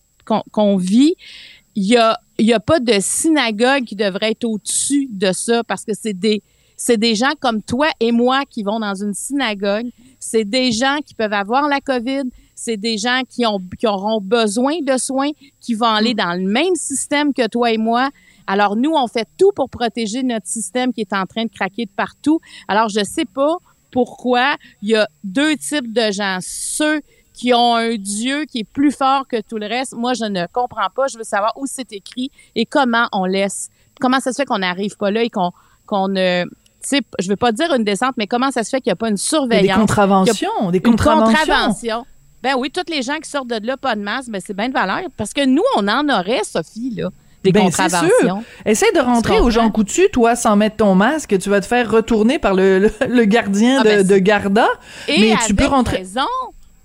qu'on 0.51 0.77
vit, 0.77 1.15
il 1.75 1.85
y 1.85 1.97
a, 1.97 2.19
y 2.39 2.53
a 2.53 2.61
pas 2.61 2.81
de 2.81 2.95
synagogue 3.01 3.85
qui 3.85 3.97
devrait 3.97 4.33
être 4.33 4.45
au-dessus 4.45 5.09
de 5.11 5.33
ça 5.33 5.63
parce 5.65 5.85
que 5.85 5.93
c'est 5.95 6.15
des 6.15 6.43
c'est 6.81 6.97
des 6.97 7.17
gens 7.17 7.33
comme 7.41 7.61
toi 7.61 7.89
et 7.99 8.13
moi 8.13 8.45
qui 8.49 8.63
vont 8.63 8.79
dans 8.79 8.95
une 8.95 9.13
synagogue. 9.13 9.91
C'est 10.21 10.45
des 10.45 10.71
gens 10.71 10.99
qui 11.05 11.13
peuvent 11.13 11.33
avoir 11.33 11.69
la 11.69 11.81
COVID. 11.81 12.23
C'est 12.55 12.77
des 12.77 12.99
gens 12.99 13.23
qui, 13.29 13.45
ont, 13.45 13.59
qui 13.79 13.87
auront 13.89 14.21
besoin 14.21 14.81
de 14.81 14.97
soins, 14.97 15.31
qui 15.61 15.75
vont 15.75 15.87
aller 15.87 16.15
dans 16.15 16.39
le 16.39 16.49
même 16.49 16.77
système 16.77 17.35
que 17.35 17.49
toi 17.49 17.73
et 17.73 17.79
moi. 17.79 18.11
Alors, 18.47 18.77
nous, 18.77 18.93
on 18.93 19.09
fait 19.09 19.29
tout 19.37 19.51
pour 19.55 19.69
protéger 19.69 20.23
notre 20.23 20.47
système 20.47 20.93
qui 20.93 21.01
est 21.01 21.13
en 21.13 21.27
train 21.27 21.45
de 21.45 21.51
craquer 21.51 21.85
de 21.87 21.91
partout. 21.91 22.41
Alors, 22.69 22.89
je 22.89 23.03
sais 23.03 23.25
pas 23.25 23.57
pourquoi 23.91 24.57
il 24.81 24.91
y 24.91 24.95
a 24.95 25.09
deux 25.25 25.57
types 25.57 25.93
de 25.93 26.13
gens. 26.13 26.39
Ceux 26.41 27.01
qui 27.39 27.55
ont 27.55 27.77
un 27.77 27.95
Dieu 27.97 28.45
qui 28.47 28.59
est 28.61 28.65
plus 28.69 28.91
fort 28.91 29.27
que 29.29 29.41
tout 29.41 29.59
le 29.59 29.67
reste. 29.67 29.95
Moi, 29.95 30.13
je 30.15 30.25
ne 30.25 30.47
comprends 30.53 30.89
pas. 30.95 31.07
Je 31.07 31.17
veux 31.19 31.25
savoir 31.25 31.53
où 31.57 31.67
c'est 31.67 31.93
écrit 31.93 32.31
et 32.57 32.67
comment 32.67 33.07
on 33.13 33.25
laisse. 33.27 33.69
Comment 34.01 34.19
ça 34.21 34.33
se 34.33 34.37
fait 34.37 34.45
qu'on 34.45 34.59
n'arrive 34.59 34.97
pas 34.97 35.11
là 35.11 35.23
et 35.23 35.31
qu'on 35.31 35.53
qu'on 35.87 36.09
ne 36.09 36.45
tu 36.45 36.51
sais, 36.97 37.01
je 37.19 37.29
veux 37.29 37.37
pas 37.37 37.51
dire 37.53 37.73
une 37.75 37.83
descente, 37.85 38.15
mais 38.17 38.27
comment 38.27 38.51
ça 38.51 38.63
se 38.63 38.71
fait 38.71 38.81
qu'il 38.81 38.91
n'y 38.91 38.93
a 38.93 38.97
pas 38.97 39.09
une 39.09 39.17
surveillance? 39.17 39.77
des 39.77 39.81
contraventions, 39.81 40.71
des 40.71 40.81
contraventions. 40.81 41.37
contravention. 41.39 42.07
Ben 42.43 42.55
oui, 42.57 42.71
toutes 42.73 42.89
les 42.91 43.03
gens 43.03 43.17
qui 43.23 43.29
sortent 43.29 43.49
de 43.49 43.67
là, 43.67 43.77
pas 43.77 43.97
de 43.97 44.01
masque, 44.01 44.31
ben 44.31 44.41
c'est 44.45 44.55
bien 44.55 44.69
de 44.69 44.73
valeur. 44.75 45.01
Parce 45.17 45.33
que 45.33 45.45
nous, 45.45 45.63
on 45.77 45.89
en 45.89 46.09
aurait, 46.09 46.43
Sophie, 46.45 46.95
là, 46.97 47.09
des 47.43 47.51
Ben, 47.53 47.69
c'est 47.71 47.83
contraventions. 47.83 48.09
sûr. 48.21 48.39
Essaye 48.65 48.93
de 48.93 49.01
rentrer 49.01 49.41
aux 49.41 49.51
gens 49.51 49.71
coutus, 49.71 50.09
toi, 50.13 50.37
sans 50.37 50.55
mettre 50.57 50.77
ton 50.77 50.95
masque, 50.95 51.37
tu 51.39 51.51
vas 51.51 51.61
te 51.61 51.67
faire 51.67 51.91
retourner 51.91 52.39
par 52.39 52.55
le, 52.55 52.79
le, 52.79 52.93
le 53.09 53.25
gardien 53.25 53.79
Ah, 53.81 53.85
de, 53.85 53.89
ben, 53.89 54.07
de 54.07 54.19
Garda. 54.19 54.69
Et 55.09 55.21
mais 55.21 55.33
avec 55.33 55.47
tu 55.47 55.55
peux 55.55 55.67
rentrer. 55.67 55.99
raison. 55.99 56.21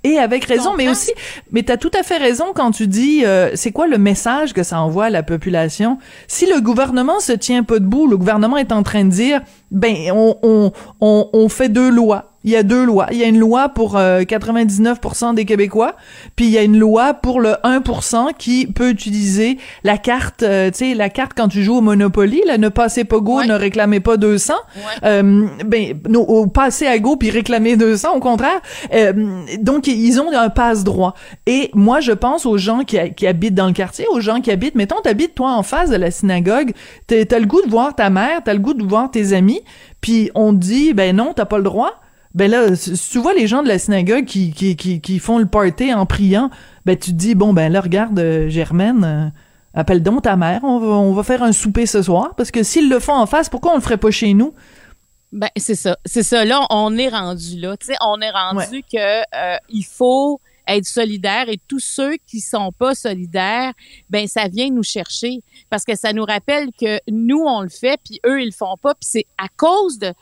Et 0.04 0.18
avec 0.18 0.44
raison, 0.46 0.74
mais 0.76 0.89
aussi, 0.89 1.13
mais 1.52 1.63
t'as 1.63 1.78
tout 1.78 1.92
à 1.98 2.04
fait 2.04 2.18
raison 2.18 2.48
quand 2.54 2.72
tu 2.72 2.88
dis, 2.88 3.24
euh, 3.24 3.52
c'est 3.56 3.72
quoi 3.72 3.88
le 3.88 3.98
message 3.98 4.52
que 4.54 4.62
ça 4.62 4.82
envoie 4.82 5.06
à 5.06 5.10
la 5.10 5.24
population? 5.24 5.98
Si 6.28 6.46
le 6.46 6.60
gouvernement 6.60 7.22
se 7.22 7.32
tient 7.32 7.63
pas 7.63 7.80
debout, 7.80 8.08
le 8.08 8.18
gouvernement 8.18 8.58
est 8.58 8.74
en 8.74 8.84
train 8.84 9.06
de 9.06 9.10
dire, 9.10 9.42
ben 9.72 9.96
on 10.12 10.38
on 10.44 10.72
on, 11.00 11.30
on 11.32 11.50
fait 11.50 11.70
deux 11.70 11.89
lois. 11.89 12.33
Il 12.44 12.52
y 12.52 12.56
a 12.56 12.64
deux 12.64 12.84
lois. 12.84 13.08
Il 13.12 13.18
y 13.18 13.24
a 13.24 13.28
une 13.28 13.40
loi 13.40 13.70
pour 13.70 13.96
euh, 13.98 14.22
99% 14.22 15.34
des 15.36 15.46
Québécois, 15.46 15.96
puis 16.36 16.46
il 16.46 16.52
y 16.52 16.58
a 16.58 16.64
une 16.64 16.78
loi 16.78 17.14
pour 17.14 17.40
le 17.40 17.56
1% 17.64 18.34
qui 18.38 18.68
peut 18.68 18.90
utiliser 18.90 19.58
la 19.84 19.98
carte, 19.98 20.44
euh, 20.44 20.70
tu 20.72 20.78
sais, 20.80 20.94
la 20.94 21.10
carte 21.10 21.32
quand 21.36 21.48
tu 21.48 21.64
joues 21.64 21.78
au 21.78 21.82
Monopoly, 21.82 22.42
là, 22.46 22.58
ne 22.58 22.70
passez 22.70 23.04
pas 23.06 23.20
go, 23.20 23.40
Ouais. 23.40 23.48
ne 23.48 23.54
réclamez 23.54 24.00
pas 24.00 24.18
200. 24.18 24.54
Ouais. 24.76 24.82
Euh, 25.06 25.48
ben, 25.66 26.00
no, 26.10 26.22
au 26.22 26.48
passer 26.48 26.88
à 26.88 27.00
go 27.00 27.16
puis 27.16 27.30
réclamer 27.30 27.78
200, 27.78 28.16
au 28.16 28.20
contraire. 28.20 28.62
Euh, 28.94 29.14
donc, 29.60 29.88
ils 29.88 30.20
ont 30.20 30.32
un 30.32 30.50
passe-droit. 30.50 31.14
Et 31.46 31.70
moi, 31.74 32.00
je 32.02 32.12
pense 32.12 32.46
aux 32.46 32.58
gens 32.58 32.84
qui, 32.84 32.98
qui 33.16 33.26
habitent 33.28 33.56
dans 33.56 33.68
le 33.68 33.74
quartier, 33.74 34.06
aux 34.12 34.20
gens 34.20 34.42
qui 34.42 34.52
habitent, 34.52 34.76
mettons, 34.76 35.00
t'habites 35.02 35.36
toi 35.36 35.52
en 35.54 35.64
face 35.64 35.90
de 35.90 35.96
la 35.96 36.12
synagogue, 36.12 36.74
t'as 37.08 37.24
t'as 37.26 37.40
le 37.40 37.46
goût 37.46 37.62
de 37.62 37.70
voir 37.70 37.96
ta 37.96 38.10
mère, 38.10 38.42
t'as 38.44 38.54
le 38.54 38.60
goût 38.60 38.74
de 38.74 38.84
voir 38.84 39.10
tes 39.10 39.34
amis, 39.34 39.62
puis 40.02 40.30
on 40.36 40.52
te 40.54 40.60
dit, 40.60 40.94
ben 40.94 41.16
non, 41.16 41.34
t'as 41.36 41.46
pas 41.46 41.58
le 41.58 41.64
droit. 41.64 41.94
Ben 42.34 42.50
là, 42.50 42.67
tu 42.76 43.19
vois 43.19 43.34
les 43.34 43.46
gens 43.46 43.62
de 43.62 43.67
la 43.67 43.78
synagogue 43.78 44.26
qui, 44.26 44.52
qui, 44.52 44.76
qui, 44.76 45.02
qui 45.02 45.19
font 45.19 45.38
le 45.38 45.46
party 45.46 45.93
en 45.93 46.06
priant, 46.06 46.50
ben 46.86 46.98
tu 46.98 47.12
te 47.12 47.15
dis, 47.15 47.36
bon, 47.36 47.54
ben 47.54 47.72
là, 47.72 47.80
regarde, 47.80 48.17
euh, 48.17 48.50
Germaine, 48.50 49.04
euh, 49.04 49.30
appelle 49.80 50.02
donc 50.02 50.24
ta 50.24 50.36
mère, 50.36 50.63
on 50.63 50.80
va, 50.80 50.88
on 50.88 51.13
va 51.13 51.24
faire 51.24 51.43
un 51.43 51.52
souper 51.52 51.86
ce 51.86 52.02
soir, 52.02 52.34
parce 52.36 52.50
que 52.50 52.63
s'ils 52.63 52.89
le 52.89 53.00
font 53.00 53.13
en 53.13 53.28
face, 53.28 53.50
pourquoi 53.50 53.74
on 53.74 53.76
le 53.76 53.82
ferait 53.82 53.98
pas 53.98 54.10
chez 54.10 54.34
nous? 54.34 54.54
Ben, 55.32 55.50
c'est 55.58 55.76
ça. 55.76 55.98
C'est 56.06 56.22
ça. 56.22 56.46
Là, 56.46 56.65
on 56.69 56.96
est 56.96 57.10
rendu 57.10 57.60
là. 57.60 57.76
Tu 57.78 57.88
sais, 57.88 57.96
on 58.06 58.22
est 58.22 58.30
rendu 58.30 58.84
que 58.84 58.98
euh, 59.22 59.58
il 59.69 59.84
faut 59.84 60.39
être 60.67 60.86
solidaire 60.86 61.50
et 61.50 61.60
tous 61.67 61.80
ceux 61.80 62.15
qui 62.26 62.39
sont 62.39 62.72
pas 62.72 62.96
solidaires, 62.96 63.74
ben 64.10 64.28
ça 64.28 64.48
vient 64.48 64.69
nous 64.69 64.84
chercher 64.84 65.41
parce 65.69 65.84
que 65.84 65.96
ça 65.96 66.13
nous 66.13 66.24
rappelle 66.24 66.69
que 66.80 67.00
nous 67.10 67.43
on 67.46 67.62
le 67.62 67.69
fait 67.69 68.00
puis 68.04 68.22
eux 68.26 68.41
ils 68.41 68.48
le 68.48 68.52
font 68.52 68.78
pas 68.82 68.93
puis 68.93 69.08
c'est 69.10 69.26
à 69.38 69.48
cause 69.58 70.00
de 70.00 70.13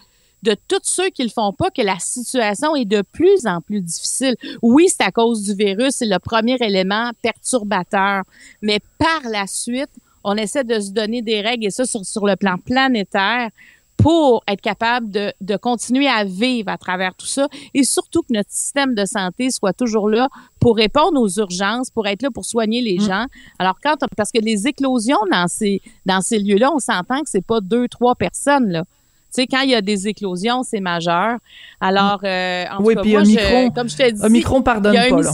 de 0.44 0.56
tous 0.68 0.82
ceux 0.84 1.10
qui 1.10 1.24
le 1.24 1.30
font 1.30 1.54
pas 1.54 1.70
que 1.70 1.82
la 1.82 2.00
situation 2.00 2.76
est 2.76 2.86
de 2.86 3.02
plus 3.02 3.46
en 3.46 3.62
plus 3.62 3.82
difficile. 3.82 4.36
Oui, 4.62 4.88
c'est 4.88 5.04
à 5.04 5.12
cause 5.12 5.44
du 5.44 5.54
virus, 5.54 5.96
c'est 5.96 6.06
le 6.06 6.20
premier 6.20 6.58
élément 6.62 7.12
perturbateur, 7.22 8.24
mais 8.62 8.80
par 8.98 9.22
la 9.30 9.48
suite, 9.48 9.92
on 10.24 10.36
essaie 10.36 10.64
de 10.64 10.80
se 10.80 10.92
donner 10.92 11.22
des 11.22 11.42
règles 11.42 11.66
et 11.66 11.72
ça 11.72 11.86
sur, 11.86 12.06
sur 12.06 12.26
le 12.26 12.36
plan 12.36 12.58
planétaire 12.58 13.50
pour 13.98 14.44
être 14.48 14.62
capable 14.62 15.12
de, 15.12 15.32
de 15.42 15.58
continuer 15.58 16.08
à 16.08 16.24
vivre 16.24 16.70
à 16.70 16.78
travers 16.78 17.14
tout 17.14 17.28
ça 17.28 17.48
et 17.74 17.84
surtout 17.84 18.22
que 18.22 18.34
notre 18.34 18.50
système 18.50 18.96
de 18.96 19.06
santé 19.06 19.52
soit 19.52 19.74
toujours 19.74 20.10
là 20.10 20.28
pour 20.60 20.76
répondre 20.76 21.22
aux 21.22 21.30
urgences, 21.40 21.92
pour 21.92 22.08
être 22.08 22.24
là 22.24 22.30
pour 22.32 22.46
soigner 22.46 22.82
les 22.82 23.00
gens. 23.00 23.26
Alors 23.60 23.78
quand 23.84 23.96
parce 24.18 24.32
que 24.32 24.40
les 24.40 24.68
éclosions 24.68 25.20
dans 25.32 25.48
ces 25.48 25.82
dans 26.06 26.22
ces 26.22 26.40
lieux-là, 26.40 26.72
on 26.74 26.80
s'entend 26.80 27.22
que 27.22 27.30
c'est 27.30 27.46
pas 27.46 27.62
deux 27.62 27.88
trois 27.88 28.16
personnes 28.16 28.72
là. 28.72 28.86
Tu 29.34 29.42
sais, 29.42 29.48
quand 29.48 29.62
il 29.62 29.70
y 29.70 29.76
a 29.76 29.82
des 29.82 30.08
éclosions, 30.10 30.64
c'est 30.64 30.82
majeur. 30.82 31.38
Alors, 31.80 32.20
euh, 32.24 32.66
en 32.70 32.84
Oui, 32.84 32.94
tout 32.94 33.00
cas, 33.00 33.02
puis 33.04 33.12
moi, 33.14 33.22
Omicron- 33.22 33.70
je, 33.70 33.74
comme 33.74 33.90
je 33.90 33.96
te 33.98 34.12
dis, 34.12 34.22
Omicron 34.24 34.62
pardonne 34.62 34.94
il 34.94 34.96
y 34.96 35.00
a 35.00 35.04
un 35.06 35.10
pas, 35.10 35.22
là. 35.22 35.32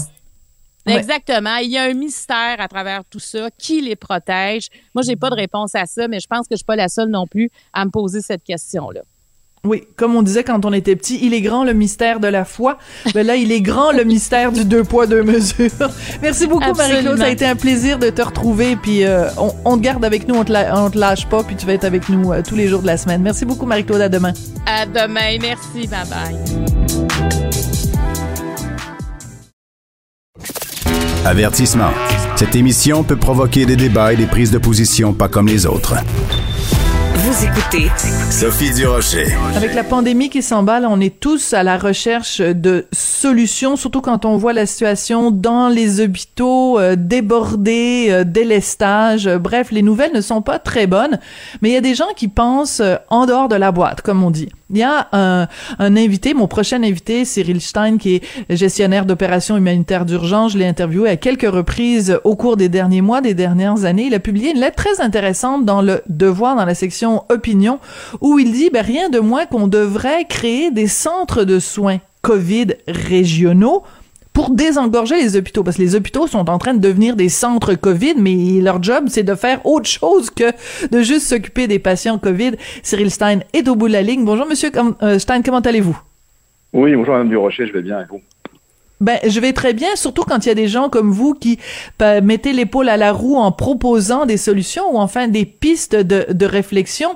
Exactement. 0.86 1.56
Il 1.58 1.70
y 1.70 1.78
a 1.78 1.84
un 1.84 1.94
mystère 1.94 2.56
à 2.60 2.68
travers 2.68 3.04
tout 3.06 3.20
ça. 3.20 3.50
Qui 3.58 3.82
les 3.82 3.96
protège? 3.96 4.70
Moi, 4.96 5.02
j'ai 5.02 5.16
pas 5.16 5.30
de 5.30 5.36
réponse 5.36 5.76
à 5.76 5.86
ça, 5.86 6.08
mais 6.08 6.20
je 6.20 6.28
pense 6.28 6.42
que 6.48 6.52
je 6.54 6.58
suis 6.58 6.66
pas 6.66 6.76
la 6.78 6.88
seule 6.88 7.10
non 7.10 7.28
plus 7.28 7.50
à 7.74 7.84
me 7.84 7.90
poser 7.92 8.22
cette 8.22 8.44
question-là. 8.44 9.02
Oui, 9.66 9.84
comme 9.98 10.16
on 10.16 10.22
disait 10.22 10.44
quand 10.46 10.64
on 10.66 10.72
était 10.72 10.96
petit, 10.96 11.20
il 11.22 11.34
est 11.34 11.42
grand 11.42 11.66
le 11.66 11.74
mystère 11.74 12.20
de 12.22 12.28
la 12.28 12.46
foi. 12.46 12.78
Ben 13.14 13.26
là, 13.26 13.36
il 13.36 13.52
est 13.52 13.60
grand 13.62 13.92
le 13.92 14.04
mystère 14.06 14.52
du 14.54 14.64
deux 14.64 14.84
poids 14.84 15.08
deux 15.08 15.24
mesures. 15.24 15.70
Merci 16.22 16.48
beaucoup 16.48 16.74
Marie-Claude, 16.74 17.18
ça 17.18 17.26
a 17.26 17.30
été 17.30 17.46
un 17.46 17.56
plaisir 17.56 17.98
de 18.00 18.10
te 18.10 18.22
retrouver. 18.22 18.76
Puis 18.78 19.04
euh, 19.04 19.28
on, 19.38 19.52
on 19.66 19.78
te 19.78 19.82
garde 19.84 20.06
avec 20.06 20.28
nous, 20.28 20.36
on 20.36 20.46
te, 20.46 20.54
la- 20.54 20.82
on 20.82 20.90
te 20.90 20.98
lâche 20.98 21.26
pas, 21.28 21.44
puis 21.44 21.56
tu 21.56 21.66
vas 21.66 21.74
être 21.74 21.84
avec 21.86 22.08
nous 22.08 22.32
euh, 22.32 22.42
tous 22.48 22.56
les 22.56 22.68
jours 22.68 22.82
de 22.82 22.88
la 22.88 22.98
semaine. 22.98 23.22
Merci 23.22 23.44
beaucoup 23.46 23.66
Marie-Claude, 23.66 24.02
à 24.02 24.10
demain. 24.10 24.32
À 24.66 24.86
demain. 24.86 25.38
Merci. 25.42 25.88
Bye 25.88 26.08
bye. 26.10 27.38
Avertissement. 31.26 31.92
Cette 32.38 32.56
émission 32.56 33.04
peut 33.04 33.18
provoquer 33.18 33.66
des 33.66 33.76
débats 33.76 34.14
et 34.14 34.16
des 34.16 34.28
prises 34.28 34.52
de 34.52 34.60
position 34.60 35.14
pas 35.14 35.28
comme 35.28 35.48
les 35.48 35.66
autres. 35.66 35.96
Écoutez 37.48 37.90
Sophie 38.30 38.74
Durocher. 38.74 39.28
Avec 39.56 39.74
la 39.74 39.86
pandémie 39.86 40.30
qui 40.30 40.42
s'emballe, 40.42 40.86
on 40.86 41.00
est 41.00 41.18
tous 41.18 41.54
à 41.54 41.64
la 41.64 41.78
recherche 41.78 42.42
de 42.42 42.88
solutions, 42.92 43.78
surtout 43.78 44.02
quand 44.02 44.26
on 44.26 44.36
voit 44.36 44.52
la 44.52 44.66
situation 44.66 45.32
dans 45.32 45.70
les 45.70 46.02
hôpitaux 46.02 46.78
euh, 46.78 46.96
débordés, 46.98 48.08
euh, 48.10 48.24
délestage. 48.26 49.30
Bref, 49.30 49.72
les 49.72 49.82
nouvelles 49.82 50.14
ne 50.14 50.20
sont 50.20 50.42
pas 50.42 50.60
très 50.60 50.88
bonnes, 50.88 51.20
mais 51.62 51.70
il 51.70 51.74
y 51.74 51.78
a 51.78 51.82
des 51.82 51.96
gens 51.96 52.14
qui 52.18 52.28
pensent 52.28 52.82
euh, 52.82 52.98
en 53.10 53.26
dehors 53.26 53.48
de 53.48 53.56
la 53.56 53.72
boîte, 53.72 54.02
comme 54.02 54.24
on 54.24 54.32
dit. 54.32 54.50
Il 54.70 54.78
y 54.78 54.84
a 54.84 55.08
un, 55.14 55.48
un 55.80 55.96
invité, 55.96 56.34
mon 56.34 56.48
prochain 56.48 56.84
invité, 56.84 57.24
Cyril 57.24 57.62
Stein, 57.62 57.98
qui 57.98 58.16
est 58.16 58.24
gestionnaire 58.50 59.06
d'opérations 59.06 59.56
humanitaires 59.56 60.06
d'urgence. 60.06 60.54
Je 60.54 60.58
l'ai 60.58 60.68
interviewé 60.68 61.10
à 61.10 61.16
quelques 61.16 61.50
reprises 61.50 62.20
au 62.26 62.36
cours 62.36 62.58
des 62.58 62.68
derniers 62.68 63.02
mois, 63.02 63.22
des 63.22 63.34
dernières 63.34 63.86
années. 63.86 64.08
Il 64.08 64.14
a 64.14 64.20
publié 64.20 64.52
une 64.52 64.60
lettre 64.60 64.76
très 64.76 65.00
intéressante 65.02 65.64
dans 65.66 65.82
le 65.82 66.02
Devoir, 66.10 66.56
dans 66.56 66.66
la 66.66 66.76
section 66.76 67.24
opinion, 67.30 67.80
où 68.22 68.40
il 68.40 68.52
dit 68.52 68.70
ben, 68.70 68.84
rien 68.84 69.10
de 69.10 69.20
moins 69.20 69.46
qu'on 69.46 69.68
devrait 69.68 70.26
créer 70.26 70.72
des 70.72 70.88
centres 70.88 71.44
de 71.44 71.60
soins 71.60 72.00
COVID 72.22 72.76
régionaux 72.88 73.84
pour 74.38 74.52
désengorger 74.52 75.16
les 75.16 75.36
hôpitaux 75.36 75.64
parce 75.64 75.78
que 75.78 75.82
les 75.82 75.96
hôpitaux 75.96 76.28
sont 76.28 76.48
en 76.48 76.60
train 76.60 76.76
de 76.76 76.80
devenir 76.80 77.16
des 77.16 77.28
centres 77.28 77.74
Covid 77.74 78.14
mais 78.20 78.62
leur 78.62 78.84
job 78.84 79.06
c'est 79.08 79.24
de 79.24 79.34
faire 79.34 79.66
autre 79.66 79.90
chose 79.90 80.30
que 80.30 80.52
de 80.92 81.02
juste 81.02 81.26
s'occuper 81.26 81.66
des 81.66 81.80
patients 81.80 82.20
Covid. 82.20 82.52
Cyril 82.84 83.10
Stein 83.10 83.40
est 83.54 83.68
au 83.68 83.76
bout 83.76 83.88
de 83.88 83.94
la 83.94 84.04
ligne. 84.04 84.26
Bonjour 84.26 84.46
monsieur 84.46 84.70
euh, 85.02 85.18
Stein, 85.18 85.42
comment 85.42 85.62
allez-vous? 85.62 86.00
Oui, 86.72 86.94
bonjour 86.96 87.14
Madame 87.14 87.30
Durocher, 87.30 87.66
je 87.66 87.74
vais 87.74 87.82
bien 87.82 88.00
et 88.00 88.06
vous? 88.08 88.22
Ben, 89.00 89.20
je 89.28 89.40
vais 89.40 89.54
très 89.54 89.74
bien, 89.74 89.90
surtout 89.96 90.24
quand 90.24 90.46
il 90.46 90.50
y 90.50 90.52
a 90.52 90.56
des 90.56 90.68
gens 90.68 90.90
comme 90.90 91.12
vous 91.12 91.34
qui 91.36 91.60
ben, 92.00 92.24
mettez 92.24 92.52
l'épaule 92.52 92.90
à 92.90 92.98
la 92.98 93.12
roue 93.14 93.36
en 93.36 93.52
proposant 93.52 94.26
des 94.26 94.38
solutions 94.38 94.96
ou 94.96 94.98
enfin 94.98 95.28
des 95.28 95.46
pistes 95.46 95.96
de, 95.96 96.26
de 96.32 96.46
réflexion. 96.48 97.10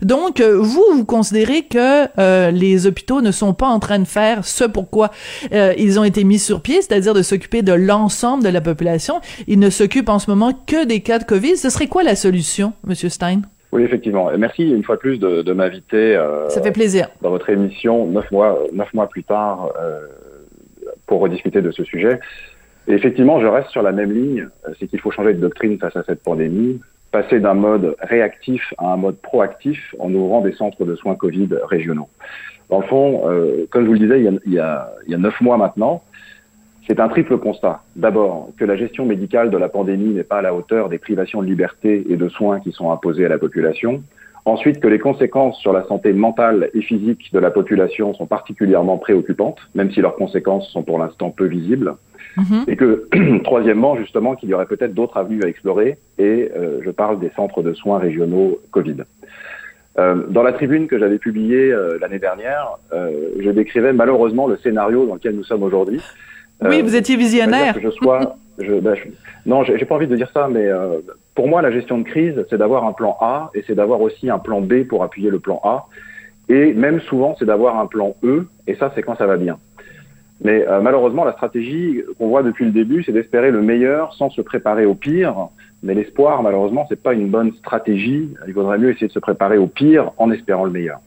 Donc, 0.00 0.40
euh, 0.40 0.56
vous, 0.58 0.84
vous 0.94 1.04
considérez 1.04 1.62
que 1.62 2.06
euh, 2.18 2.50
les 2.50 2.86
hôpitaux 2.86 3.20
ne 3.20 3.32
sont 3.32 3.52
pas 3.52 3.66
en 3.66 3.80
train 3.80 3.98
de 3.98 4.06
faire 4.06 4.44
ce 4.46 4.64
pourquoi 4.64 5.10
euh, 5.52 5.74
ils 5.76 6.00
ont 6.00 6.04
été 6.04 6.24
mis 6.24 6.38
sur 6.38 6.62
pied, 6.62 6.80
c'est-à-dire 6.80 7.12
de 7.12 7.22
s'occuper 7.22 7.60
de 7.62 7.72
l'ensemble 7.74 8.42
de 8.42 8.48
la 8.48 8.62
population. 8.62 9.20
Ils 9.46 9.58
ne 9.58 9.68
s'occupent 9.68 10.08
en 10.08 10.18
ce 10.18 10.30
moment 10.30 10.52
que 10.66 10.86
des 10.86 11.00
cas 11.00 11.18
de 11.18 11.24
COVID. 11.24 11.56
Ce 11.58 11.68
serait 11.68 11.86
quoi 11.88 12.02
la 12.02 12.16
solution, 12.16 12.72
Monsieur 12.86 13.10
Stein? 13.10 13.42
Oui, 13.72 13.82
effectivement. 13.82 14.30
Et 14.32 14.38
Merci 14.38 14.62
une 14.62 14.84
fois 14.84 14.94
de 14.94 15.00
plus 15.00 15.18
de, 15.18 15.42
de 15.42 15.52
m'inviter 15.52 16.16
euh, 16.16 16.48
Ça 16.48 16.62
fait 16.62 16.72
plaisir. 16.72 17.08
dans 17.20 17.30
votre 17.30 17.50
émission 17.50 18.06
neuf 18.06 18.30
mois, 18.30 18.58
neuf 18.72 18.94
mois 18.94 19.06
plus 19.08 19.24
tard 19.24 19.68
euh, 19.78 19.98
pour 21.06 21.20
rediscuter 21.20 21.62
de 21.62 21.70
ce 21.70 21.84
sujet. 21.84 22.20
Et 22.88 22.92
effectivement, 22.92 23.40
je 23.40 23.46
reste 23.46 23.70
sur 23.70 23.82
la 23.82 23.92
même 23.92 24.12
ligne, 24.12 24.48
euh, 24.66 24.72
c'est 24.78 24.86
qu'il 24.86 25.00
faut 25.00 25.10
changer 25.10 25.34
de 25.34 25.40
doctrine 25.40 25.78
face 25.78 25.96
à 25.96 26.04
cette 26.04 26.22
pandémie, 26.22 26.80
passer 27.10 27.40
d'un 27.40 27.54
mode 27.54 27.96
réactif 28.00 28.74
à 28.78 28.92
un 28.92 28.96
mode 28.96 29.16
proactif 29.16 29.94
en 29.98 30.12
ouvrant 30.12 30.40
des 30.40 30.52
centres 30.52 30.84
de 30.84 30.94
soins 30.96 31.14
Covid 31.14 31.48
régionaux. 31.68 32.08
Dans 32.68 32.80
le 32.80 32.86
fond, 32.86 33.22
euh, 33.28 33.66
comme 33.70 33.82
je 33.82 33.86
vous 33.88 33.94
le 33.94 34.00
disais 34.00 34.18
il 34.20 34.24
y 34.52 34.58
a, 34.58 34.92
il 35.06 35.12
y 35.12 35.14
a, 35.14 35.18
neuf 35.18 35.40
mois 35.40 35.56
maintenant, 35.56 36.02
c'est 36.86 37.00
un 37.00 37.08
triple 37.08 37.38
constat. 37.38 37.82
D'abord, 37.96 38.50
que 38.56 38.64
la 38.64 38.76
gestion 38.76 39.06
médicale 39.06 39.50
de 39.50 39.56
la 39.56 39.68
pandémie 39.68 40.14
n'est 40.14 40.24
pas 40.24 40.38
à 40.38 40.42
la 40.42 40.54
hauteur 40.54 40.88
des 40.88 40.98
privations 40.98 41.42
de 41.42 41.46
liberté 41.46 42.04
et 42.08 42.16
de 42.16 42.28
soins 42.28 42.60
qui 42.60 42.70
sont 42.72 42.92
imposées 42.92 43.26
à 43.26 43.28
la 43.28 43.38
population. 43.38 44.02
Ensuite, 44.46 44.78
que 44.78 44.86
les 44.86 45.00
conséquences 45.00 45.58
sur 45.58 45.72
la 45.72 45.82
santé 45.88 46.12
mentale 46.12 46.70
et 46.72 46.80
physique 46.80 47.32
de 47.32 47.40
la 47.40 47.50
population 47.50 48.14
sont 48.14 48.26
particulièrement 48.26 48.96
préoccupantes, 48.96 49.58
même 49.74 49.90
si 49.90 50.00
leurs 50.00 50.14
conséquences 50.14 50.68
sont 50.70 50.84
pour 50.84 51.00
l'instant 51.00 51.30
peu 51.30 51.46
visibles. 51.46 51.96
Mhm. 52.36 52.64
Et 52.68 52.76
que, 52.76 53.08
troisièmement, 53.42 53.96
justement, 53.96 54.36
qu'il 54.36 54.48
y 54.48 54.54
aurait 54.54 54.66
peut-être 54.66 54.94
d'autres 54.94 55.16
avenues 55.16 55.42
à 55.42 55.48
explorer, 55.48 55.98
et 56.18 56.50
euh, 56.56 56.78
je 56.84 56.90
parle 56.90 57.18
des 57.18 57.30
centres 57.34 57.62
de 57.62 57.74
soins 57.74 57.98
régionaux 57.98 58.60
Covid. 58.70 58.98
Euh, 59.98 60.26
dans 60.28 60.42
la 60.42 60.52
tribune 60.52 60.88
que 60.88 60.98
j'avais 60.98 61.18
publiée 61.18 61.72
euh, 61.72 61.98
l'année 62.00 62.18
dernière, 62.18 62.78
euh, 62.92 63.30
je 63.40 63.50
décrivais 63.50 63.92
malheureusement 63.92 64.46
le 64.46 64.58
scénario 64.58 65.06
dans 65.06 65.14
lequel 65.14 65.34
nous 65.34 65.44
sommes 65.44 65.62
aujourd'hui. 65.62 66.00
Oui, 66.62 66.78
Euh, 66.80 66.82
vous 66.82 66.96
étiez 66.96 67.16
visionnaire. 67.16 67.74
que 67.74 67.80
je 67.80 67.90
sois, 67.90 68.36
je, 68.58 68.74
ben, 68.80 68.94
je- 68.94 69.08
non, 69.44 69.62
j'ai 69.64 69.84
pas 69.84 69.94
envie 69.94 70.06
de 70.06 70.16
dire 70.16 70.30
ça, 70.32 70.48
mais 70.50 70.66
euh, 70.66 70.98
pour 71.34 71.48
moi, 71.48 71.60
la 71.62 71.70
gestion 71.70 71.98
de 71.98 72.04
crise, 72.04 72.44
c'est 72.48 72.56
d'avoir 72.58 72.84
un 72.84 72.92
plan 72.92 73.16
A 73.20 73.50
et 73.54 73.62
c'est 73.66 73.74
d'avoir 73.74 74.00
aussi 74.00 74.30
un 74.30 74.38
plan 74.38 74.60
B 74.60 74.84
pour 74.84 75.02
appuyer 75.04 75.30
le 75.30 75.38
plan 75.38 75.60
A. 75.64 75.86
Et 76.48 76.72
même 76.72 77.00
souvent, 77.00 77.34
c'est 77.38 77.44
d'avoir 77.44 77.78
un 77.78 77.86
plan 77.86 78.14
E, 78.24 78.46
et 78.66 78.74
ça, 78.76 78.92
c'est 78.94 79.02
quand 79.02 79.16
ça 79.16 79.26
va 79.26 79.36
bien. 79.36 79.58
Mais 80.42 80.66
euh, 80.68 80.80
malheureusement, 80.80 81.24
la 81.24 81.32
stratégie 81.32 82.02
qu'on 82.18 82.28
voit 82.28 82.42
depuis 82.42 82.64
le 82.66 82.70
début, 82.70 83.02
c'est 83.02 83.12
d'espérer 83.12 83.50
le 83.50 83.62
meilleur 83.62 84.14
sans 84.14 84.30
se 84.30 84.40
préparer 84.42 84.84
au 84.86 84.94
pire. 84.94 85.34
Mais 85.82 85.94
l'espoir, 85.94 86.42
malheureusement, 86.42 86.86
c'est 86.88 87.02
pas 87.02 87.14
une 87.14 87.28
bonne 87.28 87.52
stratégie. 87.54 88.28
Il 88.46 88.54
vaudrait 88.54 88.78
mieux 88.78 88.90
essayer 88.90 89.08
de 89.08 89.12
se 89.12 89.18
préparer 89.18 89.58
au 89.58 89.66
pire 89.66 90.12
en 90.18 90.30
espérant 90.30 90.64
le 90.64 90.70
meilleur. 90.70 91.00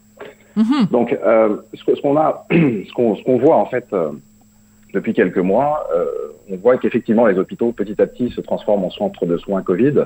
Mhm. 0.55 0.87
Donc, 0.91 1.13
euh, 1.25 1.57
ce 1.73 2.01
qu'on 2.01 2.17
a, 2.17 2.45
ce 2.51 2.91
qu'on 2.93 3.15
ce 3.15 3.23
qu'on 3.23 3.37
voit 3.37 3.55
en 3.55 3.65
fait 3.65 3.85
euh, 3.93 4.09
depuis 4.93 5.13
quelques 5.13 5.37
mois, 5.37 5.87
euh, 5.95 6.05
on 6.49 6.55
voit 6.57 6.77
qu'effectivement 6.77 7.25
les 7.27 7.37
hôpitaux 7.37 7.71
petit 7.71 8.01
à 8.01 8.07
petit 8.07 8.29
se 8.31 8.41
transforment 8.41 8.85
en 8.85 8.89
centres 8.89 9.25
de 9.25 9.37
soins 9.37 9.61
Covid. 9.61 10.05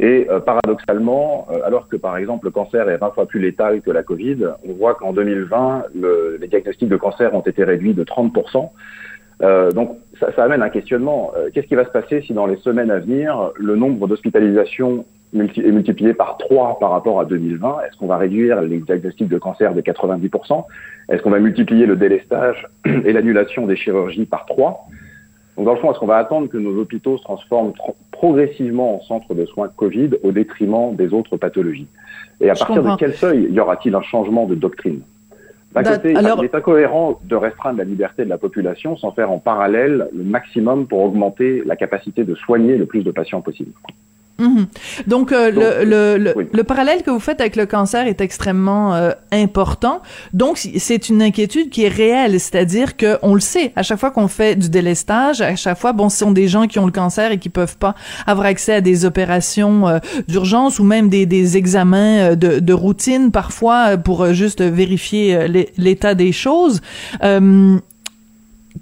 Et 0.00 0.28
euh, 0.30 0.38
paradoxalement, 0.38 1.48
euh, 1.50 1.58
alors 1.64 1.88
que 1.88 1.96
par 1.96 2.16
exemple 2.16 2.46
le 2.46 2.52
cancer 2.52 2.88
est 2.88 2.98
20 2.98 3.10
fois 3.10 3.26
plus 3.26 3.40
létal 3.40 3.80
que 3.80 3.90
la 3.90 4.04
Covid, 4.04 4.38
on 4.68 4.72
voit 4.74 4.94
qu'en 4.94 5.12
2020, 5.12 5.86
le- 5.94 6.38
les 6.40 6.46
diagnostics 6.46 6.88
de 6.88 6.96
cancer 6.96 7.34
ont 7.34 7.40
été 7.40 7.64
réduits 7.64 7.94
de 7.94 8.04
30%. 8.04 8.70
Euh, 9.42 9.72
donc 9.72 9.98
ça, 10.20 10.32
ça 10.34 10.44
amène 10.44 10.62
un 10.62 10.68
questionnement. 10.68 11.32
Qu'est-ce 11.52 11.66
qui 11.66 11.74
va 11.74 11.84
se 11.84 11.90
passer 11.90 12.22
si 12.22 12.32
dans 12.32 12.46
les 12.46 12.56
semaines 12.58 12.90
à 12.92 12.98
venir, 13.00 13.50
le 13.56 13.74
nombre 13.74 14.06
d'hospitalisations 14.06 15.04
est 15.34 15.70
multiplié 15.72 16.14
par 16.14 16.38
3 16.38 16.78
par 16.78 16.90
rapport 16.90 17.20
à 17.20 17.24
2020 17.24 17.76
Est-ce 17.86 17.96
qu'on 17.98 18.06
va 18.06 18.16
réduire 18.16 18.60
les 18.62 18.78
diagnostics 18.78 19.28
de 19.28 19.38
cancer 19.38 19.74
de 19.74 19.80
90% 19.80 20.64
Est-ce 21.10 21.22
qu'on 21.22 21.30
va 21.30 21.38
multiplier 21.38 21.86
le 21.86 21.96
délestage 21.96 22.66
et 22.84 23.12
l'annulation 23.12 23.66
des 23.66 23.76
chirurgies 23.76 24.26
par 24.26 24.46
3 24.46 24.86
donc 25.56 25.66
dans 25.66 25.74
le 25.74 25.80
fond, 25.80 25.90
est-ce 25.90 25.98
qu'on 25.98 26.06
va 26.06 26.18
attendre 26.18 26.46
que 26.48 26.56
nos 26.56 26.80
hôpitaux 26.80 27.18
se 27.18 27.24
transforment 27.24 27.72
progressivement 28.12 28.94
en 28.94 29.00
centres 29.00 29.34
de 29.34 29.44
soins 29.46 29.68
Covid 29.74 30.10
au 30.22 30.30
détriment 30.30 30.94
des 30.94 31.12
autres 31.12 31.36
pathologies? 31.36 31.88
Et 32.40 32.48
à 32.48 32.54
Je 32.54 32.60
partir 32.60 32.76
comprends. 32.76 32.94
de 32.94 33.00
quel 33.00 33.12
seuil 33.14 33.48
y 33.50 33.58
aura-t-il 33.58 33.92
un 33.96 34.02
changement 34.02 34.46
de 34.46 34.54
doctrine? 34.54 35.00
D'un 35.74 35.82
D'a- 35.82 35.96
côté, 35.96 36.14
alors- 36.14 36.38
il 36.38 36.44
est 36.44 36.54
incohérent 36.54 37.18
de 37.24 37.34
restreindre 37.34 37.78
la 37.78 37.84
liberté 37.84 38.24
de 38.24 38.28
la 38.30 38.38
population 38.38 38.96
sans 38.96 39.10
faire 39.10 39.32
en 39.32 39.40
parallèle 39.40 40.08
le 40.16 40.22
maximum 40.22 40.86
pour 40.86 41.00
augmenter 41.02 41.64
la 41.66 41.74
capacité 41.74 42.22
de 42.22 42.36
soigner 42.36 42.76
le 42.76 42.86
plus 42.86 43.02
de 43.02 43.10
patients 43.10 43.40
possible. 43.40 43.72
Mhm. 44.38 44.66
Donc, 45.06 45.32
euh, 45.32 45.50
Donc, 45.50 45.64
le, 45.64 45.84
le, 45.84 46.18
le, 46.18 46.32
oui. 46.36 46.44
le 46.52 46.62
parallèle 46.64 47.02
que 47.02 47.10
vous 47.10 47.18
faites 47.18 47.40
avec 47.40 47.56
le 47.56 47.66
cancer 47.66 48.06
est 48.06 48.20
extrêmement 48.20 48.94
euh, 48.94 49.10
important. 49.32 50.00
Donc, 50.32 50.58
c'est 50.58 51.08
une 51.08 51.22
inquiétude 51.22 51.70
qui 51.70 51.84
est 51.84 51.88
réelle, 51.88 52.38
c'est-à-dire 52.38 52.96
que 52.96 53.18
on 53.22 53.34
le 53.34 53.40
sait, 53.40 53.72
à 53.74 53.82
chaque 53.82 53.98
fois 53.98 54.10
qu'on 54.12 54.28
fait 54.28 54.54
du 54.56 54.68
délestage, 54.68 55.40
à 55.40 55.56
chaque 55.56 55.78
fois, 55.78 55.92
bon, 55.92 56.08
ce 56.08 56.18
sont 56.18 56.30
des 56.30 56.46
gens 56.46 56.66
qui 56.68 56.78
ont 56.78 56.86
le 56.86 56.92
cancer 56.92 57.32
et 57.32 57.38
qui 57.38 57.48
peuvent 57.48 57.76
pas 57.78 57.94
avoir 58.26 58.46
accès 58.46 58.74
à 58.74 58.80
des 58.80 59.04
opérations 59.04 59.88
euh, 59.88 59.98
d'urgence 60.28 60.78
ou 60.78 60.84
même 60.84 61.08
des, 61.08 61.26
des 61.26 61.56
examens 61.56 62.18
euh, 62.18 62.34
de, 62.36 62.60
de 62.60 62.72
routine 62.72 63.32
parfois 63.32 63.90
euh, 63.90 63.96
pour 63.96 64.22
euh, 64.22 64.32
juste 64.32 64.62
vérifier 64.62 65.34
euh, 65.34 65.46
l'é- 65.48 65.70
l'état 65.76 66.14
des 66.14 66.30
choses. 66.32 66.80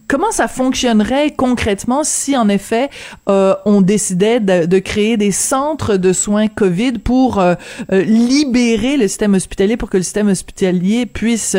Comment 0.08 0.30
ça 0.30 0.48
fonctionnerait 0.48 1.32
concrètement 1.32 2.04
si, 2.04 2.36
en 2.36 2.48
effet, 2.48 2.90
euh, 3.28 3.54
on 3.64 3.80
décidait 3.80 4.40
de, 4.40 4.66
de 4.66 4.78
créer 4.78 5.16
des 5.16 5.30
centres 5.30 5.96
de 5.96 6.12
soins 6.12 6.48
COVID 6.48 6.98
pour 6.98 7.38
euh, 7.38 7.54
euh, 7.92 8.02
libérer 8.02 8.96
le 8.96 9.08
système 9.08 9.34
hospitalier, 9.34 9.76
pour 9.76 9.90
que 9.90 9.96
le 9.96 10.02
système 10.02 10.28
hospitalier 10.28 11.06
puisse 11.06 11.56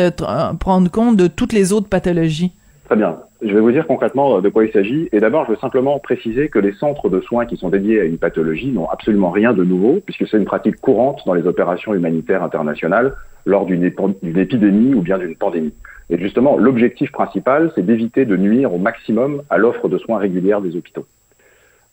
prendre 0.60 0.90
compte 0.90 1.16
de 1.16 1.26
toutes 1.26 1.52
les 1.52 1.72
autres 1.72 1.88
pathologies? 1.88 2.52
Très 2.86 2.96
bien. 2.96 3.16
Je 3.40 3.54
vais 3.54 3.60
vous 3.60 3.70
dire 3.70 3.86
concrètement 3.86 4.38
euh, 4.38 4.40
de 4.40 4.48
quoi 4.48 4.64
il 4.64 4.72
s'agit. 4.72 5.08
Et 5.12 5.20
d'abord, 5.20 5.44
je 5.46 5.52
veux 5.52 5.58
simplement 5.58 5.98
préciser 6.00 6.48
que 6.48 6.58
les 6.58 6.72
centres 6.72 7.08
de 7.08 7.20
soins 7.20 7.46
qui 7.46 7.56
sont 7.56 7.68
dédiés 7.68 8.00
à 8.00 8.04
une 8.04 8.18
pathologie 8.18 8.72
n'ont 8.72 8.88
absolument 8.88 9.30
rien 9.30 9.52
de 9.52 9.62
nouveau, 9.62 10.00
puisque 10.04 10.26
c'est 10.26 10.36
une 10.36 10.44
pratique 10.44 10.80
courante 10.80 11.22
dans 11.24 11.34
les 11.34 11.46
opérations 11.46 11.94
humanitaires 11.94 12.42
internationales 12.42 13.14
lors 13.46 13.64
d'une 13.64 13.84
épidémie 13.84 14.94
ou 14.94 15.02
bien 15.02 15.18
d'une 15.18 15.36
pandémie. 15.36 15.72
Et 16.10 16.18
justement, 16.18 16.56
l'objectif 16.56 17.12
principal, 17.12 17.70
c'est 17.74 17.86
d'éviter 17.86 18.24
de 18.24 18.36
nuire 18.36 18.74
au 18.74 18.78
maximum 18.78 19.42
à 19.50 19.58
l'offre 19.58 19.88
de 19.88 19.98
soins 19.98 20.18
régulière 20.18 20.60
des 20.60 20.74
hôpitaux. 20.76 21.06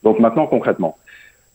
Donc 0.03 0.19
maintenant, 0.19 0.47
concrètement, 0.47 0.97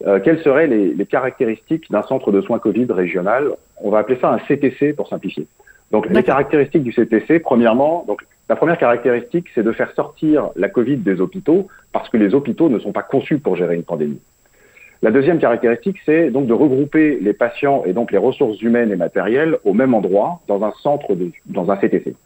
euh, 0.07 0.20
quelles 0.20 0.41
seraient 0.41 0.68
les, 0.68 0.95
les 0.95 1.07
caractéristiques 1.07 1.91
d'un 1.91 2.03
centre 2.03 2.30
de 2.30 2.41
soins 2.43 2.59
Covid 2.59 2.86
régional? 2.91 3.51
On 3.82 3.91
va 3.91 3.99
appeler 3.99 4.18
ça 4.20 4.32
un 4.32 4.38
CTC 4.38 4.93
pour 4.93 5.09
simplifier. 5.09 5.47
Donc 5.91 6.09
les 6.09 6.22
caractéristiques 6.22 6.84
du 6.84 6.93
CTC, 6.93 7.41
premièrement, 7.41 8.05
donc 8.07 8.22
la 8.51 8.57
première 8.57 8.78
caractéristique, 8.78 9.46
c'est 9.55 9.62
de 9.62 9.70
faire 9.70 9.92
sortir 9.92 10.51
la 10.57 10.68
Covid 10.68 10.96
des 10.96 11.20
hôpitaux 11.20 11.68
parce 11.92 12.09
que 12.09 12.16
les 12.16 12.34
hôpitaux 12.34 12.68
ne 12.68 12.80
sont 12.80 12.90
pas 12.90 13.05
conçus 13.05 13.38
pour 13.38 13.55
gérer 13.55 13.76
une 13.76 13.84
pandémie. 13.84 14.20
La 15.03 15.12
deuxième 15.12 15.38
caractéristique, 15.38 15.98
c'est 16.05 16.30
donc 16.30 16.48
de 16.48 16.53
regrouper 16.53 17.20
les 17.20 17.32
patients 17.32 17.84
et 17.86 17.92
donc 17.92 18.11
les 18.11 18.18
ressources 18.18 18.61
humaines 18.61 18.90
et 18.90 18.96
matérielles 18.96 19.59
au 19.64 19.72
même 19.72 19.94
endroit 19.94 20.40
dans 20.48 20.64
un 20.64 20.72
centre, 20.82 21.14
de, 21.14 21.30
dans 21.46 21.70
un 21.70 21.76
CTC. 21.76 22.16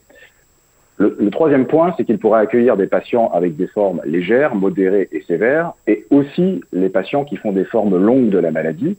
Le, 0.96 1.14
le 1.20 1.30
troisième 1.30 1.66
point, 1.66 1.92
c'est 1.98 2.06
qu'il 2.06 2.16
pourra 2.16 2.38
accueillir 2.38 2.78
des 2.78 2.86
patients 2.86 3.30
avec 3.34 3.54
des 3.56 3.66
formes 3.66 4.00
légères, 4.06 4.54
modérées 4.54 5.10
et 5.12 5.20
sévères, 5.24 5.74
et 5.86 6.06
aussi 6.08 6.62
les 6.72 6.88
patients 6.88 7.24
qui 7.24 7.36
font 7.36 7.52
des 7.52 7.66
formes 7.66 7.98
longues 7.98 8.30
de 8.30 8.38
la 8.38 8.50
maladie. 8.50 8.96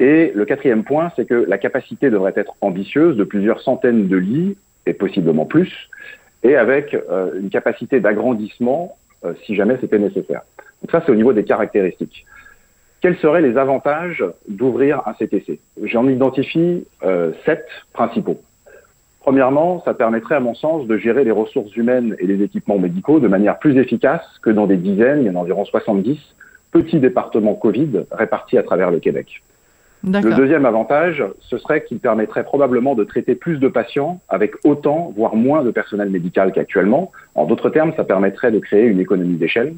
Et 0.00 0.32
le 0.34 0.46
quatrième 0.46 0.82
point, 0.82 1.12
c'est 1.14 1.26
que 1.26 1.44
la 1.46 1.58
capacité 1.58 2.08
devrait 2.08 2.32
être 2.36 2.54
ambitieuse 2.62 3.18
de 3.18 3.24
plusieurs 3.24 3.60
centaines 3.60 4.08
de 4.08 4.16
lits, 4.16 4.56
et 4.88 4.94
possiblement 4.94 5.44
plus, 5.44 5.90
et 6.42 6.56
avec 6.56 6.94
euh, 6.94 7.40
une 7.40 7.50
capacité 7.50 8.00
d'agrandissement 8.00 8.96
euh, 9.24 9.34
si 9.44 9.54
jamais 9.54 9.76
c'était 9.80 9.98
nécessaire. 9.98 10.42
Donc 10.82 10.90
ça, 10.90 11.02
c'est 11.04 11.12
au 11.12 11.16
niveau 11.16 11.32
des 11.32 11.44
caractéristiques. 11.44 12.24
Quels 13.00 13.16
seraient 13.18 13.42
les 13.42 13.56
avantages 13.56 14.24
d'ouvrir 14.48 15.02
un 15.06 15.12
CTC 15.14 15.60
J'en 15.82 16.08
identifie 16.08 16.84
euh, 17.04 17.32
sept 17.44 17.66
principaux. 17.92 18.40
Premièrement, 19.20 19.82
ça 19.84 19.94
permettrait, 19.94 20.36
à 20.36 20.40
mon 20.40 20.54
sens, 20.54 20.86
de 20.86 20.96
gérer 20.96 21.22
les 21.24 21.30
ressources 21.30 21.74
humaines 21.76 22.16
et 22.18 22.26
les 22.26 22.42
équipements 22.42 22.78
médicaux 22.78 23.20
de 23.20 23.28
manière 23.28 23.58
plus 23.58 23.76
efficace 23.76 24.24
que 24.42 24.50
dans 24.50 24.66
des 24.66 24.76
dizaines, 24.76 25.20
il 25.20 25.26
y 25.26 25.30
en 25.30 25.36
a 25.36 25.38
environ 25.38 25.64
70, 25.64 26.18
petits 26.70 26.98
départements 26.98 27.54
Covid 27.54 28.04
répartis 28.10 28.58
à 28.58 28.62
travers 28.62 28.90
le 28.90 29.00
Québec. 29.00 29.42
Le 30.04 30.34
deuxième 30.36 30.64
avantage, 30.64 31.24
ce 31.40 31.58
serait 31.58 31.84
qu'il 31.84 31.98
permettrait 31.98 32.44
probablement 32.44 32.94
de 32.94 33.04
traiter 33.04 33.34
plus 33.34 33.58
de 33.58 33.68
patients 33.68 34.20
avec 34.28 34.54
autant, 34.64 35.12
voire 35.16 35.34
moins 35.34 35.64
de 35.64 35.70
personnel 35.70 36.08
médical 36.10 36.52
qu'actuellement. 36.52 37.10
En 37.34 37.46
d'autres 37.46 37.70
termes, 37.70 37.92
ça 37.96 38.04
permettrait 38.04 38.52
de 38.52 38.58
créer 38.58 38.84
une 38.84 39.00
économie 39.00 39.36
d'échelle. 39.36 39.74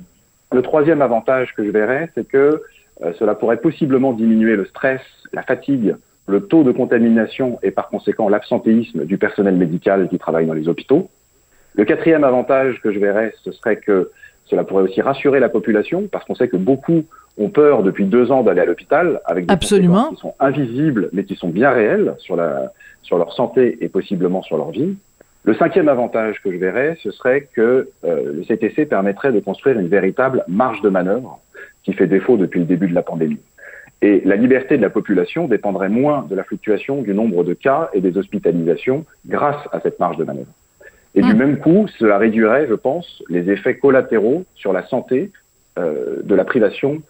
Le 0.52 0.62
troisième 0.62 1.00
avantage 1.00 1.54
que 1.54 1.64
je 1.64 1.70
verrais, 1.70 2.10
c'est 2.14 2.26
que 2.26 2.62
euh, 3.02 3.12
cela 3.18 3.34
pourrait 3.34 3.58
possiblement 3.58 4.12
diminuer 4.12 4.56
le 4.56 4.66
stress, 4.66 5.00
la 5.32 5.42
fatigue, 5.42 5.96
le 6.26 6.46
taux 6.46 6.64
de 6.64 6.72
contamination 6.72 7.58
et 7.62 7.70
par 7.70 7.88
conséquent 7.88 8.28
l'absentéisme 8.28 9.04
du 9.04 9.16
personnel 9.16 9.56
médical 9.56 10.08
qui 10.08 10.18
travaille 10.18 10.46
dans 10.46 10.54
les 10.54 10.68
hôpitaux. 10.68 11.08
Le 11.74 11.84
quatrième 11.84 12.24
avantage 12.24 12.80
que 12.82 12.92
je 12.92 12.98
verrais, 12.98 13.32
ce 13.42 13.52
serait 13.52 13.76
que 13.76 14.10
cela 14.44 14.64
pourrait 14.64 14.82
aussi 14.82 15.00
rassurer 15.00 15.40
la 15.40 15.48
population 15.48 16.08
parce 16.10 16.24
qu'on 16.24 16.34
sait 16.34 16.48
que 16.48 16.56
beaucoup 16.56 17.04
ont 17.40 17.48
peur 17.48 17.82
depuis 17.82 18.04
deux 18.04 18.30
ans 18.30 18.42
d'aller 18.42 18.60
à 18.60 18.64
l'hôpital 18.66 19.20
avec 19.24 19.46
des 19.46 19.52
Absolument. 19.52 20.10
qui 20.10 20.16
sont 20.16 20.34
invisibles 20.38 21.08
mais 21.12 21.24
qui 21.24 21.34
sont 21.34 21.48
bien 21.48 21.70
réels 21.70 22.14
sur, 22.18 22.36
la, 22.36 22.72
sur 23.02 23.18
leur 23.18 23.32
santé 23.32 23.78
et 23.80 23.88
possiblement 23.88 24.42
sur 24.42 24.56
leur 24.56 24.70
vie. 24.70 24.96
Le 25.44 25.54
cinquième 25.54 25.88
avantage 25.88 26.40
que 26.42 26.52
je 26.52 26.58
verrais, 26.58 26.98
ce 27.02 27.10
serait 27.10 27.48
que 27.54 27.88
euh, 28.04 28.32
le 28.34 28.42
CTC 28.44 28.84
permettrait 28.84 29.32
de 29.32 29.40
construire 29.40 29.78
une 29.78 29.88
véritable 29.88 30.44
marge 30.48 30.82
de 30.82 30.90
manœuvre 30.90 31.40
qui 31.82 31.94
fait 31.94 32.06
défaut 32.06 32.36
depuis 32.36 32.60
le 32.60 32.66
début 32.66 32.88
de 32.88 32.94
la 32.94 33.02
pandémie. 33.02 33.40
Et 34.02 34.20
la 34.24 34.36
liberté 34.36 34.76
de 34.76 34.82
la 34.82 34.90
population 34.90 35.48
dépendrait 35.48 35.88
moins 35.88 36.26
de 36.28 36.34
la 36.34 36.44
fluctuation 36.44 37.00
du 37.00 37.14
nombre 37.14 37.42
de 37.42 37.54
cas 37.54 37.90
et 37.94 38.02
des 38.02 38.18
hospitalisations 38.18 39.06
grâce 39.26 39.62
à 39.72 39.80
cette 39.80 39.98
marge 39.98 40.18
de 40.18 40.24
manœuvre. 40.24 40.52
Et 41.14 41.22
du 41.22 41.34
hmm. 41.34 41.38
même 41.38 41.58
coup, 41.58 41.86
cela 41.98 42.18
réduirait, 42.18 42.66
je 42.68 42.74
pense, 42.74 43.22
les 43.28 43.50
effets 43.50 43.76
collatéraux 43.76 44.44
sur 44.54 44.72
la 44.72 44.86
santé 44.86 45.32
euh, 45.78 46.22
de 46.22 46.34
la 46.34 46.44
privation 46.44 47.02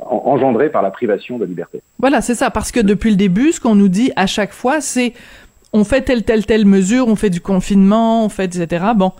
engendrés 0.00 0.70
par 0.70 0.82
la 0.82 0.90
privation 0.90 1.38
de 1.38 1.44
liberté. 1.44 1.82
Voilà, 1.98 2.20
c'est 2.20 2.34
ça, 2.34 2.50
parce 2.50 2.72
que 2.72 2.80
depuis 2.80 3.10
le 3.10 3.16
début, 3.16 3.52
ce 3.52 3.60
qu'on 3.60 3.74
nous 3.74 3.88
dit 3.88 4.12
à 4.16 4.26
chaque 4.26 4.52
fois, 4.52 4.80
c'est 4.80 5.12
on 5.72 5.84
fait 5.84 6.02
telle, 6.02 6.22
telle, 6.22 6.44
telle 6.44 6.66
mesure, 6.66 7.08
on 7.08 7.16
fait 7.16 7.30
du 7.30 7.40
confinement, 7.40 8.24
on 8.24 8.28
fait, 8.28 8.56
etc. 8.56 8.84
Bon, 8.94 9.12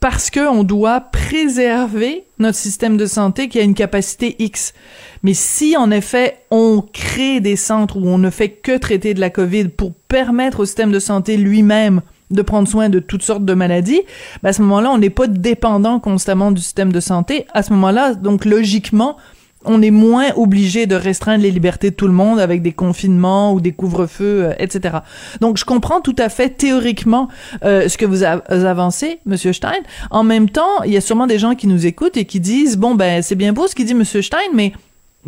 parce 0.00 0.30
que 0.30 0.40
on 0.40 0.64
doit 0.64 1.00
préserver 1.00 2.24
notre 2.40 2.58
système 2.58 2.96
de 2.96 3.06
santé 3.06 3.48
qui 3.48 3.60
a 3.60 3.62
une 3.62 3.74
capacité 3.74 4.34
X. 4.40 4.74
Mais 5.22 5.32
si, 5.32 5.76
en 5.76 5.92
effet, 5.92 6.38
on 6.50 6.82
crée 6.92 7.40
des 7.40 7.54
centres 7.54 7.96
où 7.96 8.08
on 8.08 8.18
ne 8.18 8.30
fait 8.30 8.48
que 8.48 8.76
traiter 8.76 9.14
de 9.14 9.20
la 9.20 9.30
COVID 9.30 9.68
pour 9.68 9.94
permettre 9.94 10.60
au 10.60 10.64
système 10.64 10.90
de 10.90 10.98
santé 10.98 11.36
lui-même 11.36 12.02
de 12.32 12.42
prendre 12.42 12.66
soin 12.66 12.88
de 12.88 12.98
toutes 12.98 13.22
sortes 13.22 13.44
de 13.44 13.54
maladies, 13.54 14.00
ben 14.42 14.48
à 14.48 14.52
ce 14.52 14.62
moment-là, 14.62 14.90
on 14.90 14.98
n'est 14.98 15.10
pas 15.10 15.28
dépendant 15.28 16.00
constamment 16.00 16.50
du 16.50 16.62
système 16.62 16.92
de 16.92 16.98
santé. 16.98 17.46
À 17.54 17.62
ce 17.62 17.72
moment-là, 17.74 18.14
donc 18.14 18.44
logiquement, 18.44 19.16
on 19.64 19.82
est 19.82 19.90
moins 19.90 20.32
obligé 20.36 20.86
de 20.86 20.94
restreindre 20.94 21.42
les 21.42 21.50
libertés 21.50 21.90
de 21.90 21.94
tout 21.94 22.06
le 22.06 22.12
monde 22.12 22.40
avec 22.40 22.62
des 22.62 22.72
confinements 22.72 23.52
ou 23.52 23.60
des 23.60 23.72
couvre-feux, 23.72 24.44
euh, 24.44 24.54
etc. 24.58 24.98
Donc, 25.40 25.56
je 25.56 25.64
comprends 25.64 26.00
tout 26.00 26.16
à 26.18 26.28
fait 26.28 26.50
théoriquement 26.50 27.28
euh, 27.64 27.88
ce 27.88 27.96
que 27.98 28.06
vous 28.06 28.22
avancez, 28.22 29.18
Monsieur 29.26 29.52
Stein. 29.52 29.80
En 30.10 30.24
même 30.24 30.48
temps, 30.50 30.82
il 30.84 30.92
y 30.92 30.96
a 30.96 31.00
sûrement 31.00 31.26
des 31.26 31.38
gens 31.38 31.54
qui 31.54 31.66
nous 31.66 31.86
écoutent 31.86 32.16
et 32.16 32.24
qui 32.24 32.40
disent 32.40 32.76
bon 32.76 32.94
ben 32.94 33.22
c'est 33.22 33.34
bien 33.34 33.52
beau 33.52 33.66
ce 33.66 33.74
qu'il 33.74 33.86
dit 33.86 33.94
Monsieur 33.94 34.22
Stein, 34.22 34.38
mais 34.54 34.72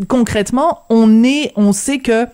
concrètement, 0.09 0.82
on 0.91 1.22
est, 1.24 1.53
on 1.57 1.72
sait 1.72 1.99
que 1.99 2.26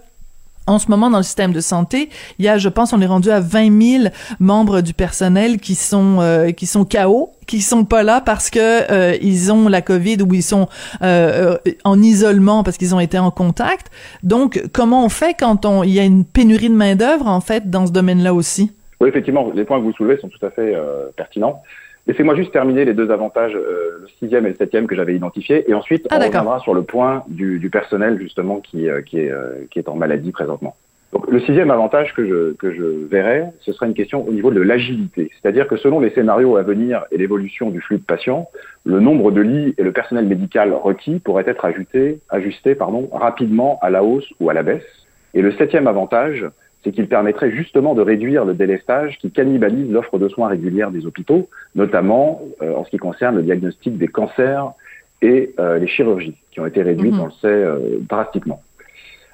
en 0.70 0.78
ce 0.78 0.88
moment 0.88 1.10
dans 1.10 1.18
le 1.18 1.24
système 1.24 1.52
de 1.52 1.60
santé, 1.60 2.08
il 2.38 2.44
y 2.44 2.48
a, 2.48 2.56
je 2.56 2.68
pense, 2.68 2.92
on 2.92 3.00
est 3.00 3.06
rendu 3.06 3.30
à 3.30 3.40
20 3.40 3.98
000 4.00 4.04
membres 4.38 4.82
du 4.82 4.94
personnel 4.94 5.58
qui 5.58 5.74
sont 5.74 6.18
euh, 6.20 6.52
qui 6.52 6.66
sont 6.66 6.84
KO, 6.84 7.32
qui 7.46 7.60
sont 7.60 7.84
pas 7.84 8.04
là 8.04 8.20
parce 8.20 8.50
que 8.50 8.60
euh, 8.60 9.16
ils 9.20 9.52
ont 9.52 9.68
la 9.68 9.82
Covid 9.82 10.18
ou 10.22 10.32
ils 10.32 10.44
sont 10.44 10.68
euh, 11.02 11.56
en 11.84 12.00
isolement 12.00 12.62
parce 12.62 12.76
qu'ils 12.76 12.94
ont 12.94 13.00
été 13.00 13.18
en 13.18 13.32
contact. 13.32 13.88
Donc, 14.22 14.62
comment 14.72 15.04
on 15.04 15.08
fait 15.08 15.34
quand 15.38 15.66
on 15.66 15.82
il 15.82 15.90
y 15.90 15.98
a 15.98 16.04
une 16.04 16.24
pénurie 16.24 16.68
de 16.68 16.74
main 16.74 16.94
d'œuvre 16.94 17.26
en 17.26 17.40
fait 17.40 17.68
dans 17.68 17.86
ce 17.86 17.92
domaine-là 17.92 18.32
aussi? 18.32 18.72
Oui, 19.00 19.08
effectivement, 19.08 19.50
les 19.52 19.64
points 19.64 19.78
que 19.78 19.84
vous 19.84 19.92
soulevez 19.94 20.18
sont 20.18 20.28
tout 20.28 20.44
à 20.46 20.50
fait 20.50 20.76
pertinents. 21.16 21.62
Laissez-moi 22.06 22.34
juste 22.34 22.52
terminer 22.52 22.84
les 22.84 22.94
deux 22.94 23.10
avantages, 23.10 23.54
euh, 23.54 23.98
le 24.00 24.08
sixième 24.18 24.46
et 24.46 24.50
le 24.50 24.54
septième 24.54 24.86
que 24.86 24.96
j'avais 24.96 25.14
identifiés, 25.14 25.70
et 25.70 25.74
ensuite 25.74 26.06
ah, 26.10 26.16
on 26.18 26.26
reviendra 26.26 26.58
sur 26.60 26.74
le 26.74 26.82
point 26.82 27.24
du, 27.28 27.58
du 27.58 27.70
personnel 27.70 28.18
justement 28.20 28.60
qui, 28.60 28.88
euh, 28.88 29.02
qui, 29.02 29.20
est, 29.20 29.30
euh, 29.30 29.66
qui 29.70 29.78
est 29.78 29.88
en 29.88 29.94
maladie 29.94 30.32
présentement. 30.32 30.76
Donc, 31.12 31.28
le 31.28 31.40
sixième 31.40 31.72
avantage 31.72 32.14
que 32.14 32.24
je, 32.24 32.52
que 32.52 32.72
je 32.72 32.84
verrais, 33.08 33.52
ce 33.60 33.72
serait 33.72 33.86
une 33.86 33.94
question 33.94 34.26
au 34.26 34.32
niveau 34.32 34.52
de 34.52 34.60
l'agilité. 34.60 35.30
C'est-à-dire 35.40 35.66
que 35.66 35.76
selon 35.76 35.98
les 35.98 36.10
scénarios 36.10 36.56
à 36.56 36.62
venir 36.62 37.04
et 37.10 37.18
l'évolution 37.18 37.70
du 37.70 37.80
flux 37.80 37.98
de 37.98 38.04
patients, 38.04 38.48
le 38.84 39.00
nombre 39.00 39.32
de 39.32 39.40
lits 39.40 39.74
et 39.76 39.82
le 39.82 39.90
personnel 39.90 40.26
médical 40.26 40.72
requis 40.72 41.18
pourraient 41.18 41.48
être 41.48 41.64
ajustés, 41.64 42.20
ajustés 42.28 42.76
pardon, 42.76 43.08
rapidement 43.12 43.80
à 43.82 43.90
la 43.90 44.04
hausse 44.04 44.28
ou 44.38 44.50
à 44.50 44.54
la 44.54 44.62
baisse. 44.62 44.86
Et 45.34 45.42
le 45.42 45.50
septième 45.52 45.88
avantage, 45.88 46.46
c'est 46.82 46.92
qu'il 46.92 47.08
permettrait 47.08 47.50
justement 47.50 47.94
de 47.94 48.00
réduire 48.00 48.44
le 48.44 48.54
délestage 48.54 49.18
qui 49.18 49.30
cannibalise 49.30 49.90
l'offre 49.90 50.18
de 50.18 50.28
soins 50.28 50.48
régulière 50.48 50.90
des 50.90 51.06
hôpitaux, 51.06 51.48
notamment 51.74 52.40
euh, 52.62 52.74
en 52.74 52.84
ce 52.84 52.90
qui 52.90 52.96
concerne 52.96 53.36
le 53.36 53.42
diagnostic 53.42 53.98
des 53.98 54.08
cancers 54.08 54.72
et 55.20 55.54
euh, 55.58 55.78
les 55.78 55.86
chirurgies, 55.86 56.36
qui 56.50 56.60
ont 56.60 56.66
été 56.66 56.82
réduites, 56.82 57.14
mhm. 57.14 57.20
on 57.20 57.26
le 57.26 57.32
sait, 57.32 57.48
euh, 57.48 57.98
drastiquement. 58.08 58.62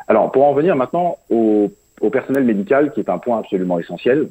Alors, 0.09 0.32
pour 0.32 0.44
en 0.44 0.55
venir 0.55 0.74
maintenant 0.74 1.18
au, 1.30 1.70
au, 2.01 2.11
personnel 2.11 2.44
médical, 2.44 2.92
qui 2.92 3.01
est 3.01 3.09
un 3.09 3.18
point 3.18 3.38
absolument 3.38 3.78
essentiel, 3.78 4.28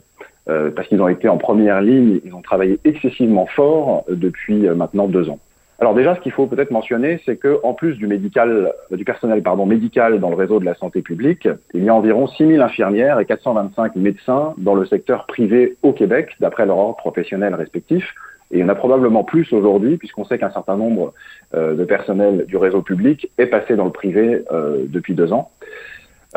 parce 0.76 0.88
qu'ils 0.88 1.02
ont 1.02 1.08
été 1.08 1.28
en 1.28 1.40
première 1.40 1.82
ligne, 1.82 2.20
ils 2.24 2.36
ont 2.36 2.44
travaillé 2.44 2.80
excessivement 2.86 3.48
fort 3.48 4.06
depuis 4.08 4.70
maintenant 4.70 5.08
deux 5.08 5.28
ans. 5.28 5.40
Alors 5.80 5.94
déjà, 5.94 6.16
ce 6.16 6.22
qu'il 6.22 6.32
faut 6.32 6.48
peut-être 6.48 6.72
mentionner, 6.72 7.22
c'est 7.26 7.36
que 7.36 7.60
en 7.64 7.74
plus 7.74 7.96
du 7.96 8.08
médical, 8.08 8.72
du 8.92 9.04
personnel 9.04 9.44
médical 9.68 10.20
dans 10.20 10.30
le 10.30 10.36
réseau 10.36 10.60
de 10.60 10.66
la 10.66 10.76
santé 10.76 11.02
publique, 11.02 11.50
il 11.74 11.84
y 11.84 11.90
a 11.90 11.96
environ 11.96 12.28
6000 12.28 12.62
infirmières 12.62 13.20
et 13.20 13.26
425 13.26 13.96
médecins 13.98 14.54
dans 14.58 14.74
le 14.74 14.86
secteur 14.86 15.26
privé 15.26 15.76
au 15.84 15.92
Québec, 15.92 16.36
d'après 16.40 16.66
leur 16.66 16.78
ordre 16.78 16.96
professionnel 16.96 17.54
respectif. 17.56 18.14
Et 18.52 18.60
il 18.60 18.62
y 18.62 18.64
en 18.64 18.70
a 18.70 18.76
probablement 18.76 19.24
plus 19.24 19.52
aujourd'hui, 19.52 19.98
puisqu'on 19.98 20.24
sait 20.24 20.38
qu'un 20.38 20.52
certain 20.52 20.78
nombre 20.78 21.14
euh, 21.56 21.76
de 21.76 21.84
personnel 21.84 22.46
du 22.46 22.56
réseau 22.56 22.82
public 22.82 23.30
est 23.38 23.48
passé 23.48 23.76
dans 23.76 23.86
le 23.86 23.92
privé 23.92 24.44
euh, 24.52 24.86
depuis 24.88 25.14
deux 25.14 25.34
ans. 25.34 25.52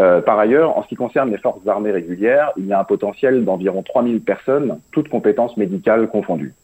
Euh, 0.00 0.20
par 0.20 0.38
ailleurs, 0.38 0.76
en 0.76 0.82
ce 0.82 0.88
qui 0.88 0.94
concerne 0.94 1.30
les 1.30 1.38
forces 1.38 1.66
armées 1.66 1.90
régulières, 1.90 2.52
il 2.56 2.66
y 2.66 2.72
a 2.72 2.80
un 2.80 2.84
potentiel 2.84 3.44
d'environ 3.44 3.82
3000 3.82 4.20
personnes, 4.20 4.80
toutes 4.90 5.08
compétences 5.08 5.56
médicales 5.56 6.08
confondues. 6.08 6.54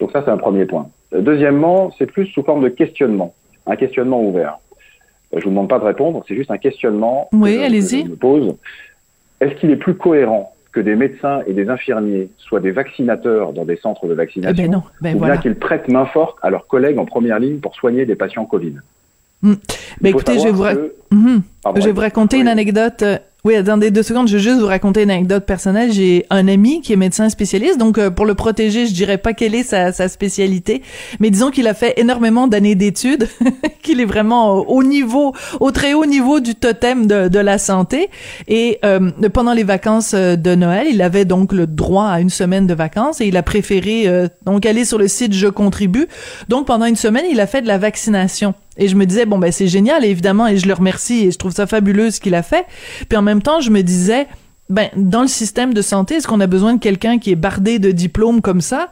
Donc 0.00 0.12
ça, 0.12 0.22
c'est 0.24 0.30
un 0.30 0.38
premier 0.38 0.64
point. 0.64 0.88
Deuxièmement, 1.12 1.92
c'est 1.98 2.06
plus 2.06 2.26
sous 2.26 2.42
forme 2.42 2.62
de 2.62 2.68
questionnement, 2.68 3.34
un 3.66 3.76
questionnement 3.76 4.22
ouvert. 4.22 4.58
Je 5.36 5.44
vous 5.44 5.50
demande 5.50 5.68
pas 5.68 5.78
de 5.78 5.84
répondre, 5.84 6.24
c'est 6.28 6.36
juste 6.36 6.50
un 6.50 6.58
questionnement 6.58 7.28
oui, 7.32 7.56
que, 7.56 7.80
je, 7.80 8.08
me 8.08 8.16
pose. 8.16 8.56
Est-ce 9.40 9.54
qu'il 9.56 9.70
est 9.70 9.76
plus 9.76 9.94
cohérent 9.94 10.54
que 10.72 10.80
des 10.80 10.96
médecins 10.96 11.42
et 11.46 11.52
des 11.52 11.68
infirmiers 11.68 12.28
soient 12.36 12.60
des 12.60 12.72
vaccinateurs 12.72 13.52
dans 13.52 13.64
des 13.64 13.76
centres 13.76 14.06
de 14.06 14.14
vaccination, 14.14 14.56
eh 14.58 14.66
ben 14.66 14.72
non, 14.72 14.82
ben 15.00 15.16
ou 15.16 15.24
bien 15.24 15.36
qu'ils 15.36 15.54
prêtent 15.54 15.88
main 15.88 16.06
forte 16.06 16.36
à 16.42 16.50
leurs 16.50 16.66
collègues 16.66 16.98
en 16.98 17.04
première 17.04 17.38
ligne 17.38 17.58
pour 17.58 17.74
soigner 17.76 18.06
des 18.06 18.16
patients 18.16 18.44
Covid 18.44 18.74
hmm. 19.42 19.54
ben 20.00 20.08
écoutez, 20.08 20.38
je 20.38 20.44
vais, 20.44 20.50
vous, 20.50 20.64
mhm. 21.12 21.42
je 21.76 21.80
vais 21.80 21.92
vous 21.92 22.00
raconter 22.00 22.38
une 22.38 22.48
anecdote 22.48 23.02
euh, 23.02 23.18
oui, 23.46 23.56
attendez 23.56 23.90
deux 23.90 24.02
secondes, 24.02 24.26
je 24.26 24.38
vais 24.38 24.42
juste 24.42 24.58
vous 24.58 24.66
raconter 24.66 25.02
une 25.02 25.10
anecdote 25.10 25.44
personnelle. 25.44 25.92
J'ai 25.92 26.24
un 26.30 26.48
ami 26.48 26.80
qui 26.80 26.94
est 26.94 26.96
médecin 26.96 27.28
spécialiste, 27.28 27.76
donc 27.76 27.98
euh, 27.98 28.08
pour 28.08 28.24
le 28.24 28.34
protéger, 28.34 28.86
je 28.86 28.94
dirais 28.94 29.18
pas 29.18 29.34
quelle 29.34 29.54
est 29.54 29.64
sa, 29.64 29.92
spécialité, 30.08 30.80
mais 31.20 31.28
disons 31.28 31.50
qu'il 31.50 31.68
a 31.68 31.74
fait 31.74 31.92
énormément 32.00 32.46
d'années 32.46 32.74
d'études, 32.74 33.28
qu'il 33.82 34.00
est 34.00 34.06
vraiment 34.06 34.54
au, 34.54 34.82
niveau, 34.82 35.34
au 35.60 35.72
très 35.72 35.92
haut 35.92 36.06
niveau 36.06 36.40
du 36.40 36.54
totem 36.54 37.06
de, 37.06 37.28
de 37.28 37.38
la 37.38 37.58
santé. 37.58 38.08
Et 38.48 38.78
euh, 38.82 39.10
pendant 39.30 39.52
les 39.52 39.64
vacances 39.64 40.14
euh, 40.14 40.36
de 40.36 40.54
Noël, 40.54 40.86
il 40.90 41.02
avait 41.02 41.26
donc 41.26 41.52
le 41.52 41.66
droit 41.66 42.06
à 42.06 42.20
une 42.20 42.30
semaine 42.30 42.66
de 42.66 42.72
vacances 42.72 43.20
et 43.20 43.26
il 43.26 43.36
a 43.36 43.42
préféré 43.42 44.08
donc 44.46 44.64
aller 44.64 44.86
sur 44.86 44.96
le 44.96 45.06
site 45.06 45.34
Je 45.34 45.48
contribue. 45.48 46.06
Donc 46.48 46.66
pendant 46.66 46.86
une 46.86 46.96
semaine, 46.96 47.26
il 47.30 47.40
a 47.40 47.46
fait 47.46 47.60
de 47.60 47.68
la 47.68 47.76
vaccination. 47.76 48.54
Et 48.76 48.88
je 48.88 48.96
me 48.96 49.06
disais, 49.06 49.26
bon, 49.26 49.38
ben 49.38 49.52
c'est 49.52 49.68
génial, 49.68 50.04
évidemment, 50.04 50.46
et 50.46 50.56
je 50.56 50.66
le 50.66 50.74
remercie, 50.74 51.26
et 51.26 51.30
je 51.30 51.38
trouve 51.38 51.52
ça 51.52 51.66
fabuleux 51.66 52.10
ce 52.10 52.20
qu'il 52.20 52.34
a 52.34 52.42
fait. 52.42 52.66
Puis 53.08 53.16
en 53.16 53.22
même 53.22 53.42
temps, 53.42 53.60
je 53.60 53.70
me 53.70 53.82
disais, 53.82 54.26
ben, 54.68 54.88
dans 54.96 55.22
le 55.22 55.28
système 55.28 55.74
de 55.74 55.82
santé, 55.82 56.16
est-ce 56.16 56.26
qu'on 56.26 56.40
a 56.40 56.46
besoin 56.46 56.74
de 56.74 56.80
quelqu'un 56.80 57.18
qui 57.18 57.30
est 57.30 57.36
bardé 57.36 57.78
de 57.78 57.90
diplômes 57.90 58.40
comme 58.40 58.60
ça 58.60 58.90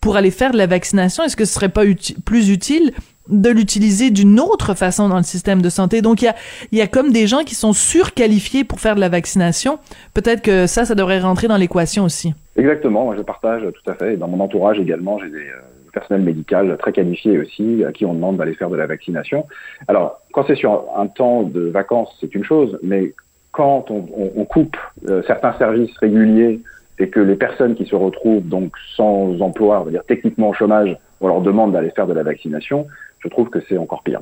pour 0.00 0.16
aller 0.16 0.30
faire 0.30 0.52
de 0.52 0.58
la 0.58 0.66
vaccination? 0.66 1.22
Est-ce 1.24 1.36
que 1.36 1.44
ce 1.44 1.52
serait 1.52 1.68
pas 1.68 1.82
plus 2.24 2.50
utile 2.50 2.92
de 3.28 3.50
l'utiliser 3.50 4.10
d'une 4.10 4.40
autre 4.40 4.74
façon 4.74 5.08
dans 5.08 5.18
le 5.18 5.22
système 5.22 5.60
de 5.60 5.68
santé? 5.68 6.00
Donc 6.00 6.22
il 6.22 6.24
y 6.24 6.28
a 6.28 6.34
y 6.72 6.80
a 6.80 6.86
comme 6.86 7.12
des 7.12 7.26
gens 7.26 7.44
qui 7.44 7.54
sont 7.54 7.74
surqualifiés 7.74 8.64
pour 8.64 8.80
faire 8.80 8.94
de 8.94 9.00
la 9.00 9.10
vaccination. 9.10 9.78
Peut-être 10.14 10.42
que 10.42 10.66
ça 10.66 10.86
ça 10.86 10.94
devrait 10.94 11.20
rentrer 11.20 11.48
dans 11.48 11.58
l'équation 11.58 12.04
aussi. 12.04 12.34
Exactement, 12.56 13.04
moi 13.04 13.14
je 13.16 13.22
partage 13.22 13.62
tout 13.62 13.90
à 13.90 13.94
fait. 13.94 14.16
Dans 14.16 14.26
mon 14.26 14.40
entourage 14.40 14.78
également, 14.78 15.18
j'ai 15.18 15.28
des 15.28 15.36
euh, 15.36 15.60
personnel 15.92 16.22
médical 16.22 16.76
très 16.78 16.92
qualifié 16.92 17.38
aussi, 17.38 17.84
à 17.84 17.92
qui 17.92 18.04
on 18.04 18.14
demande 18.14 18.36
d'aller 18.36 18.54
faire 18.54 18.70
de 18.70 18.76
la 18.76 18.86
vaccination. 18.86 19.46
Alors, 19.88 20.20
quand 20.32 20.44
c'est 20.46 20.54
sur 20.54 20.84
un 20.96 21.06
temps 21.06 21.42
de 21.42 21.62
vacances, 21.62 22.16
c'est 22.20 22.34
une 22.34 22.44
chose, 22.44 22.78
mais 22.82 23.14
quand 23.52 23.90
on, 23.90 24.06
on, 24.16 24.32
on 24.36 24.44
coupe 24.44 24.76
euh, 25.08 25.22
certains 25.26 25.52
services 25.54 25.96
réguliers 25.98 26.60
et 26.98 27.08
que 27.08 27.20
les 27.20 27.36
personnes 27.36 27.74
qui 27.74 27.86
se 27.86 27.96
retrouvent 27.96 28.46
donc 28.46 28.72
sans 28.96 29.40
emploi, 29.40 29.80
on 29.80 29.84
va 29.84 29.90
dire 29.90 30.04
techniquement 30.06 30.50
au 30.50 30.52
chômage, 30.52 30.96
on 31.20 31.28
leur 31.28 31.40
demande 31.40 31.72
d'aller 31.72 31.90
faire 31.90 32.06
de 32.06 32.12
la 32.12 32.22
vaccination, 32.22 32.86
je 33.18 33.28
trouve 33.28 33.48
que 33.50 33.58
c'est 33.68 33.78
encore 33.78 34.02
pire. 34.02 34.20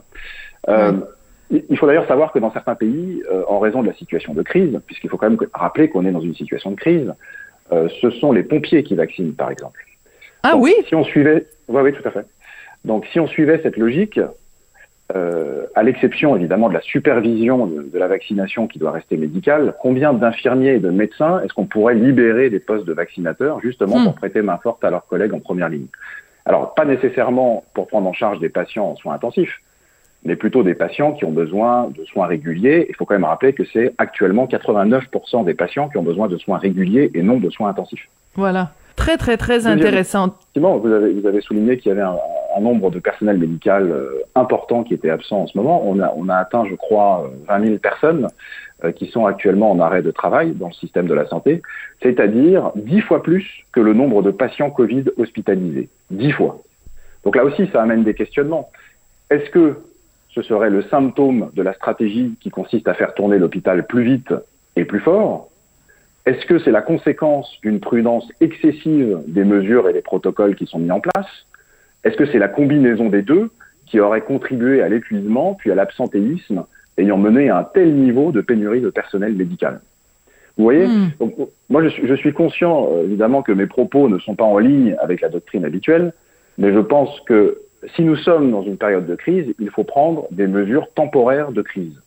Euh, 0.68 0.92
il 1.50 1.78
faut 1.78 1.86
d'ailleurs 1.86 2.06
savoir 2.06 2.32
que 2.32 2.38
dans 2.38 2.52
certains 2.52 2.74
pays, 2.74 3.22
euh, 3.32 3.42
en 3.48 3.58
raison 3.58 3.82
de 3.82 3.88
la 3.88 3.94
situation 3.94 4.34
de 4.34 4.42
crise, 4.42 4.78
puisqu'il 4.86 5.08
faut 5.08 5.16
quand 5.16 5.30
même 5.30 5.38
rappeler 5.54 5.88
qu'on 5.88 6.04
est 6.04 6.12
dans 6.12 6.20
une 6.20 6.34
situation 6.34 6.70
de 6.70 6.76
crise, 6.76 7.12
euh, 7.72 7.88
ce 8.00 8.10
sont 8.10 8.32
les 8.32 8.42
pompiers 8.42 8.82
qui 8.82 8.94
vaccinent, 8.94 9.34
par 9.34 9.50
exemple. 9.50 9.80
Ah 10.42 10.56
oui 10.56 10.74
Si 10.88 10.94
on 10.94 11.04
suivait, 11.04 11.46
oui, 11.68 11.82
oui, 11.82 11.92
tout 11.92 12.06
à 12.06 12.10
fait. 12.10 12.26
Donc, 12.84 13.06
si 13.12 13.20
on 13.20 13.26
suivait 13.26 13.60
cette 13.62 13.76
logique, 13.76 14.20
euh, 15.16 15.66
à 15.74 15.82
l'exception 15.82 16.36
évidemment 16.36 16.68
de 16.68 16.74
la 16.74 16.82
supervision 16.82 17.66
de, 17.66 17.82
de, 17.82 17.98
la 17.98 18.08
vaccination 18.08 18.66
qui 18.66 18.78
doit 18.78 18.90
rester 18.90 19.16
médicale, 19.16 19.74
combien 19.80 20.12
d'infirmiers 20.12 20.74
et 20.74 20.80
de 20.80 20.90
médecins 20.90 21.40
est-ce 21.40 21.54
qu'on 21.54 21.66
pourrait 21.66 21.94
libérer 21.94 22.50
des 22.50 22.60
postes 22.60 22.86
de 22.86 22.92
vaccinateurs 22.92 23.60
justement 23.60 24.00
Hmm. 24.00 24.04
pour 24.04 24.14
prêter 24.16 24.42
main 24.42 24.58
forte 24.62 24.84
à 24.84 24.90
leurs 24.90 25.06
collègues 25.06 25.32
en 25.32 25.40
première 25.40 25.70
ligne? 25.70 25.86
Alors, 26.44 26.74
pas 26.74 26.84
nécessairement 26.84 27.64
pour 27.74 27.86
prendre 27.88 28.08
en 28.08 28.12
charge 28.12 28.38
des 28.40 28.48
patients 28.48 28.86
en 28.86 28.96
soins 28.96 29.14
intensifs, 29.14 29.60
mais 30.24 30.36
plutôt 30.36 30.62
des 30.62 30.74
patients 30.74 31.12
qui 31.12 31.24
ont 31.24 31.30
besoin 31.30 31.90
de 31.96 32.04
soins 32.04 32.26
réguliers. 32.26 32.86
Il 32.88 32.94
faut 32.96 33.04
quand 33.04 33.14
même 33.14 33.24
rappeler 33.24 33.52
que 33.52 33.64
c'est 33.64 33.94
actuellement 33.98 34.46
89% 34.46 35.44
des 35.44 35.54
patients 35.54 35.88
qui 35.88 35.96
ont 35.98 36.02
besoin 36.02 36.28
de 36.28 36.36
soins 36.38 36.58
réguliers 36.58 37.10
et 37.14 37.22
non 37.22 37.38
de 37.38 37.50
soins 37.50 37.70
intensifs. 37.70 38.08
Voilà. 38.34 38.72
Très, 38.98 39.16
très, 39.16 39.36
très 39.36 39.54
Deuxième- 39.54 39.78
intéressant. 39.78 40.26
Effectivement, 40.40 40.76
vous 40.78 40.92
avez, 40.92 41.12
vous 41.12 41.26
avez 41.26 41.40
souligné 41.40 41.78
qu'il 41.78 41.88
y 41.88 41.92
avait 41.92 42.02
un, 42.02 42.16
un 42.56 42.60
nombre 42.60 42.90
de 42.90 42.98
personnel 42.98 43.38
médical 43.38 43.90
euh, 43.90 44.22
important 44.34 44.82
qui 44.84 44.94
était 44.94 45.10
absent 45.10 45.42
en 45.42 45.46
ce 45.46 45.56
moment. 45.56 45.82
On 45.86 45.98
a, 46.00 46.12
on 46.16 46.28
a 46.28 46.36
atteint, 46.36 46.64
je 46.68 46.74
crois, 46.74 47.24
euh, 47.24 47.44
20 47.48 47.64
000 47.66 47.78
personnes 47.78 48.26
euh, 48.84 48.92
qui 48.92 49.06
sont 49.06 49.26
actuellement 49.26 49.70
en 49.70 49.80
arrêt 49.80 50.02
de 50.02 50.10
travail 50.10 50.52
dans 50.52 50.68
le 50.68 50.72
système 50.74 51.06
de 51.06 51.14
la 51.14 51.26
santé, 51.26 51.62
c'est-à-dire 52.02 52.70
10 52.76 53.00
fois 53.02 53.22
plus 53.22 53.46
que 53.72 53.80
le 53.80 53.92
nombre 53.94 54.22
de 54.22 54.30
patients 54.30 54.70
Covid 54.70 55.04
hospitalisés. 55.16 55.88
10 56.10 56.32
fois. 56.32 56.58
Donc 57.24 57.36
là 57.36 57.44
aussi, 57.44 57.68
ça 57.72 57.82
amène 57.82 58.04
des 58.04 58.14
questionnements. 58.14 58.70
Est-ce 59.30 59.48
que 59.50 59.76
ce 60.30 60.42
serait 60.42 60.70
le 60.70 60.82
symptôme 60.82 61.50
de 61.54 61.62
la 61.62 61.72
stratégie 61.72 62.34
qui 62.40 62.50
consiste 62.50 62.86
à 62.88 62.94
faire 62.94 63.14
tourner 63.14 63.38
l'hôpital 63.38 63.86
plus 63.86 64.02
vite 64.04 64.32
et 64.76 64.84
plus 64.84 65.00
fort 65.00 65.48
Est-ce 66.28 66.44
que 66.44 66.58
c'est 66.58 66.70
la 66.70 66.82
conséquence 66.82 67.50
d'une 67.62 67.80
prudence 67.80 68.30
excessive 68.42 69.18
des 69.26 69.44
mesures 69.44 69.88
et 69.88 69.94
des 69.94 70.02
protocoles 70.02 70.56
qui 70.56 70.66
sont 70.66 70.78
mis 70.78 70.90
en 70.90 71.00
place? 71.00 71.46
Est-ce 72.04 72.18
que 72.18 72.26
c'est 72.26 72.38
la 72.38 72.48
combinaison 72.48 73.08
des 73.08 73.22
deux 73.22 73.48
qui 73.86 73.98
aurait 73.98 74.20
contribué 74.20 74.82
à 74.82 74.90
l'épuisement 74.90 75.54
puis 75.54 75.72
à 75.72 75.74
l'absentéisme 75.74 76.66
ayant 76.98 77.16
mené 77.16 77.48
à 77.48 77.56
un 77.56 77.64
tel 77.64 77.94
niveau 77.94 78.30
de 78.30 78.42
pénurie 78.42 78.82
de 78.82 78.90
personnel 78.90 79.32
médical? 79.36 79.80
Vous 80.58 80.64
voyez? 80.64 80.86
Hmm. 80.86 81.12
Donc, 81.18 81.34
Moi, 81.70 81.82
je 81.84 81.88
suis, 81.88 82.06
je 82.06 82.14
suis 82.14 82.34
conscient, 82.34 82.90
euh, 82.92 83.04
évidemment, 83.04 83.42
que 83.42 83.52
mes 83.52 83.66
propos 83.66 84.10
ne 84.10 84.18
sont 84.18 84.34
pas 84.34 84.44
en 84.44 84.58
ligne 84.58 84.96
avec 85.00 85.22
la 85.22 85.30
doctrine 85.30 85.64
habituelle, 85.64 86.12
mais 86.58 86.74
je 86.74 86.80
pense 86.80 87.20
que 87.20 87.62
si 87.96 88.02
nous 88.02 88.16
sommes 88.16 88.50
dans 88.50 88.62
une 88.62 88.76
période 88.76 89.06
de 89.06 89.14
crise, 89.14 89.54
il 89.58 89.70
faut 89.70 89.84
prendre 89.84 90.26
des 90.30 90.46
mesures 90.46 90.92
temporaires 90.94 91.52
de 91.52 91.62
crise. 91.62 91.98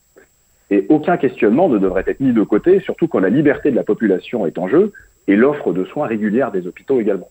Et 0.71 0.85
aucun 0.89 1.17
questionnement 1.17 1.69
ne 1.69 1.77
devrait 1.77 2.05
être 2.07 2.21
mis 2.21 2.33
de 2.33 2.43
côté, 2.43 2.79
surtout 2.79 3.07
quand 3.07 3.19
la 3.19 3.29
liberté 3.29 3.69
de 3.69 3.75
la 3.75 3.83
population 3.83 4.47
est 4.47 4.57
en 4.57 4.67
jeu 4.67 4.93
et 5.27 5.35
l'offre 5.35 5.73
de 5.73 5.83
soins 5.85 6.07
régulière 6.07 6.51
des 6.51 6.65
hôpitaux 6.65 6.99
également. 6.99 7.29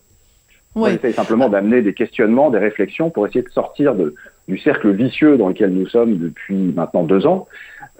On 0.76 0.86
essaye 0.86 1.14
simplement 1.14 1.48
d'amener 1.48 1.82
des 1.82 1.94
questionnements, 1.94 2.50
des 2.50 2.58
réflexions 2.58 3.10
pour 3.10 3.26
essayer 3.26 3.42
de 3.42 3.48
sortir 3.48 3.96
de, 3.96 4.14
du 4.46 4.56
cercle 4.58 4.92
vicieux 4.92 5.36
dans 5.36 5.48
lequel 5.48 5.70
nous 5.70 5.88
sommes 5.88 6.18
depuis 6.18 6.72
maintenant 6.76 7.02
deux 7.02 7.26
ans 7.26 7.48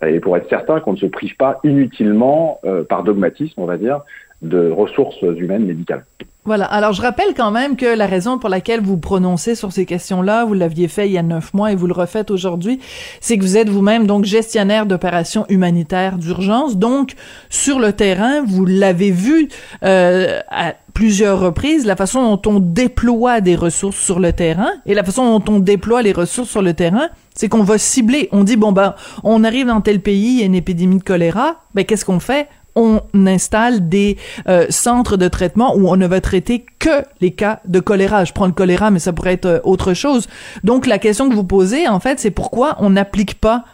et 0.07 0.21
pour 0.21 0.37
être 0.37 0.49
certain 0.49 0.79
qu'on 0.79 0.93
ne 0.93 0.99
se 0.99 1.07
prive 1.07 1.35
pas 1.37 1.59
inutilement, 1.65 2.61
euh, 2.65 2.85
par 2.85 3.03
dogmatisme, 3.03 3.61
on 3.61 3.67
va 3.67 3.77
dire, 3.77 4.03
de 4.43 4.71
ressources 4.71 5.21
humaines 5.23 5.67
médicales. 5.67 6.05
Voilà. 6.51 6.65
Alors, 6.65 6.93
je 6.93 7.01
rappelle 7.01 7.33
quand 7.37 7.53
même 7.53 7.77
que 7.77 7.87
la 7.87 8.07
raison 8.07 8.37
pour 8.37 8.49
laquelle 8.49 8.81
vous 8.81 8.97
prononcez 8.97 9.55
sur 9.55 9.71
ces 9.71 9.87
questions-là, 9.87 10.45
vous 10.45 10.55
l'aviez 10.55 10.89
fait 10.89 11.07
il 11.07 11.13
y 11.13 11.19
a 11.19 11.23
neuf 11.23 11.55
mois 11.55 11.71
et 11.71 11.77
vous 11.77 11.87
le 11.87 11.93
refaites 11.93 12.33
aujourd'hui, 12.33 12.81
c'est 13.21 13.39
que 13.39 13.45
vous 13.45 13.57
êtes 13.57 13.69
vous-même 13.69 14.09
donc 14.09 14.25
gestionnaire 14.25 14.85
d'opérations 14.85 15.47
humanitaires 15.49 16.19
d'urgence. 16.19 16.77
Donc, 16.77 17.13
sur 17.51 17.79
le 17.79 17.93
terrain, 17.93 18.43
vous 18.45 18.67
l'avez 18.67 19.13
vu 19.13 19.49
euh, 19.85 20.41
à 20.51 20.75
plusieurs 20.93 21.39
reprises, 21.39 21.87
la 21.87 21.95
façon 21.95 22.35
dont 22.35 22.51
on 22.51 22.59
déploie 22.59 23.41
des 23.41 23.55
ressources 23.55 23.99
sur 23.99 24.19
le 24.19 24.33
terrain 24.33 24.71
et 24.87 24.95
la 24.95 25.05
façon 25.05 25.39
dont 25.39 25.55
on 25.55 25.61
déploie 25.61 26.03
les 26.03 26.13
ressources 26.13 26.51
sur 26.51 26.63
le 26.63 26.75
terrain, 26.75 27.11
c'est 27.33 27.49
qu'on 27.49 27.63
va 27.63 27.79
cibler. 27.79 28.29
On 28.33 28.43
dit 28.43 28.57
bon 28.57 28.73
ben, 28.73 28.97
on 29.23 29.45
arrive 29.45 29.67
dans 29.67 29.81
tel 29.81 30.01
pays, 30.01 30.33
il 30.33 30.41
y 30.41 30.43
a 30.43 30.47
une 30.47 30.57
épidémie 30.57 30.99
de 30.99 31.05
choléra, 31.05 31.63
ben 31.75 31.85
qu'est-ce 31.85 32.05
qu'on 32.05 32.19
fait? 32.19 32.49
On 32.81 33.03
installe 33.27 33.89
des 33.89 34.17
euh, 34.49 34.67
centres 34.71 35.17
de 35.17 35.29
traitement 35.29 35.77
où 35.77 35.89
on 35.89 35.97
ne 35.97 36.07
va 36.07 36.21
traiter 36.21 36.65
que 36.79 37.05
les 37.21 37.33
cas 37.33 37.61
de 37.67 37.79
choléra. 37.79 38.25
Je 38.25 38.33
prends 38.33 38.47
le 38.47 38.53
choléra, 38.53 38.91
mais 38.91 38.99
ça 38.99 39.13
pourrait 39.13 39.35
être 39.35 39.47
euh, 39.47 39.61
autre 39.65 39.93
chose. 39.93 40.29
Donc 40.65 40.87
la 40.87 40.99
question 40.99 41.29
que 41.29 41.35
vous 41.35 41.45
posez, 41.45 41.87
en 41.87 42.01
fait, 42.01 42.19
c'est 42.19 42.31
pourquoi 42.31 42.77
on 42.81 42.91
n'applique 42.91 43.35
pas 43.35 43.65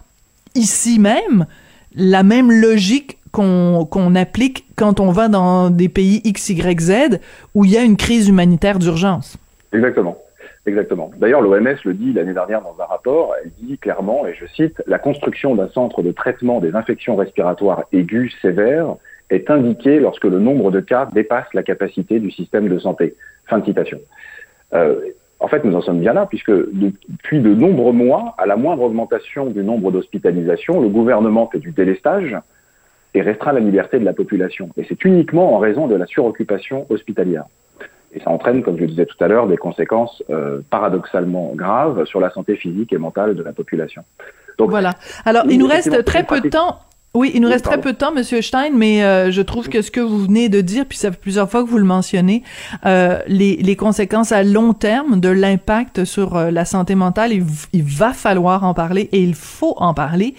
ici 0.55 0.99
même 0.99 1.47
la 1.95 2.23
même 2.23 2.51
logique 2.51 3.19
qu'on 3.31 4.15
applique 4.15 4.67
quand 4.77 4.99
on 4.99 5.13
va 5.13 5.29
dans 5.29 5.69
des 5.69 5.91
pays 5.91 6.23
X, 6.25 6.49
Y, 6.49 6.81
Z 6.81 6.93
où 7.55 7.65
il 7.65 7.71
y 7.71 7.77
a 7.77 7.83
une 7.83 7.97
crise 7.97 8.29
humanitaire 8.29 8.79
d'urgence? 8.79 9.37
Exactement. 9.73 10.17
Exactement. 10.67 11.13
D'ailleurs, 11.17 11.43
l'OMS 11.43 11.77
le 11.85 11.95
dit 11.95 12.13
l'année 12.13 12.35
dernière 12.35 12.61
dans 12.61 12.75
un 12.81 12.87
rapport, 12.87 13.35
elle 13.41 13.51
dit 13.61 13.79
clairement, 13.79 14.27
et 14.27 14.35
je 14.35 14.47
cite, 14.47 14.83
la 14.89 14.99
construction 14.99 15.55
d'un 15.55 15.69
centre 15.69 16.03
de 16.03 16.11
traitement 16.11 16.59
des 16.61 16.75
infections 16.75 17.15
respiratoires 17.15 17.85
aiguës 17.93 18.35
sévères 18.43 18.97
est 19.31 19.49
indiquée 19.49 20.01
lorsque 20.01 20.25
le 20.25 20.41
nombre 20.41 20.73
de 20.73 20.81
cas 20.81 21.09
dépasse 21.13 21.47
la 21.55 21.63
capacité 21.63 22.19
du 22.19 22.33
système 22.33 22.69
de 22.69 22.79
santé. 22.81 23.15
Fin 23.47 23.59
de 23.59 23.65
citation. 23.65 24.01
Euh, 24.75 24.97
en 25.39 25.47
fait, 25.47 25.63
nous 25.65 25.77
en 25.77 25.83
sommes 25.83 26.01
bien 26.01 26.15
là, 26.15 26.27
puisque 26.27 26.51
depuis 26.51 27.41
de 27.41 27.55
nombreux 27.55 27.93
mois, 27.93 28.35
à 28.37 28.47
la 28.47 28.57
moindre 28.57 28.83
augmentation 28.83 29.47
du 29.47 29.63
nombre 29.63 29.93
d'hospitalisations, 29.93 30.81
le 30.81 30.89
gouvernement 30.89 31.49
fait 31.49 31.59
du 31.59 31.71
délestage 31.71 32.37
et 33.15 33.23
restreint 33.23 33.53
la 33.53 33.61
liberté 33.61 34.01
de 34.01 34.05
la 34.05 34.15
population. 34.15 34.71
Et 34.77 34.85
c'est 34.89 35.05
uniquement 35.05 35.55
en 35.55 35.59
raison 35.59 35.87
de 35.87 35.95
la 35.95 36.07
suroccupation 36.07 36.87
hospitalière. 36.89 37.45
Et 38.17 38.21
ça 38.21 38.31
entraîne, 38.31 38.63
comme 38.63 38.77
je 38.77 38.83
le 38.83 38.89
disais 38.89 39.05
tout 39.05 39.23
à 39.23 39.29
l'heure, 39.29 39.47
des 39.47 39.59
conséquences 39.59 40.23
euh, 40.31 40.61
paradoxalement 40.71 41.53
graves 41.55 42.07
sur 42.07 42.19
la 42.19 42.31
santé 42.31 42.57
physique 42.57 42.93
et 42.95 42.99
mentale 42.99 43.35
de 43.35 43.43
la 43.43 43.53
population. 43.53 44.05
Donc 44.57 44.71
voilà. 44.71 44.95
Alors, 45.27 45.45
il 45.51 45.59
nous 45.59 45.67
reste 45.67 46.03
très 46.05 46.25
peu 46.25 46.41
de 46.41 46.49
temps. 46.49 46.79
Oui, 47.17 47.31
il 47.35 47.41
nous 47.41 47.49
reste 47.49 47.65
très 47.65 47.81
peu 47.81 47.95
de 47.95 47.97
temps, 47.97 48.13
Monsieur 48.13 48.43
Stein, 48.43 48.73
mais 48.75 49.03
euh, 49.03 49.31
je 49.31 49.41
trouve 49.41 49.71
que 49.71 49.81
ce 49.81 49.91
que 49.91 50.01
vous 50.01 50.19
venez 50.19 50.51
de 50.51 50.61
dire, 50.61 50.85
puis 50.85 50.99
ça 50.99 51.11
fait 51.11 51.19
plusieurs 51.19 51.51
fois 51.51 51.65
que 51.65 51.69
vous 51.69 51.79
le 51.79 51.85
mentionnez, 51.85 52.43
euh, 52.85 53.19
les, 53.27 53.57
les 53.57 53.75
conséquences 53.75 54.33
à 54.33 54.43
long 54.43 54.75
terme 54.75 55.19
de 55.19 55.31
l'impact 55.31 56.05
sur 56.05 56.37
euh, 56.37 56.51
la 56.51 56.67
santé 56.67 56.95
mentale, 56.95 57.33
il, 57.33 57.43
il 57.73 57.83
va 57.85 58.13
falloir 58.13 58.65
en 58.65 58.75
parler 58.75 59.09
et 59.13 59.23
il 59.23 59.35
faut 59.35 59.73
en 59.79 59.95
parler. 59.95 60.35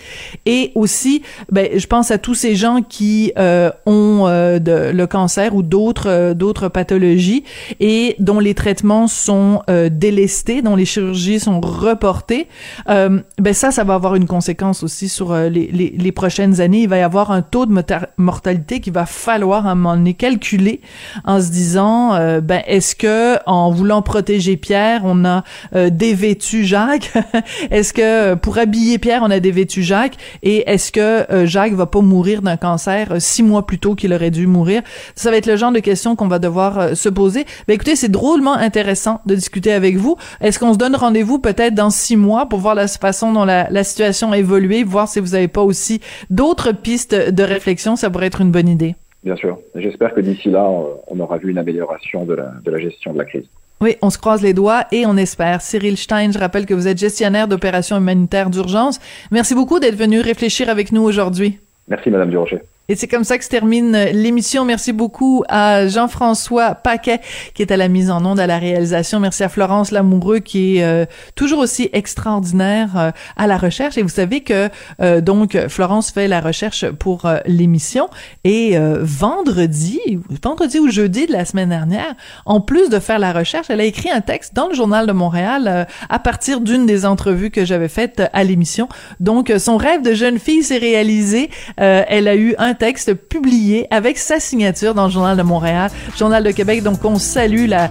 Et 0.45 0.71
aussi, 0.75 1.23
ben, 1.51 1.67
je 1.75 1.87
pense 1.87 2.11
à 2.11 2.19
tous 2.19 2.35
ces 2.35 2.53
gens 2.53 2.83
qui 2.87 3.31
euh, 3.39 3.71
ont 3.87 4.27
euh, 4.27 4.59
de, 4.59 4.91
le 4.91 5.07
cancer 5.07 5.55
ou 5.55 5.63
d'autres 5.63 6.33
d'autres 6.33 6.67
pathologies 6.67 7.43
et 7.79 8.15
dont 8.19 8.39
les 8.39 8.53
traitements 8.53 9.07
sont 9.07 9.63
euh, 9.71 9.89
délestés, 9.91 10.61
dont 10.61 10.75
les 10.75 10.85
chirurgies 10.85 11.39
sont 11.39 11.59
reportées. 11.59 12.47
Euh, 12.87 13.19
ben 13.39 13.53
ça, 13.55 13.71
ça 13.71 13.83
va 13.83 13.95
avoir 13.95 14.13
une 14.13 14.27
conséquence 14.27 14.83
aussi 14.83 15.09
sur 15.09 15.35
les, 15.35 15.71
les, 15.73 15.95
les 15.97 16.11
prochaines 16.11 16.61
années. 16.61 16.66
Il 16.73 16.89
va 16.89 16.97
y 16.97 17.01
avoir 17.01 17.31
un 17.31 17.41
taux 17.41 17.65
de 17.65 17.73
mortalité 18.17 18.79
qu'il 18.79 18.93
va 18.93 19.05
falloir 19.05 19.67
à 19.67 19.71
un 19.71 19.75
moment 19.75 19.95
donné 19.95 20.13
calculer 20.13 20.81
en 21.25 21.41
se 21.41 21.49
disant, 21.49 22.15
euh, 22.15 22.41
ben 22.41 22.61
est-ce 22.67 22.95
que 22.95 23.37
en 23.45 23.71
voulant 23.71 24.01
protéger 24.01 24.57
Pierre, 24.57 25.01
on 25.03 25.25
a 25.25 25.43
euh, 25.75 25.89
dévêtu 25.89 26.65
Jacques? 26.65 27.11
Est-ce 27.71 27.93
que 27.93 28.01
euh, 28.01 28.35
pour 28.35 28.57
habiller 28.57 28.97
Pierre, 28.97 29.21
on 29.23 29.31
a 29.31 29.39
dévêtu 29.39 29.83
Jacques? 29.83 30.17
Et 30.43 30.69
est-ce 30.69 30.91
que 30.91 31.31
euh, 31.31 31.45
Jacques 31.45 31.73
va 31.73 31.85
pas 31.85 32.01
mourir 32.01 32.41
d'un 32.41 32.57
cancer 32.57 33.11
euh, 33.11 33.19
six 33.19 33.43
mois 33.43 33.65
plus 33.65 33.79
tôt 33.79 33.95
qu'il 33.95 34.13
aurait 34.13 34.31
dû 34.31 34.47
mourir? 34.47 34.81
Ça 35.15 35.31
va 35.31 35.37
être 35.37 35.45
le 35.45 35.55
genre 35.55 35.71
de 35.71 35.79
questions 35.79 36.15
qu'on 36.15 36.27
va 36.27 36.39
devoir 36.39 36.79
euh, 36.79 36.95
se 36.95 37.09
poser. 37.09 37.45
Ben 37.67 37.73
écoutez, 37.73 37.95
c'est 37.95 38.09
drôlement 38.09 38.53
intéressant 38.53 39.21
de 39.25 39.35
discuter 39.35 39.71
avec 39.71 39.97
vous. 39.97 40.17
Est-ce 40.41 40.59
qu'on 40.59 40.73
se 40.73 40.77
donne 40.77 40.95
rendez-vous 40.95 41.39
peut-être 41.39 41.75
dans 41.75 41.89
six 41.89 42.17
mois 42.17 42.47
pour 42.47 42.59
voir 42.59 42.75
la 42.75 42.87
façon 42.87 43.31
dont 43.33 43.45
la, 43.45 43.69
la 43.69 43.83
situation 43.83 44.31
a 44.31 44.37
évolué, 44.37 44.83
voir 44.83 45.07
si 45.07 45.19
vous 45.19 45.35
avez 45.35 45.47
pas 45.47 45.61
aussi 45.61 46.01
d'autres 46.29 46.56
pistes 46.71 47.15
de 47.15 47.43
réflexion 47.43 47.95
Ça 47.95 48.09
pourrait 48.09 48.27
être 48.27 48.41
une 48.41 48.51
bonne 48.51 48.69
idée. 48.69 48.95
Bien 49.23 49.35
sûr. 49.35 49.59
J'espère 49.75 50.13
que 50.13 50.21
d'ici 50.21 50.49
là, 50.49 50.69
on 51.07 51.19
aura 51.19 51.37
vu 51.37 51.51
une 51.51 51.57
amélioration 51.57 52.25
de 52.25 52.33
la, 52.33 52.53
de 52.63 52.71
la 52.71 52.77
gestion 52.77 53.13
de 53.13 53.17
la 53.17 53.25
crise. 53.25 53.45
Oui, 53.79 53.95
on 54.01 54.09
se 54.09 54.17
croise 54.17 54.41
les 54.41 54.53
doigts 54.53 54.85
et 54.91 55.05
on 55.05 55.17
espère. 55.17 55.61
Cyril 55.61 55.97
Stein, 55.97 56.31
je 56.31 56.39
rappelle 56.39 56.65
que 56.65 56.73
vous 56.73 56.87
êtes 56.87 56.97
gestionnaire 56.97 57.47
d'opérations 57.47 57.97
humanitaires 57.97 58.49
d'urgence. 58.49 58.99
Merci 59.31 59.53
beaucoup 59.53 59.79
d'être 59.79 59.95
venu 59.95 60.19
réfléchir 60.19 60.69
avec 60.69 60.91
nous 60.91 61.03
aujourd'hui. 61.03 61.59
Merci, 61.87 62.09
Madame 62.09 62.31
Durocher. 62.31 62.61
Et 62.89 62.95
c'est 62.95 63.07
comme 63.07 63.25
ça 63.25 63.37
que 63.37 63.43
se 63.43 63.49
termine 63.49 63.97
l'émission. 64.13 64.63
Merci 64.63 64.93
beaucoup 64.93 65.43
à 65.49 65.89
Jean-François 65.89 66.73
Paquet 66.73 67.19
qui 67.53 67.61
est 67.61 67.73
à 67.73 67.75
la 67.75 67.89
mise 67.89 68.09
en 68.09 68.23
onde, 68.23 68.39
à 68.39 68.47
la 68.47 68.59
réalisation. 68.59 69.19
Merci 69.19 69.43
à 69.43 69.49
Florence 69.49 69.91
Lamoureux 69.91 70.39
qui 70.39 70.77
est 70.77 70.85
euh, 70.85 71.05
toujours 71.35 71.59
aussi 71.59 71.89
extraordinaire 71.91 72.89
euh, 72.95 73.11
à 73.35 73.45
la 73.45 73.57
recherche. 73.57 73.97
Et 73.97 74.03
vous 74.03 74.07
savez 74.07 74.39
que 74.39 74.69
euh, 75.01 75.19
donc 75.19 75.57
Florence 75.67 76.11
fait 76.11 76.29
la 76.29 76.39
recherche 76.39 76.89
pour 76.91 77.29
l'émission. 77.45 78.07
Et 78.45 78.77
vendredi, 79.01 79.99
vendredi 80.41 80.79
ou 80.79 80.89
jeudi 80.89 81.27
de 81.27 81.33
la 81.33 81.43
semaine 81.43 81.69
dernière, 81.69 82.15
en 82.45 82.61
plus 82.61 82.89
de 82.89 82.99
faire 82.99 83.19
la 83.19 83.33
recherche, 83.33 83.69
elle 83.69 83.81
a 83.81 83.83
écrit 83.83 84.09
un 84.09 84.21
texte 84.21 84.53
dans 84.53 84.69
le 84.69 84.73
journal 84.73 85.07
de 85.07 85.11
Montréal 85.11 85.87
à 86.09 86.19
partir 86.19 86.61
d'une 86.61 86.85
des 86.85 87.05
entrevues 87.05 87.51
que 87.51 87.65
j'avais 87.65 87.89
faites 87.89 88.21
à 88.31 88.43
l'émission. 88.45 88.87
Donc 89.19 89.51
son 89.57 89.75
rêve 89.75 90.01
de 90.03 90.13
jeune 90.13 90.39
fille 90.39 90.63
s'est 90.63 90.77
réalisé. 90.77 91.49
elle 91.75 92.29
a 92.29 92.35
eu 92.37 92.55
un 92.57 92.76
texte 92.77 93.13
publié 93.13 93.87
avec 93.91 94.17
sa 94.17 94.39
signature 94.39 94.93
dans 94.93 95.05
le 95.05 95.11
Journal 95.11 95.37
de 95.37 95.43
Montréal, 95.43 95.91
Journal 96.17 96.43
de 96.43 96.51
Québec. 96.51 96.83
Donc, 96.83 97.03
on 97.03 97.19
salue 97.19 97.67
la, 97.67 97.89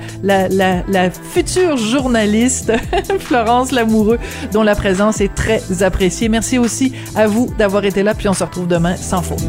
future 1.33 1.77
journaliste 1.77 2.73
Florence 3.21 3.73
Lamoureux, 3.73 4.19
dont 4.53 4.63
la 4.63 4.75
présence 4.75 5.21
est 5.21 5.35
très 5.35 5.83
appréciée. 5.83 6.29
Merci 6.29 6.59
aussi 6.59 6.93
à 7.15 7.27
vous 7.27 7.53
d'avoir 7.59 7.85
été 7.85 8.03
là, 8.03 8.15
puis 8.15 8.29
on 8.29 8.35
se 8.35 8.45
retrouve 8.45 8.67
demain 8.67 8.97
sans 8.97 9.23
faute. 9.23 9.43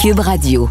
Cube 0.00 0.20
Radio. 0.20 0.68